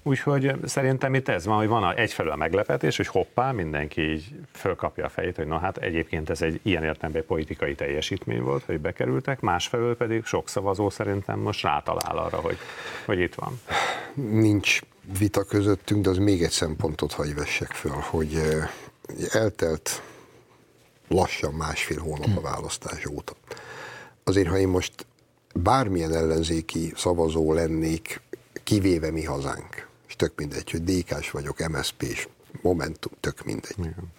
Úgyhogy 0.02 0.54
szerintem 0.64 1.14
itt 1.14 1.28
ez 1.28 1.46
van, 1.46 1.56
hogy 1.56 1.68
van 1.68 1.94
egyfelől 1.94 2.32
a 2.32 2.36
meglepetés, 2.36 2.96
hogy 2.96 3.06
hoppá, 3.06 3.52
mindenki 3.52 4.10
így 4.10 4.24
fölkapja 4.52 5.04
a 5.04 5.08
fejét, 5.08 5.36
hogy 5.36 5.46
na 5.46 5.58
hát 5.58 5.76
egyébként 5.76 6.30
ez 6.30 6.42
egy 6.42 6.60
ilyen 6.62 6.84
értelemben 6.84 7.24
politikai 7.26 7.74
teljesítmény 7.74 8.42
volt, 8.42 8.64
hogy 8.64 8.80
bekerültek, 8.80 9.40
másfelől 9.40 9.96
pedig 9.96 10.24
sok 10.24 10.48
szavazó 10.48 10.90
szerintem 10.90 11.38
most 11.38 11.62
rátalál 11.62 12.16
arra, 12.16 12.36
hogy, 12.36 12.56
hogy 13.04 13.20
itt 13.20 13.34
van. 13.34 13.60
Nincs 14.14 14.80
vita 15.18 15.44
közöttünk, 15.44 16.04
de 16.04 16.10
az 16.10 16.16
még 16.16 16.42
egy 16.42 16.50
szempontot 16.50 17.12
hagy 17.12 17.34
vessek 17.34 17.70
föl, 17.72 17.98
hogy 18.10 18.42
eltelt 19.30 20.02
lassan 21.08 21.54
másfél 21.54 21.98
hónap 21.98 22.36
a 22.36 22.40
választás 22.40 23.06
óta. 23.06 23.32
Azért, 24.24 24.48
ha 24.48 24.58
én 24.58 24.68
most 24.68 25.06
bármilyen 25.54 26.14
ellenzéki 26.14 26.92
szavazó 26.96 27.52
lennék, 27.52 28.20
kivéve 28.64 29.10
mi 29.10 29.24
hazánk, 29.24 29.88
és 30.08 30.16
tök 30.16 30.32
mindegy, 30.36 30.70
hogy 30.70 30.84
DK-s 30.84 31.30
vagyok, 31.30 31.68
MSZP 31.68 32.02
és 32.02 32.28
Momentum, 32.62 33.12
tök 33.20 33.44
mindegy. 33.44 33.78
Igen. 33.78 34.12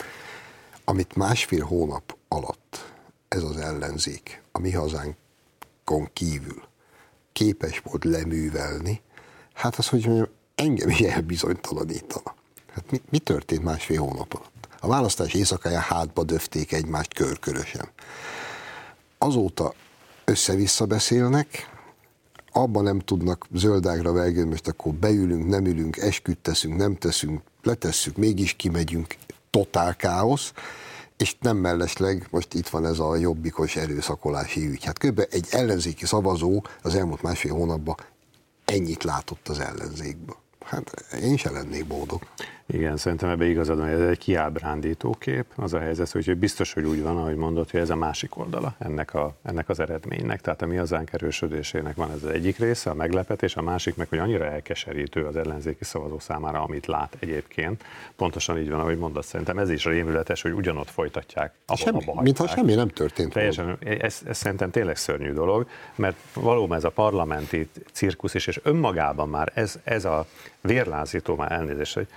Amit 0.84 1.16
másfél 1.16 1.64
hónap 1.64 2.18
alatt 2.28 2.94
ez 3.28 3.44
az 3.44 3.58
ellenzék 3.58 4.42
a 4.52 4.60
mi 4.60 4.72
hazánkon 4.72 6.10
kívül 6.14 6.64
képes 7.32 7.80
volt 7.80 8.04
leművelni, 8.04 9.02
hát 9.54 9.76
az, 9.76 9.88
hogy 9.88 10.06
mondjam, 10.06 10.30
engem 10.62 10.90
is 10.90 11.00
elbizonytalanítana. 11.00 12.36
Hát 12.74 12.92
mi, 12.92 13.02
mi 13.10 13.20
történt 13.20 13.64
másfél 13.64 14.00
hónap 14.00 14.34
alatt? 14.34 14.68
A 14.80 14.88
választás 14.88 15.34
éjszakáján 15.34 15.82
hátba 15.82 16.24
döfték 16.24 16.72
egymást 16.72 17.14
körkörösen. 17.14 17.90
Azóta 19.18 19.74
össze-vissza 20.26 20.86
beszélnek, 20.86 21.70
abban 22.52 22.84
nem 22.84 23.00
tudnak 23.00 23.48
zöldágra 23.54 24.12
vergődni, 24.12 24.50
most 24.50 24.68
akkor 24.68 24.94
beülünk, 24.94 25.48
nem 25.48 25.66
ülünk, 25.66 25.98
esküdt 25.98 26.42
teszünk, 26.42 26.78
nem 26.78 26.98
teszünk, 26.98 27.42
letesszük, 27.64 28.18
mégis 28.18 28.54
kimegyünk, 28.54 29.16
totál 29.50 29.96
káosz, 29.96 30.54
és 31.18 31.36
nem 31.40 31.58
mellesleg 31.58 32.28
most 32.32 32.54
itt 32.54 32.68
van 32.68 32.86
ez 32.86 33.00
a 33.00 33.16
jobbikos 33.16 33.76
erőszakolási 33.76 34.68
ügy. 34.68 34.84
Hát 34.84 34.98
kb. 34.98 35.28
egy 35.30 35.48
ellenzéki 35.52 36.06
szavazó 36.06 36.64
az 36.82 36.96
elmúlt 36.96 37.22
másfél 37.22 37.54
hónapban 37.54 37.96
ennyit 38.66 39.04
látott 39.04 39.48
az 39.48 39.60
ellenzékből. 39.60 40.41
Hát 40.66 40.92
én 41.22 41.38
se 41.38 41.52
lennék 41.52 41.88
boldog. 41.88 42.22
Igen, 42.74 42.98
szerintem 42.98 43.30
ebbe 43.30 43.46
igazad 43.46 43.78
van, 43.78 43.88
ez 43.88 44.00
egy 44.00 44.18
kiábrándító 44.18 45.16
kép. 45.20 45.46
Az 45.56 45.74
a 45.74 45.80
helyzet, 45.80 46.12
hogy 46.12 46.38
biztos, 46.38 46.74
hogy 46.74 46.86
úgy 46.86 47.04
van, 47.04 47.18
ahogy 47.18 47.36
mondod, 47.36 47.70
hogy 47.70 47.80
ez 47.80 47.90
a 47.90 47.96
másik 47.96 48.38
oldala 48.38 48.76
ennek, 48.80 49.14
a, 49.14 49.36
ennek 49.44 49.70
az 49.70 49.80
eredménynek. 49.80 50.42
Tehát 50.42 50.62
a 50.62 50.66
mi 50.66 50.76
hazánk 50.76 51.14
erősödésének 51.14 51.96
van 51.96 52.12
ez 52.12 52.24
az 52.24 52.30
egyik 52.30 52.58
része, 52.58 52.90
a 52.90 52.94
meglepetés, 52.94 53.56
a 53.56 53.62
másik 53.62 53.96
meg, 53.96 54.10
hogy 54.10 54.18
annyira 54.18 54.46
elkeserítő 54.46 55.26
az 55.26 55.36
ellenzéki 55.36 55.84
szavazó 55.84 56.20
számára, 56.20 56.62
amit 56.62 56.86
lát 56.86 57.18
egyébként. 57.20 57.84
Pontosan 58.16 58.58
így 58.58 58.70
van, 58.70 58.80
ahogy 58.80 58.98
mondod, 58.98 59.24
szerintem 59.24 59.58
ez 59.58 59.70
is 59.70 59.86
rémületes, 59.86 60.42
hogy 60.42 60.52
ugyanott 60.52 60.90
folytatják. 60.90 61.54
Abba, 61.66 61.80
semmi, 61.80 62.04
abba 62.06 62.22
mintha 62.22 62.48
semmi 62.48 62.74
nem 62.74 62.88
történt. 62.88 63.34
Teljesen, 63.34 63.78
ez, 63.80 64.22
ez, 64.26 64.38
szerintem 64.38 64.72
tényleg 64.72 64.96
szörnyű 64.96 65.32
dolog, 65.32 65.68
mert 65.96 66.16
valóban 66.34 66.78
ez 66.78 66.84
a 66.84 66.90
parlamenti 66.90 67.70
cirkusz 67.92 68.34
is, 68.34 68.48
és 68.48 68.60
önmagában 68.64 69.30
már 69.30 69.52
ez, 69.56 69.80
ez 69.84 70.06
a 70.06 70.26
vérlázító, 70.62 71.36
már 71.36 71.52
elnézést, 71.52 71.94
hogy 71.94 72.08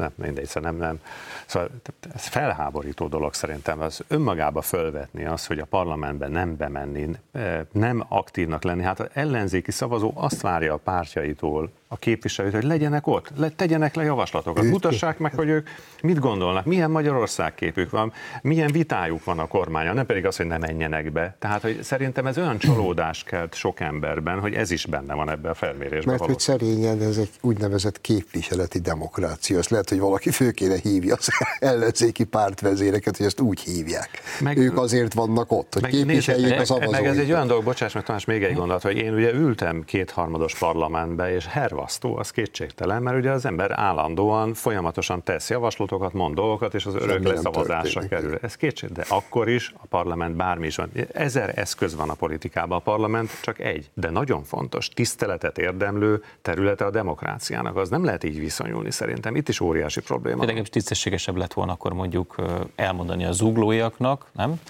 nem, 0.00 0.12
mindegy, 0.14 0.46
szóval 0.46 0.70
nem, 0.70 0.80
nem. 0.80 1.00
Szóval 1.46 1.68
ez 2.14 2.26
felháborító 2.26 3.06
dolog 3.08 3.34
szerintem, 3.34 3.80
az 3.80 4.04
önmagába 4.08 4.62
fölvetni 4.62 5.24
az, 5.24 5.46
hogy 5.46 5.58
a 5.58 5.64
parlamentben 5.64 6.30
nem 6.30 6.56
bemenni, 6.56 7.08
eh, 7.32 7.60
nem 7.72 8.04
aktívnak 8.08 8.62
lenni. 8.62 8.82
Hát 8.82 9.00
az 9.00 9.08
ellenzéki 9.12 9.70
szavazó 9.70 10.12
azt 10.14 10.40
várja 10.40 10.74
a 10.74 10.76
pártjaitól, 10.76 11.70
a 11.92 11.96
képviselőt, 11.96 12.52
hogy 12.52 12.62
legyenek 12.62 13.06
ott, 13.06 13.32
le, 13.36 13.48
tegyenek 13.48 13.94
le 13.94 14.02
javaslatokat, 14.02 14.64
mutassák 14.64 15.18
meg, 15.18 15.34
hogy 15.34 15.48
ők 15.48 15.68
mit 16.02 16.18
gondolnak, 16.18 16.64
milyen 16.64 16.90
Magyarország 16.90 17.54
képük 17.54 17.90
van, 17.90 18.12
milyen 18.42 18.72
vitájuk 18.72 19.24
van 19.24 19.38
a 19.38 19.46
kormánya, 19.46 19.92
nem 19.92 20.06
pedig 20.06 20.26
az, 20.26 20.36
hogy 20.36 20.46
ne 20.46 20.58
menjenek 20.58 21.12
be. 21.12 21.36
Tehát, 21.38 21.62
hogy 21.62 21.82
szerintem 21.82 22.26
ez 22.26 22.38
olyan 22.38 22.58
csalódást 22.58 23.24
kelt 23.24 23.54
sok 23.54 23.80
emberben, 23.80 24.40
hogy 24.40 24.54
ez 24.54 24.70
is 24.70 24.86
benne 24.86 25.14
van 25.14 25.30
ebben 25.30 25.50
a 25.50 25.54
felmérésben. 25.54 26.14
Mert 26.14 26.24
hogy 26.26 26.38
szerényen 26.38 27.02
ez 27.02 27.16
egy 27.16 27.30
úgynevezett 27.40 28.00
képviseleti 28.00 28.78
demokrácia. 28.78 29.58
Azt 29.58 29.70
lehet, 29.70 29.88
hogy 29.88 29.98
valaki 29.98 30.30
fő 30.30 30.50
kéne 30.50 30.76
hívja 30.82 31.14
az 31.18 31.28
ellenzéki 31.58 32.24
pártvezéreket, 32.24 33.16
hogy 33.16 33.26
ezt 33.26 33.40
úgy 33.40 33.60
hívják. 33.60 34.10
Meg, 34.40 34.56
ők 34.56 34.78
azért 34.78 35.14
vannak 35.14 35.52
ott, 35.52 35.74
hogy 35.74 35.86
képviseljék 35.86 36.60
a 36.60 36.64
szavazóikat. 36.64 37.00
Meg 37.00 37.10
ez 37.10 37.18
egy 37.18 37.32
olyan 37.32 37.46
dolog, 37.46 37.64
bocsáss 37.64 37.92
meg 37.92 38.04
Tamás, 38.04 38.24
még 38.24 38.42
egy 38.42 38.54
gondolat, 38.54 38.82
hogy 38.82 38.96
én 38.96 39.14
ugye 39.14 39.32
ültem 39.32 39.84
kétharmados 39.84 40.58
parlamentbe, 40.58 41.34
és 41.34 41.46
her 41.46 41.78
olvasztó, 41.80 42.16
az 42.16 42.30
kétségtelen, 42.30 43.02
mert 43.02 43.16
ugye 43.16 43.30
az 43.30 43.44
ember 43.44 43.70
állandóan, 43.74 44.54
folyamatosan 44.54 45.22
tesz 45.22 45.50
javaslatokat, 45.50 46.12
mond 46.12 46.34
dolgokat, 46.34 46.74
és 46.74 46.86
az 46.86 46.94
örök 46.94 47.22
leszavazásra 47.22 48.08
kerül. 48.08 48.38
Ez 48.42 48.56
kétség, 48.56 48.92
de 48.92 49.04
akkor 49.08 49.48
is 49.48 49.72
a 49.82 49.86
parlament 49.86 50.36
bármi 50.36 50.66
is 50.66 50.76
van. 50.76 50.90
Ezer 51.12 51.52
eszköz 51.58 51.94
van 51.94 52.10
a 52.10 52.14
politikában, 52.14 52.78
a 52.78 52.80
parlament 52.80 53.40
csak 53.42 53.58
egy, 53.58 53.90
de 53.94 54.10
nagyon 54.10 54.42
fontos, 54.44 54.88
tiszteletet 54.88 55.58
érdemlő 55.58 56.22
területe 56.42 56.84
a 56.84 56.90
demokráciának. 56.90 57.76
Az 57.76 57.88
nem 57.88 58.04
lehet 58.04 58.24
így 58.24 58.38
viszonyulni 58.38 58.90
szerintem. 58.90 59.36
Itt 59.36 59.48
is 59.48 59.60
óriási 59.60 60.00
probléma. 60.00 60.44
De 60.44 60.62
tisztességesebb 60.62 61.36
lett 61.36 61.52
volna 61.52 61.72
akkor 61.72 61.92
mondjuk 61.92 62.34
elmondani 62.74 63.24
a 63.24 63.32
zuglóiaknak, 63.32 64.26
nem? 64.32 64.60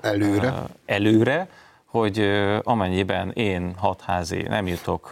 Előre. 0.00 0.54
Előre, 0.86 1.48
hogy 1.90 2.30
amennyiben 2.62 3.30
én 3.30 3.74
hatházi 3.76 4.42
nem 4.42 4.66
jutok, 4.66 5.10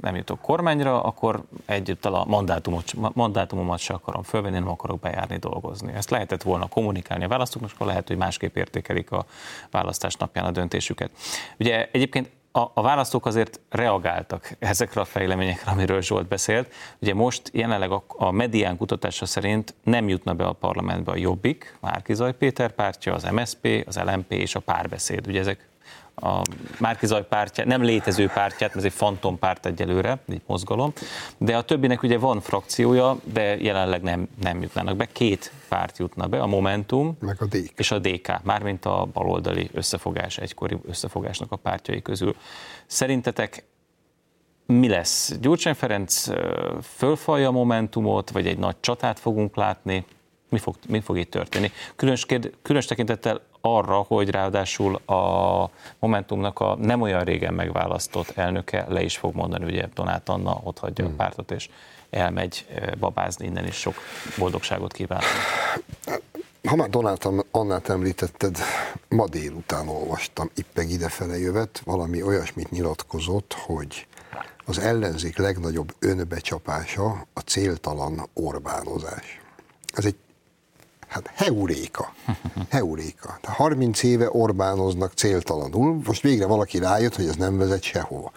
nem 0.00 0.16
jutok 0.16 0.40
kormányra, 0.40 1.02
akkor 1.02 1.42
együttal 1.66 2.14
a 2.14 2.24
mandátumot, 2.24 2.92
mandátumomat 3.14 3.78
se 3.78 3.94
akarom 3.94 4.22
fölvenni, 4.22 4.58
nem 4.58 4.68
akarok 4.68 5.00
bejárni 5.00 5.36
dolgozni. 5.36 5.92
Ezt 5.92 6.10
lehetett 6.10 6.42
volna 6.42 6.68
kommunikálni 6.68 7.24
a 7.24 7.28
választóknak, 7.28 7.70
akkor 7.74 7.86
lehet, 7.86 8.08
hogy 8.08 8.16
másképp 8.16 8.56
értékelik 8.56 9.10
a 9.10 9.24
választás 9.70 10.14
napján 10.14 10.44
a 10.44 10.50
döntésüket. 10.50 11.10
Ugye 11.58 11.88
egyébként 11.92 12.30
a, 12.52 12.60
a 12.74 12.82
választók 12.82 13.26
azért 13.26 13.60
reagáltak 13.68 14.56
ezekre 14.58 15.00
a 15.00 15.04
fejleményekre, 15.04 15.70
amiről 15.70 16.02
Zsolt 16.02 16.28
beszélt. 16.28 16.72
Ugye 16.98 17.14
most 17.14 17.50
jelenleg 17.52 17.90
a, 17.90 18.04
a 18.08 18.30
medián 18.30 18.76
kutatása 18.76 19.26
szerint 19.26 19.74
nem 19.82 20.08
jutna 20.08 20.34
be 20.34 20.44
a 20.44 20.52
parlamentbe 20.52 21.12
a 21.12 21.16
Jobbik, 21.16 21.76
Márkizaj 21.80 22.32
Péter 22.32 22.72
pártja, 22.72 23.14
az 23.14 23.22
MSP, 23.22 23.84
az 23.86 23.96
LMP 23.96 24.32
és 24.32 24.54
a 24.54 24.60
párbeszéd. 24.60 25.26
Ugye 25.26 25.40
ezek 25.40 25.70
a 26.14 26.42
Márkizaj 26.78 27.26
pártját, 27.26 27.66
nem 27.66 27.82
létező 27.82 28.26
pártját, 28.26 28.76
ez 28.76 28.84
egy 28.84 28.92
fantompárt 28.92 29.66
egyelőre, 29.66 30.18
egy 30.28 30.42
mozgalom, 30.46 30.92
de 31.38 31.56
a 31.56 31.62
többinek 31.62 32.02
ugye 32.02 32.18
van 32.18 32.40
frakciója, 32.40 33.16
de 33.24 33.56
jelenleg 33.56 34.02
nem, 34.02 34.28
nem 34.42 34.62
jutnának 34.62 34.96
be. 34.96 35.06
Két 35.06 35.52
párt 35.68 35.98
jutna 35.98 36.26
be, 36.26 36.40
a 36.40 36.46
Momentum 36.46 37.16
Meg 37.20 37.36
a 37.40 37.44
DK. 37.44 37.78
és 37.78 37.90
a 37.90 37.98
DK, 37.98 38.42
mármint 38.42 38.84
a 38.84 39.08
baloldali 39.12 39.70
összefogás, 39.72 40.38
egykori 40.38 40.78
összefogásnak 40.86 41.52
a 41.52 41.56
pártjai 41.56 42.02
közül. 42.02 42.36
Szerintetek 42.86 43.64
mi 44.66 44.88
lesz? 44.88 45.38
Gyurcsány 45.40 45.74
Ferenc 45.74 46.24
fölfalja 46.82 47.48
a 47.48 47.52
Momentumot, 47.52 48.30
vagy 48.30 48.46
egy 48.46 48.58
nagy 48.58 48.76
csatát 48.80 49.18
fogunk 49.18 49.56
látni? 49.56 50.04
Mi 50.52 50.58
fog, 50.58 50.74
mi 50.88 51.00
fog 51.00 51.18
itt 51.18 51.30
történni? 51.30 51.72
Különös, 51.96 52.26
kérd, 52.26 52.52
különös 52.62 52.86
tekintettel 52.86 53.40
arra, 53.60 53.96
hogy 53.96 54.30
ráadásul 54.30 54.94
a 54.94 55.70
Momentumnak 55.98 56.60
a 56.60 56.76
nem 56.76 57.00
olyan 57.00 57.24
régen 57.24 57.54
megválasztott 57.54 58.30
elnöke 58.36 58.86
le 58.88 59.02
is 59.02 59.16
fog 59.16 59.34
mondani, 59.34 59.64
ugye 59.64 59.88
Donát 59.94 60.28
Anna 60.28 60.60
ott 60.64 60.78
hagyja 60.78 61.04
hmm. 61.04 61.12
a 61.12 61.16
pártot, 61.16 61.50
és 61.50 61.68
elmegy 62.10 62.66
babázni 62.98 63.46
innen 63.46 63.66
is 63.66 63.74
sok 63.74 63.94
boldogságot 64.38 64.92
kívánok. 64.92 65.24
Ha 66.68 66.76
már 66.76 66.88
Donát 66.88 67.28
Annát 67.50 67.88
említetted, 67.88 68.58
ma 69.08 69.28
délután 69.28 69.88
olvastam, 69.88 70.50
ippeg 70.54 70.90
idefele 70.90 71.38
jövet, 71.38 71.82
valami 71.84 72.22
olyasmit 72.22 72.70
nyilatkozott, 72.70 73.52
hogy 73.66 74.06
az 74.64 74.78
ellenzék 74.78 75.36
legnagyobb 75.36 75.94
önbecsapása 75.98 77.26
a 77.32 77.40
céltalan 77.40 78.28
Orbánozás. 78.34 79.40
Ez 79.94 80.04
egy 80.04 80.16
Hát 81.12 81.30
heuréka. 81.34 82.14
Heuréka. 82.70 83.38
30 83.42 84.02
éve 84.02 84.28
Orbánoznak 84.30 85.12
céltalanul, 85.12 86.00
most 86.04 86.22
végre 86.22 86.46
valaki 86.46 86.78
rájött, 86.78 87.16
hogy 87.16 87.26
ez 87.26 87.36
nem 87.36 87.58
vezet 87.58 87.82
sehova. 87.82 88.32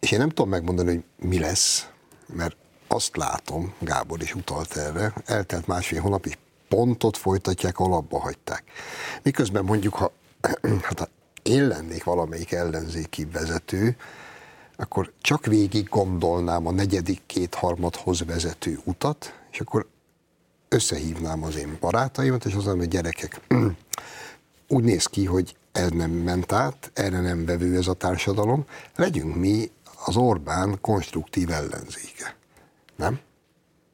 És 0.00 0.10
én 0.10 0.18
nem 0.18 0.28
tudom 0.28 0.48
megmondani, 0.48 0.88
hogy 0.88 1.28
mi 1.28 1.38
lesz, 1.38 1.88
mert 2.26 2.56
azt 2.88 3.16
látom, 3.16 3.74
Gábor 3.78 4.22
is 4.22 4.34
utalt 4.34 4.76
erre, 4.76 5.12
eltelt 5.24 5.66
másfél 5.66 6.00
hónap, 6.00 6.26
és 6.26 6.38
pontot 6.68 7.16
folytatják, 7.16 7.78
alapba 7.78 8.20
hagyták. 8.20 8.64
Miközben 9.22 9.64
mondjuk, 9.64 9.94
ha, 9.94 10.12
hát 10.88 10.98
ha 10.98 11.08
én 11.42 11.66
lennék 11.66 12.04
valamelyik 12.04 12.52
ellenzéki 12.52 13.24
vezető, 13.24 13.96
akkor 14.76 15.12
csak 15.20 15.46
végig 15.46 15.88
gondolnám 15.88 16.66
a 16.66 16.72
negyedik 16.72 17.20
kétharmadhoz 17.26 18.24
vezető 18.24 18.80
utat, 18.84 19.34
és 19.50 19.60
akkor 19.60 19.86
összehívnám 20.72 21.42
az 21.42 21.56
én 21.56 21.76
barátaimat, 21.80 22.44
és 22.44 22.54
azon, 22.54 22.78
hogy 22.78 22.88
gyerekek, 22.88 23.40
úgy 24.68 24.84
néz 24.84 25.06
ki, 25.06 25.24
hogy 25.24 25.56
ez 25.72 25.90
nem 25.90 26.10
ment 26.10 26.52
át, 26.52 26.90
erre 26.94 27.20
nem 27.20 27.44
vevő 27.44 27.76
ez 27.76 27.86
a 27.86 27.94
társadalom, 27.94 28.64
legyünk 28.96 29.36
mi 29.36 29.70
az 30.04 30.16
Orbán 30.16 30.78
konstruktív 30.80 31.50
ellenzéke. 31.50 32.36
Nem? 32.96 33.20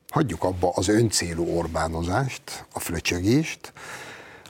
Hagyjuk 0.08 0.44
abba 0.44 0.72
az 0.74 0.88
öncélú 0.88 1.56
Orbánozást, 1.56 2.66
a 2.72 2.78
fröcsögést, 2.78 3.72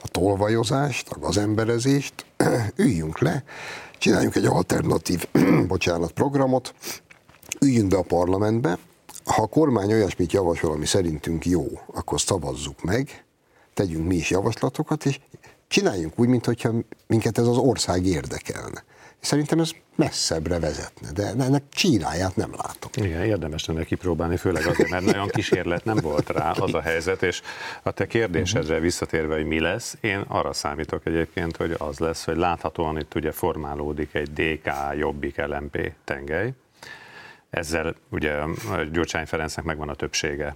a 0.01 0.07
tolvajozást, 0.07 1.09
a 1.09 1.19
gazemberezést, 1.19 2.25
üljünk 2.75 3.19
le, 3.19 3.43
csináljunk 3.97 4.35
egy 4.35 4.45
alternatív, 4.45 5.27
bocsánat, 5.67 6.11
programot, 6.11 6.73
üljünk 7.59 7.87
be 7.87 7.97
a 7.97 8.01
parlamentbe, 8.01 8.77
ha 9.33 9.41
a 9.41 9.47
kormány 9.47 9.93
olyasmit 9.93 10.31
javasol, 10.31 10.71
ami 10.71 10.85
szerintünk 10.85 11.45
jó, 11.45 11.65
akkor 11.93 12.21
szavazzuk 12.21 12.83
meg, 12.83 13.23
tegyünk 13.73 14.07
mi 14.07 14.15
is 14.15 14.29
javaslatokat, 14.29 15.05
és 15.05 15.19
csináljunk 15.67 16.19
úgy, 16.19 16.27
mintha 16.27 16.71
minket 17.07 17.37
ez 17.37 17.47
az 17.47 17.57
ország 17.57 18.05
érdekelne. 18.05 18.83
Szerintem 19.19 19.59
ez 19.59 19.71
messzebbre 19.95 20.59
vezetne, 20.59 21.11
de 21.11 21.23
ennek 21.23 21.63
csíráját 21.69 22.35
nem 22.35 22.51
látom. 22.51 23.05
Igen, 23.05 23.23
érdemes 23.23 23.65
lenne 23.65 23.83
kipróbálni, 23.83 24.37
főleg 24.37 24.67
azért, 24.67 24.89
mert 24.89 25.05
nagyon 25.05 25.27
kísérlet 25.27 25.85
nem 25.85 25.97
volt 26.01 26.29
rá 26.29 26.51
az 26.51 26.73
a 26.73 26.81
helyzet, 26.81 27.23
és 27.23 27.41
a 27.83 27.91
te 27.91 28.07
kérdésedre 28.07 28.79
visszatérve, 28.79 29.35
hogy 29.35 29.45
mi 29.45 29.59
lesz, 29.59 29.97
én 30.01 30.23
arra 30.27 30.53
számítok 30.53 31.05
egyébként, 31.05 31.57
hogy 31.57 31.75
az 31.77 31.97
lesz, 31.97 32.25
hogy 32.25 32.37
láthatóan 32.37 32.99
itt 32.99 33.15
ugye 33.15 33.31
formálódik 33.31 34.13
egy 34.13 34.33
DK 34.33 34.69
Jobbik 34.97 35.45
LMP 35.45 35.91
tengely, 36.03 36.53
ezzel 37.49 37.95
ugye 38.09 38.43
Gyurcsány 38.91 39.25
Ferencnek 39.25 39.65
megvan 39.65 39.89
a 39.89 39.93
többsége 39.93 40.55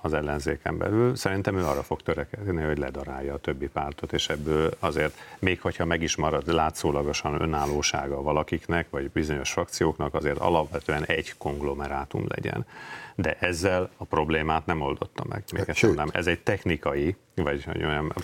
az 0.00 0.12
ellenzéken 0.12 0.78
belül. 0.78 1.16
Szerintem 1.16 1.56
ő 1.56 1.64
arra 1.64 1.82
fog 1.82 2.02
törekedni, 2.02 2.62
hogy 2.62 2.78
ledarálja 2.78 3.34
a 3.34 3.38
többi 3.38 3.68
pártot, 3.68 4.12
és 4.12 4.28
ebből 4.28 4.70
azért, 4.78 5.18
még 5.38 5.60
hogyha 5.60 5.84
meg 5.84 6.02
is 6.02 6.16
marad 6.16 6.52
látszólagosan 6.52 7.40
önállósága 7.40 8.22
valakiknek, 8.22 8.86
vagy 8.90 9.10
bizonyos 9.10 9.52
frakcióknak, 9.52 10.14
azért 10.14 10.38
alapvetően 10.38 11.04
egy 11.04 11.34
konglomerátum 11.38 12.24
legyen. 12.28 12.66
De 13.14 13.36
ezzel 13.40 13.90
a 13.96 14.04
problémát 14.04 14.66
nem 14.66 14.80
oldotta 14.80 15.24
meg. 15.28 15.42
Még 15.52 15.64
Sőt. 15.74 15.94
nem. 15.94 16.08
Ez 16.12 16.26
egy 16.26 16.40
technikai, 16.40 17.16
vagy 17.34 17.64
olyan 17.76 18.14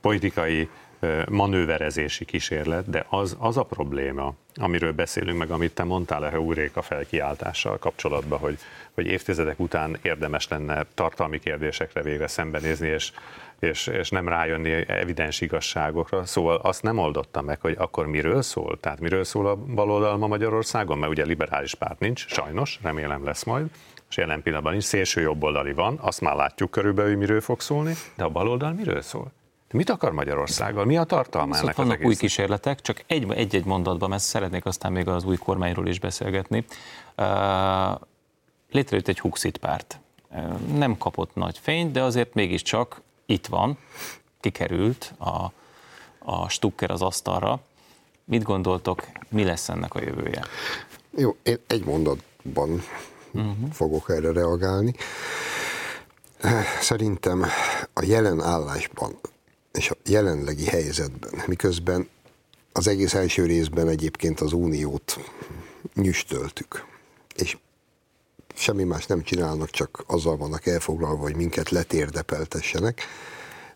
politikai 0.00 0.68
manőverezési 1.28 2.24
kísérlet, 2.24 2.90
de 2.90 3.06
az, 3.08 3.36
az 3.38 3.56
a 3.56 3.62
probléma, 3.62 4.34
amiről 4.54 4.92
beszélünk, 4.92 5.38
meg 5.38 5.50
amit 5.50 5.74
te 5.74 5.84
mondtál 5.84 6.22
a 6.22 6.28
Heuréka 6.28 6.82
felkiáltással 6.82 7.78
kapcsolatban, 7.78 8.38
hogy, 8.38 8.58
hogy 8.94 9.06
évtizedek 9.06 9.60
után 9.60 9.98
érdemes 10.02 10.48
lenne 10.48 10.84
tartalmi 10.94 11.38
kérdésekre 11.38 12.02
végre 12.02 12.26
szembenézni, 12.26 12.88
és, 12.88 13.12
és, 13.58 13.86
és 13.86 14.10
nem 14.10 14.28
rájönni 14.28 14.88
evidens 14.88 15.40
igazságokra. 15.40 16.24
Szóval 16.24 16.56
azt 16.56 16.82
nem 16.82 16.98
oldotta 16.98 17.42
meg, 17.42 17.60
hogy 17.60 17.74
akkor 17.78 18.06
miről 18.06 18.42
szól? 18.42 18.78
Tehát 18.80 19.00
miről 19.00 19.24
szól 19.24 19.46
a 19.46 19.56
baloldal 19.56 20.16
ma 20.16 20.26
Magyarországon? 20.26 20.98
Mert 20.98 21.12
ugye 21.12 21.24
liberális 21.24 21.74
párt 21.74 21.98
nincs, 21.98 22.26
sajnos, 22.26 22.78
remélem 22.82 23.24
lesz 23.24 23.44
majd 23.44 23.66
és 24.08 24.16
jelen 24.16 24.42
pillanatban 24.42 24.74
is 24.74 24.84
szélső 24.84 25.20
jobboldali 25.20 25.72
van, 25.72 25.98
azt 26.00 26.20
már 26.20 26.34
látjuk 26.34 26.70
körülbelül, 26.70 27.10
hogy 27.10 27.20
miről 27.20 27.40
fog 27.40 27.60
szólni, 27.60 27.94
de 28.16 28.24
a 28.24 28.28
baloldal 28.28 28.72
miről 28.72 29.02
szól? 29.02 29.32
Mit 29.76 29.90
akar 29.90 30.12
Magyarországgal? 30.12 30.84
Mi 30.84 30.96
a 30.96 31.04
tartalma 31.04 31.54
szóval 31.54 31.70
ennek 31.70 31.76
Vannak 31.76 32.04
új 32.04 32.14
kísérletek, 32.14 32.80
csak 32.80 33.04
egy, 33.06 33.32
egy-egy 33.32 33.64
mondatban, 33.64 34.08
mert 34.08 34.22
szeretnék 34.22 34.64
aztán 34.64 34.92
még 34.92 35.08
az 35.08 35.24
új 35.24 35.36
kormányról 35.36 35.88
is 35.88 36.00
beszélgetni. 36.00 36.64
Létrejött 38.70 39.08
egy 39.08 39.20
Huxit 39.20 39.56
párt. 39.56 40.00
Nem 40.74 40.98
kapott 40.98 41.34
nagy 41.34 41.58
fényt, 41.58 41.92
de 41.92 42.02
azért 42.02 42.34
mégiscsak 42.34 43.00
itt 43.26 43.46
van, 43.46 43.78
kikerült 44.40 45.14
a, 45.18 45.52
a 46.18 46.48
Stukker 46.48 46.90
az 46.90 47.02
asztalra. 47.02 47.60
Mit 48.24 48.42
gondoltok, 48.42 49.04
mi 49.28 49.44
lesz 49.44 49.68
ennek 49.68 49.94
a 49.94 50.00
jövője? 50.00 50.44
Jó, 51.16 51.36
én 51.42 51.58
egy 51.66 51.84
mondatban 51.84 52.82
uh-huh. 53.32 53.72
fogok 53.72 54.10
erre 54.10 54.32
reagálni. 54.32 54.94
Szerintem 56.80 57.44
a 57.92 58.04
jelen 58.04 58.40
állásban 58.40 59.18
és 59.76 59.90
a 59.90 59.96
jelenlegi 60.04 60.64
helyzetben, 60.64 61.42
miközben 61.46 62.08
az 62.72 62.86
egész 62.86 63.14
első 63.14 63.46
részben 63.46 63.88
egyébként 63.88 64.40
az 64.40 64.52
uniót 64.52 65.18
nyüstöltük, 65.94 66.84
és 67.34 67.58
semmi 68.54 68.84
más 68.84 69.06
nem 69.06 69.22
csinálnak, 69.22 69.70
csak 69.70 70.04
azzal 70.06 70.36
vannak 70.36 70.66
elfoglalva, 70.66 71.22
hogy 71.22 71.36
minket 71.36 71.70
letérdepeltessenek. 71.70 73.00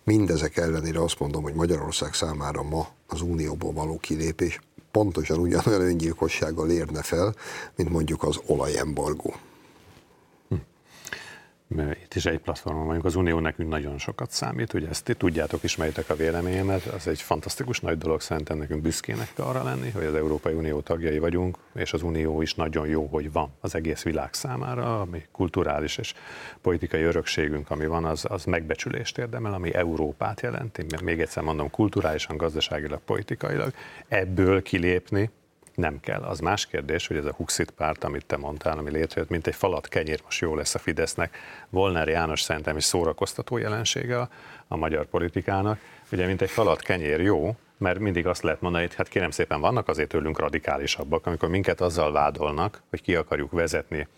Mindezek 0.04 0.56
ellenére 0.56 1.02
azt 1.02 1.18
mondom, 1.18 1.42
hogy 1.42 1.54
Magyarország 1.54 2.14
számára 2.14 2.62
ma 2.62 2.88
az 3.06 3.20
unióból 3.20 3.72
való 3.72 3.98
kilépés 3.98 4.60
pontosan 4.90 5.38
ugyanolyan 5.38 5.80
öngyilkossággal 5.80 6.70
érne 6.70 7.02
fel, 7.02 7.34
mint 7.76 7.90
mondjuk 7.90 8.22
az 8.22 8.40
olajembargó 8.46 9.34
itt 11.78 12.14
is 12.14 12.26
egy 12.26 12.38
platformon 12.38 12.86
vagyunk, 12.86 13.04
az 13.04 13.14
Unió 13.14 13.38
nekünk 13.38 13.68
nagyon 13.68 13.98
sokat 13.98 14.30
számít, 14.30 14.72
ugye 14.72 14.88
ezt 14.88 15.04
ti 15.04 15.14
tudjátok, 15.14 15.62
ismeritek 15.62 16.10
a 16.10 16.14
véleményemet, 16.14 16.84
az 16.84 17.06
egy 17.06 17.22
fantasztikus 17.22 17.80
nagy 17.80 17.98
dolog, 17.98 18.20
szerintem 18.20 18.58
nekünk 18.58 18.82
büszkének 18.82 19.32
kell 19.34 19.46
arra 19.46 19.62
lenni, 19.62 19.90
hogy 19.90 20.04
az 20.04 20.14
Európai 20.14 20.52
Unió 20.52 20.80
tagjai 20.80 21.18
vagyunk, 21.18 21.58
és 21.74 21.92
az 21.92 22.02
Unió 22.02 22.42
is 22.42 22.54
nagyon 22.54 22.86
jó, 22.86 23.06
hogy 23.06 23.32
van 23.32 23.50
az 23.60 23.74
egész 23.74 24.02
világ 24.02 24.34
számára, 24.34 25.00
ami 25.00 25.22
kulturális 25.32 25.98
és 25.98 26.14
politikai 26.60 27.02
örökségünk, 27.02 27.70
ami 27.70 27.86
van, 27.86 28.04
az, 28.04 28.24
az 28.28 28.44
megbecsülést 28.44 29.18
érdemel, 29.18 29.52
ami 29.52 29.74
Európát 29.74 30.40
jelenti, 30.40 30.84
még 31.02 31.20
egyszer 31.20 31.42
mondom, 31.42 31.70
kulturálisan, 31.70 32.36
gazdaságilag, 32.36 33.00
politikailag, 33.04 33.72
ebből 34.08 34.62
kilépni, 34.62 35.30
nem 35.80 36.00
kell. 36.00 36.22
Az 36.22 36.38
más 36.40 36.66
kérdés, 36.66 37.06
hogy 37.06 37.16
ez 37.16 37.24
a 37.24 37.34
Huxit 37.36 37.70
párt, 37.70 38.04
amit 38.04 38.26
te 38.26 38.36
mondtál, 38.36 38.78
ami 38.78 38.90
létrejött, 38.90 39.30
mint 39.30 39.46
egy 39.46 39.54
falat 39.54 39.88
kenyér, 39.88 40.20
most 40.24 40.40
jó 40.40 40.54
lesz 40.54 40.74
a 40.74 40.78
Fidesznek. 40.78 41.36
Volner 41.68 42.08
János 42.08 42.40
szerintem 42.40 42.76
is 42.76 42.84
szórakoztató 42.84 43.56
jelensége 43.56 44.20
a, 44.20 44.28
a 44.68 44.76
magyar 44.76 45.06
politikának. 45.06 45.78
Ugye, 46.12 46.26
mint 46.26 46.42
egy 46.42 46.50
falat 46.50 46.80
kenyér 46.82 47.20
jó, 47.20 47.56
mert 47.80 47.98
mindig 47.98 48.26
azt 48.26 48.42
lehet 48.42 48.60
mondani, 48.60 48.86
hogy 48.86 48.94
hát 48.94 49.08
kérem 49.08 49.30
szépen 49.30 49.60
vannak 49.60 49.88
azért 49.88 50.08
tőlünk 50.08 50.38
radikálisabbak, 50.38 51.26
amikor 51.26 51.48
minket 51.48 51.80
azzal 51.80 52.12
vádolnak, 52.12 52.82
hogy 52.90 53.02
ki 53.02 53.14
akarjuk 53.14 53.50
vezetni 53.50 54.08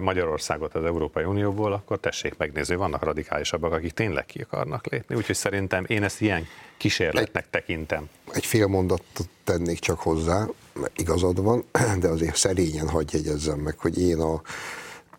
Magyarországot 0.00 0.74
az 0.74 0.84
Európai 0.84 1.24
Unióból, 1.24 1.72
akkor 1.72 1.98
tessék 1.98 2.36
megnézni, 2.36 2.74
vannak 2.74 3.02
radikálisabbak, 3.02 3.72
akik 3.72 3.92
tényleg 3.92 4.26
ki 4.26 4.40
akarnak 4.40 4.86
lépni. 4.86 5.14
Úgyhogy 5.14 5.34
szerintem 5.34 5.84
én 5.88 6.02
ezt 6.02 6.20
ilyen 6.20 6.46
kísérletnek 6.76 7.50
tekintem. 7.50 8.08
Egy 8.32 8.46
fél 8.46 8.66
mondatot 8.66 9.28
tennék 9.44 9.78
csak 9.78 10.00
hozzá, 10.00 10.46
igazad 10.96 11.42
van, 11.42 11.64
de 12.00 12.08
azért 12.08 12.36
szerényen 12.36 12.88
hagyj 12.88 13.16
jegyezzem 13.16 13.58
meg, 13.58 13.78
hogy 13.78 14.00
én 14.00 14.20
a 14.20 14.40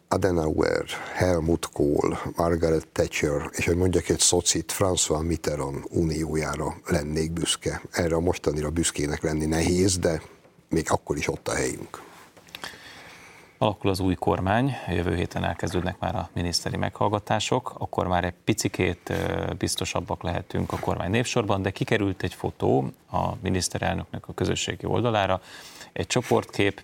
Adenauer, 0.07 0.85
Helmut 1.13 1.69
Kohl, 1.73 2.13
Margaret 2.35 2.87
Thatcher, 2.87 3.49
és 3.51 3.65
hogy 3.65 3.75
mondjak 3.75 4.09
egy 4.09 4.19
szocit, 4.19 4.73
François 4.77 5.25
Mitterrand 5.25 5.83
uniójára 5.89 6.75
lennék 6.85 7.31
büszke. 7.31 7.81
Erre 7.91 8.15
a 8.15 8.19
mostanira 8.19 8.69
büszkének 8.69 9.21
lenni 9.23 9.45
nehéz, 9.45 9.97
de 9.97 10.21
még 10.69 10.85
akkor 10.89 11.17
is 11.17 11.27
ott 11.27 11.47
a 11.47 11.55
helyünk. 11.55 12.03
Alakul 13.57 13.89
az 13.89 13.99
új 13.99 14.15
kormány, 14.15 14.75
jövő 14.87 15.15
héten 15.15 15.43
elkezdődnek 15.43 15.99
már 15.99 16.15
a 16.15 16.29
miniszteri 16.33 16.77
meghallgatások, 16.77 17.73
akkor 17.77 18.07
már 18.07 18.23
egy 18.23 18.33
picikét 18.43 19.13
biztosabbak 19.57 20.23
lehetünk 20.23 20.71
a 20.71 20.79
kormány 20.79 21.09
névsorban, 21.09 21.61
de 21.61 21.69
kikerült 21.69 22.23
egy 22.23 22.33
fotó 22.33 22.91
a 23.11 23.35
miniszterelnöknek 23.41 24.27
a 24.27 24.33
közösségi 24.33 24.85
oldalára, 24.85 25.41
egy 25.93 26.07
csoportkép, 26.07 26.83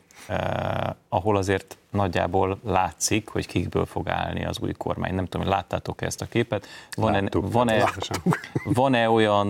ahol 1.10 1.38
azért 1.38 1.78
nagyjából 1.90 2.60
látszik, 2.64 3.28
hogy 3.28 3.48
kikből 3.48 3.86
fog 3.86 4.10
állni 4.10 4.46
az 4.46 4.60
új 4.60 4.72
kormány. 4.72 5.14
Nem 5.14 5.26
tudom, 5.26 5.42
hogy 5.42 5.56
láttátok-e 5.56 6.06
ezt 6.06 6.22
a 6.22 6.26
képet. 6.26 6.68
Van-e, 6.96 7.24
van-e, 7.32 7.94
van-e, 8.64 9.10
olyan, 9.10 9.50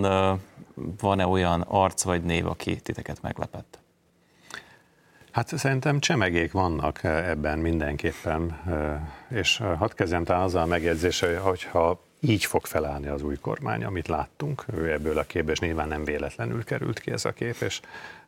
van-e 1.00 1.26
olyan 1.26 1.60
arc 1.60 2.02
vagy 2.02 2.22
név, 2.22 2.46
aki 2.46 2.80
titeket 2.80 3.22
meglepett? 3.22 3.78
Hát 5.32 5.58
szerintem 5.58 6.00
csemegék 6.00 6.52
vannak 6.52 7.04
ebben 7.04 7.58
mindenképpen, 7.58 8.60
és 9.28 9.62
hadd 9.78 9.94
kezdjem 9.94 10.24
talán 10.24 10.42
azzal 10.42 10.62
a 10.62 10.66
megjegyzéssel, 10.66 11.40
hogyha 11.40 12.00
így 12.20 12.44
fog 12.44 12.66
felállni 12.66 13.06
az 13.06 13.22
új 13.22 13.36
kormány, 13.36 13.84
amit 13.84 14.08
láttunk. 14.08 14.64
Ő 14.74 14.92
ebből 14.92 15.18
a 15.18 15.22
képből, 15.22 15.52
és 15.52 15.58
nyilván 15.58 15.88
nem 15.88 16.04
véletlenül 16.04 16.64
került 16.64 17.00
ki 17.00 17.10
ez 17.10 17.24
a 17.24 17.32
kép, 17.32 17.56
és 17.60 17.80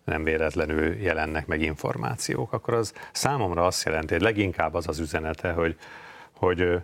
nem 0.04 0.24
véletlenül 0.24 0.94
jelennek 0.94 1.46
meg 1.46 1.60
információk, 1.60 2.52
akkor 2.52 2.74
az 2.74 2.92
számomra 3.12 3.66
azt 3.66 3.84
jelenti, 3.84 4.12
hogy 4.12 4.22
leginkább 4.22 4.74
az 4.74 4.88
az 4.88 4.98
üzenete, 4.98 5.52
hogy, 5.52 5.76
hogy 6.32 6.82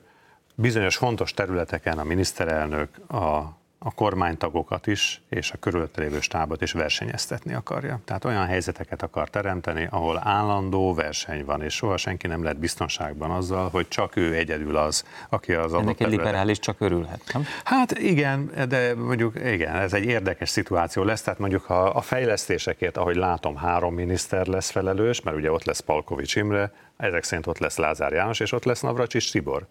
bizonyos 0.55 0.97
fontos 0.97 1.33
területeken 1.35 1.99
a 1.99 2.05
miniszterelnök, 2.05 3.11
a 3.11 3.59
a 3.83 3.95
kormánytagokat 3.95 4.87
is, 4.87 5.23
és 5.29 5.51
a 5.51 5.57
körülötte 5.59 6.01
lévő 6.01 6.21
stábot 6.21 6.63
is 6.63 6.73
versenyeztetni 6.73 7.55
akarja. 7.55 8.01
Tehát 8.05 8.25
olyan 8.25 8.47
helyzeteket 8.47 9.03
akar 9.03 9.31
teremteni, 9.31 9.89
ahol 9.91 10.21
állandó 10.25 10.95
verseny 10.95 11.45
van, 11.45 11.63
és 11.63 11.75
soha 11.75 11.97
senki 11.97 12.27
nem 12.27 12.43
lehet 12.43 12.59
biztonságban 12.59 13.31
azzal, 13.31 13.69
hogy 13.69 13.89
csak 13.89 14.17
ő 14.17 14.35
egyedül 14.35 14.77
az, 14.77 15.05
aki 15.29 15.53
az 15.53 15.73
adott 15.73 15.83
Ennek 15.83 16.01
egy 16.01 16.09
liberális 16.09 16.59
csak 16.59 16.81
örülhet, 16.81 17.21
nem? 17.33 17.45
Hát 17.65 17.99
igen, 17.99 18.51
de 18.69 18.95
mondjuk 18.95 19.35
igen, 19.45 19.75
ez 19.75 19.93
egy 19.93 20.05
érdekes 20.05 20.49
szituáció 20.49 21.03
lesz, 21.03 21.23
tehát 21.23 21.39
mondjuk 21.39 21.63
ha 21.63 21.83
a 21.83 22.01
fejlesztésekért, 22.01 22.97
ahogy 22.97 23.17
látom, 23.17 23.57
három 23.57 23.95
miniszter 23.95 24.47
lesz 24.47 24.71
felelős, 24.71 25.21
mert 25.21 25.37
ugye 25.37 25.53
ott 25.53 25.65
lesz 25.65 25.81
Palkovics 25.81 26.37
Imre, 26.37 26.73
ezek 27.01 27.23
szerint 27.25 27.47
ott 27.47 27.59
lesz 27.59 27.77
Lázár 27.77 28.13
János, 28.13 28.41
és 28.41 28.53
ott 28.53 28.65
lesz 28.65 28.81
Navracsis 28.81 29.31
Tibor. 29.31 29.67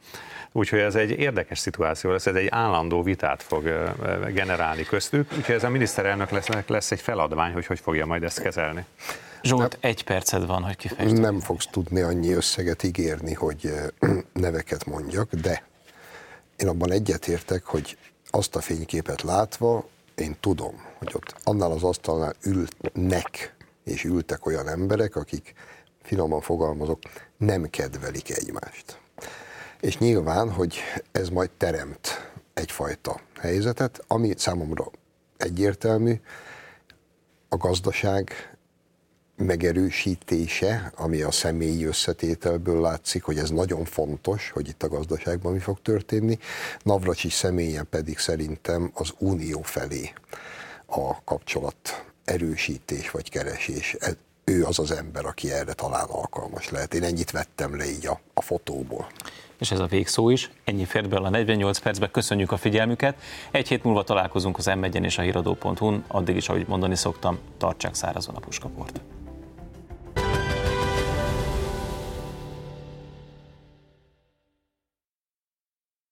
Úgyhogy 0.52 0.80
ez 0.80 0.96
egy 0.96 1.12
érdekes 1.12 1.60
szituáció 1.60 2.12
lesz, 2.12 2.26
ez 2.26 2.36
egy 2.36 2.48
állandó 2.50 3.04
vitát 3.04 3.44
fog 3.44 3.64
generálni 4.34 4.84
köztük, 4.84 5.32
úgyhogy 5.38 5.56
ez 5.56 5.64
a 5.64 5.70
miniszterelnök 5.70 6.30
lesz, 6.30 6.48
lesz 6.68 6.92
egy 6.92 7.02
feladvány, 7.02 7.54
hogy 7.54 7.66
hogy 7.66 7.80
fogja 7.80 8.06
majd 8.06 8.24
ezt 8.24 8.42
kezelni. 8.42 8.86
Zsolt, 9.42 9.62
nem, 9.72 9.92
egy 9.92 10.04
perced 10.04 10.46
van, 10.46 10.64
hogy 10.64 10.76
kifejtsd. 10.76 11.20
Nem 11.20 11.40
fogsz 11.40 11.68
tudni 11.72 12.02
annyi 12.02 12.32
összeget 12.32 12.84
ígérni, 12.84 13.34
hogy 13.34 13.74
neveket 14.34 14.86
mondjak, 14.86 15.34
de 15.34 15.64
én 16.58 16.68
abban 16.68 16.92
egyetértek, 16.92 17.66
hogy 17.66 17.98
azt 18.30 18.56
a 18.56 18.62
fényképet 18.62 19.22
látva, 19.22 19.88
én 20.16 20.36
tudom, 20.40 20.86
hogy 20.98 21.12
ott 21.14 21.36
annál 21.44 21.72
az 21.72 21.84
asztalnál 21.84 22.34
ülnek, 22.44 23.56
és 23.84 24.04
ültek 24.04 24.46
olyan 24.46 24.68
emberek, 24.68 25.16
akik 25.16 25.54
finoman 26.10 26.42
fogalmazok, 26.42 27.00
nem 27.38 27.70
kedvelik 27.70 28.30
egymást. 28.30 29.00
És 29.80 29.98
nyilván, 29.98 30.52
hogy 30.52 30.78
ez 31.12 31.30
majd 31.30 31.50
teremt 31.58 32.32
egyfajta 32.54 33.22
helyzetet, 33.40 34.04
ami 34.08 34.34
számomra 34.38 34.86
egyértelmű, 35.38 36.20
a 37.50 37.58
gazdaság 37.58 38.32
megerősítése, 39.36 40.92
ami 40.96 41.22
a 41.22 41.32
személyi 41.32 41.86
összetételből 41.86 42.82
látszik, 42.82 43.24
hogy 43.24 43.38
ez 43.38 43.50
nagyon 43.50 43.86
fontos, 43.86 44.50
hogy 44.50 44.68
itt 44.68 44.84
a 44.84 44.88
gazdaságban 44.88 45.54
mi 45.54 45.60
fog 45.60 45.82
történni. 45.82 46.38
Navracsi 46.84 47.30
személyen 47.30 47.88
pedig 47.90 48.18
szerintem 48.18 48.92
az 48.94 49.14
unió 49.18 49.62
felé 49.62 50.14
a 50.86 51.24
kapcsolat 51.24 52.06
erősítés 52.26 53.12
vagy 53.12 53.30
keresés 53.30 53.96
ő 54.50 54.64
az 54.64 54.80
az 54.80 54.92
ember, 54.92 55.26
aki 55.26 55.52
erre 55.52 55.74
talán 55.74 56.08
alkalmas 56.10 56.70
lehet. 56.70 56.94
Én 56.94 57.04
ennyit 57.04 57.32
vettem 57.32 57.78
le 57.78 57.90
így 57.90 58.06
a, 58.08 58.20
a 58.34 58.42
fotóból. 58.42 59.08
És 59.60 59.72
ez 59.72 59.80
a 59.80 59.86
végszó 59.86 60.30
is. 60.30 60.50
Ennyi 60.64 60.86
fért 60.86 61.10
bele 61.10 61.28
a 61.28 61.30
48 61.30 61.80
percbe. 61.80 62.12
Köszönjük 62.12 62.52
a 62.52 62.58
figyelmüket. 62.58 63.16
Egy 63.52 63.68
hét 63.68 63.84
múlva 63.84 64.04
találkozunk 64.04 64.58
az 64.58 64.66
m 64.66 64.84
és 64.84 65.18
a 65.18 65.22
híradó.hu-n. 65.22 66.04
Addig 66.08 66.36
is, 66.36 66.50
ahogy 66.50 66.66
mondani 66.68 66.96
szoktam, 66.96 67.40
tartsák 67.58 67.94
szárazon 67.94 68.36
a 68.36 68.40
puskaport. 68.40 69.02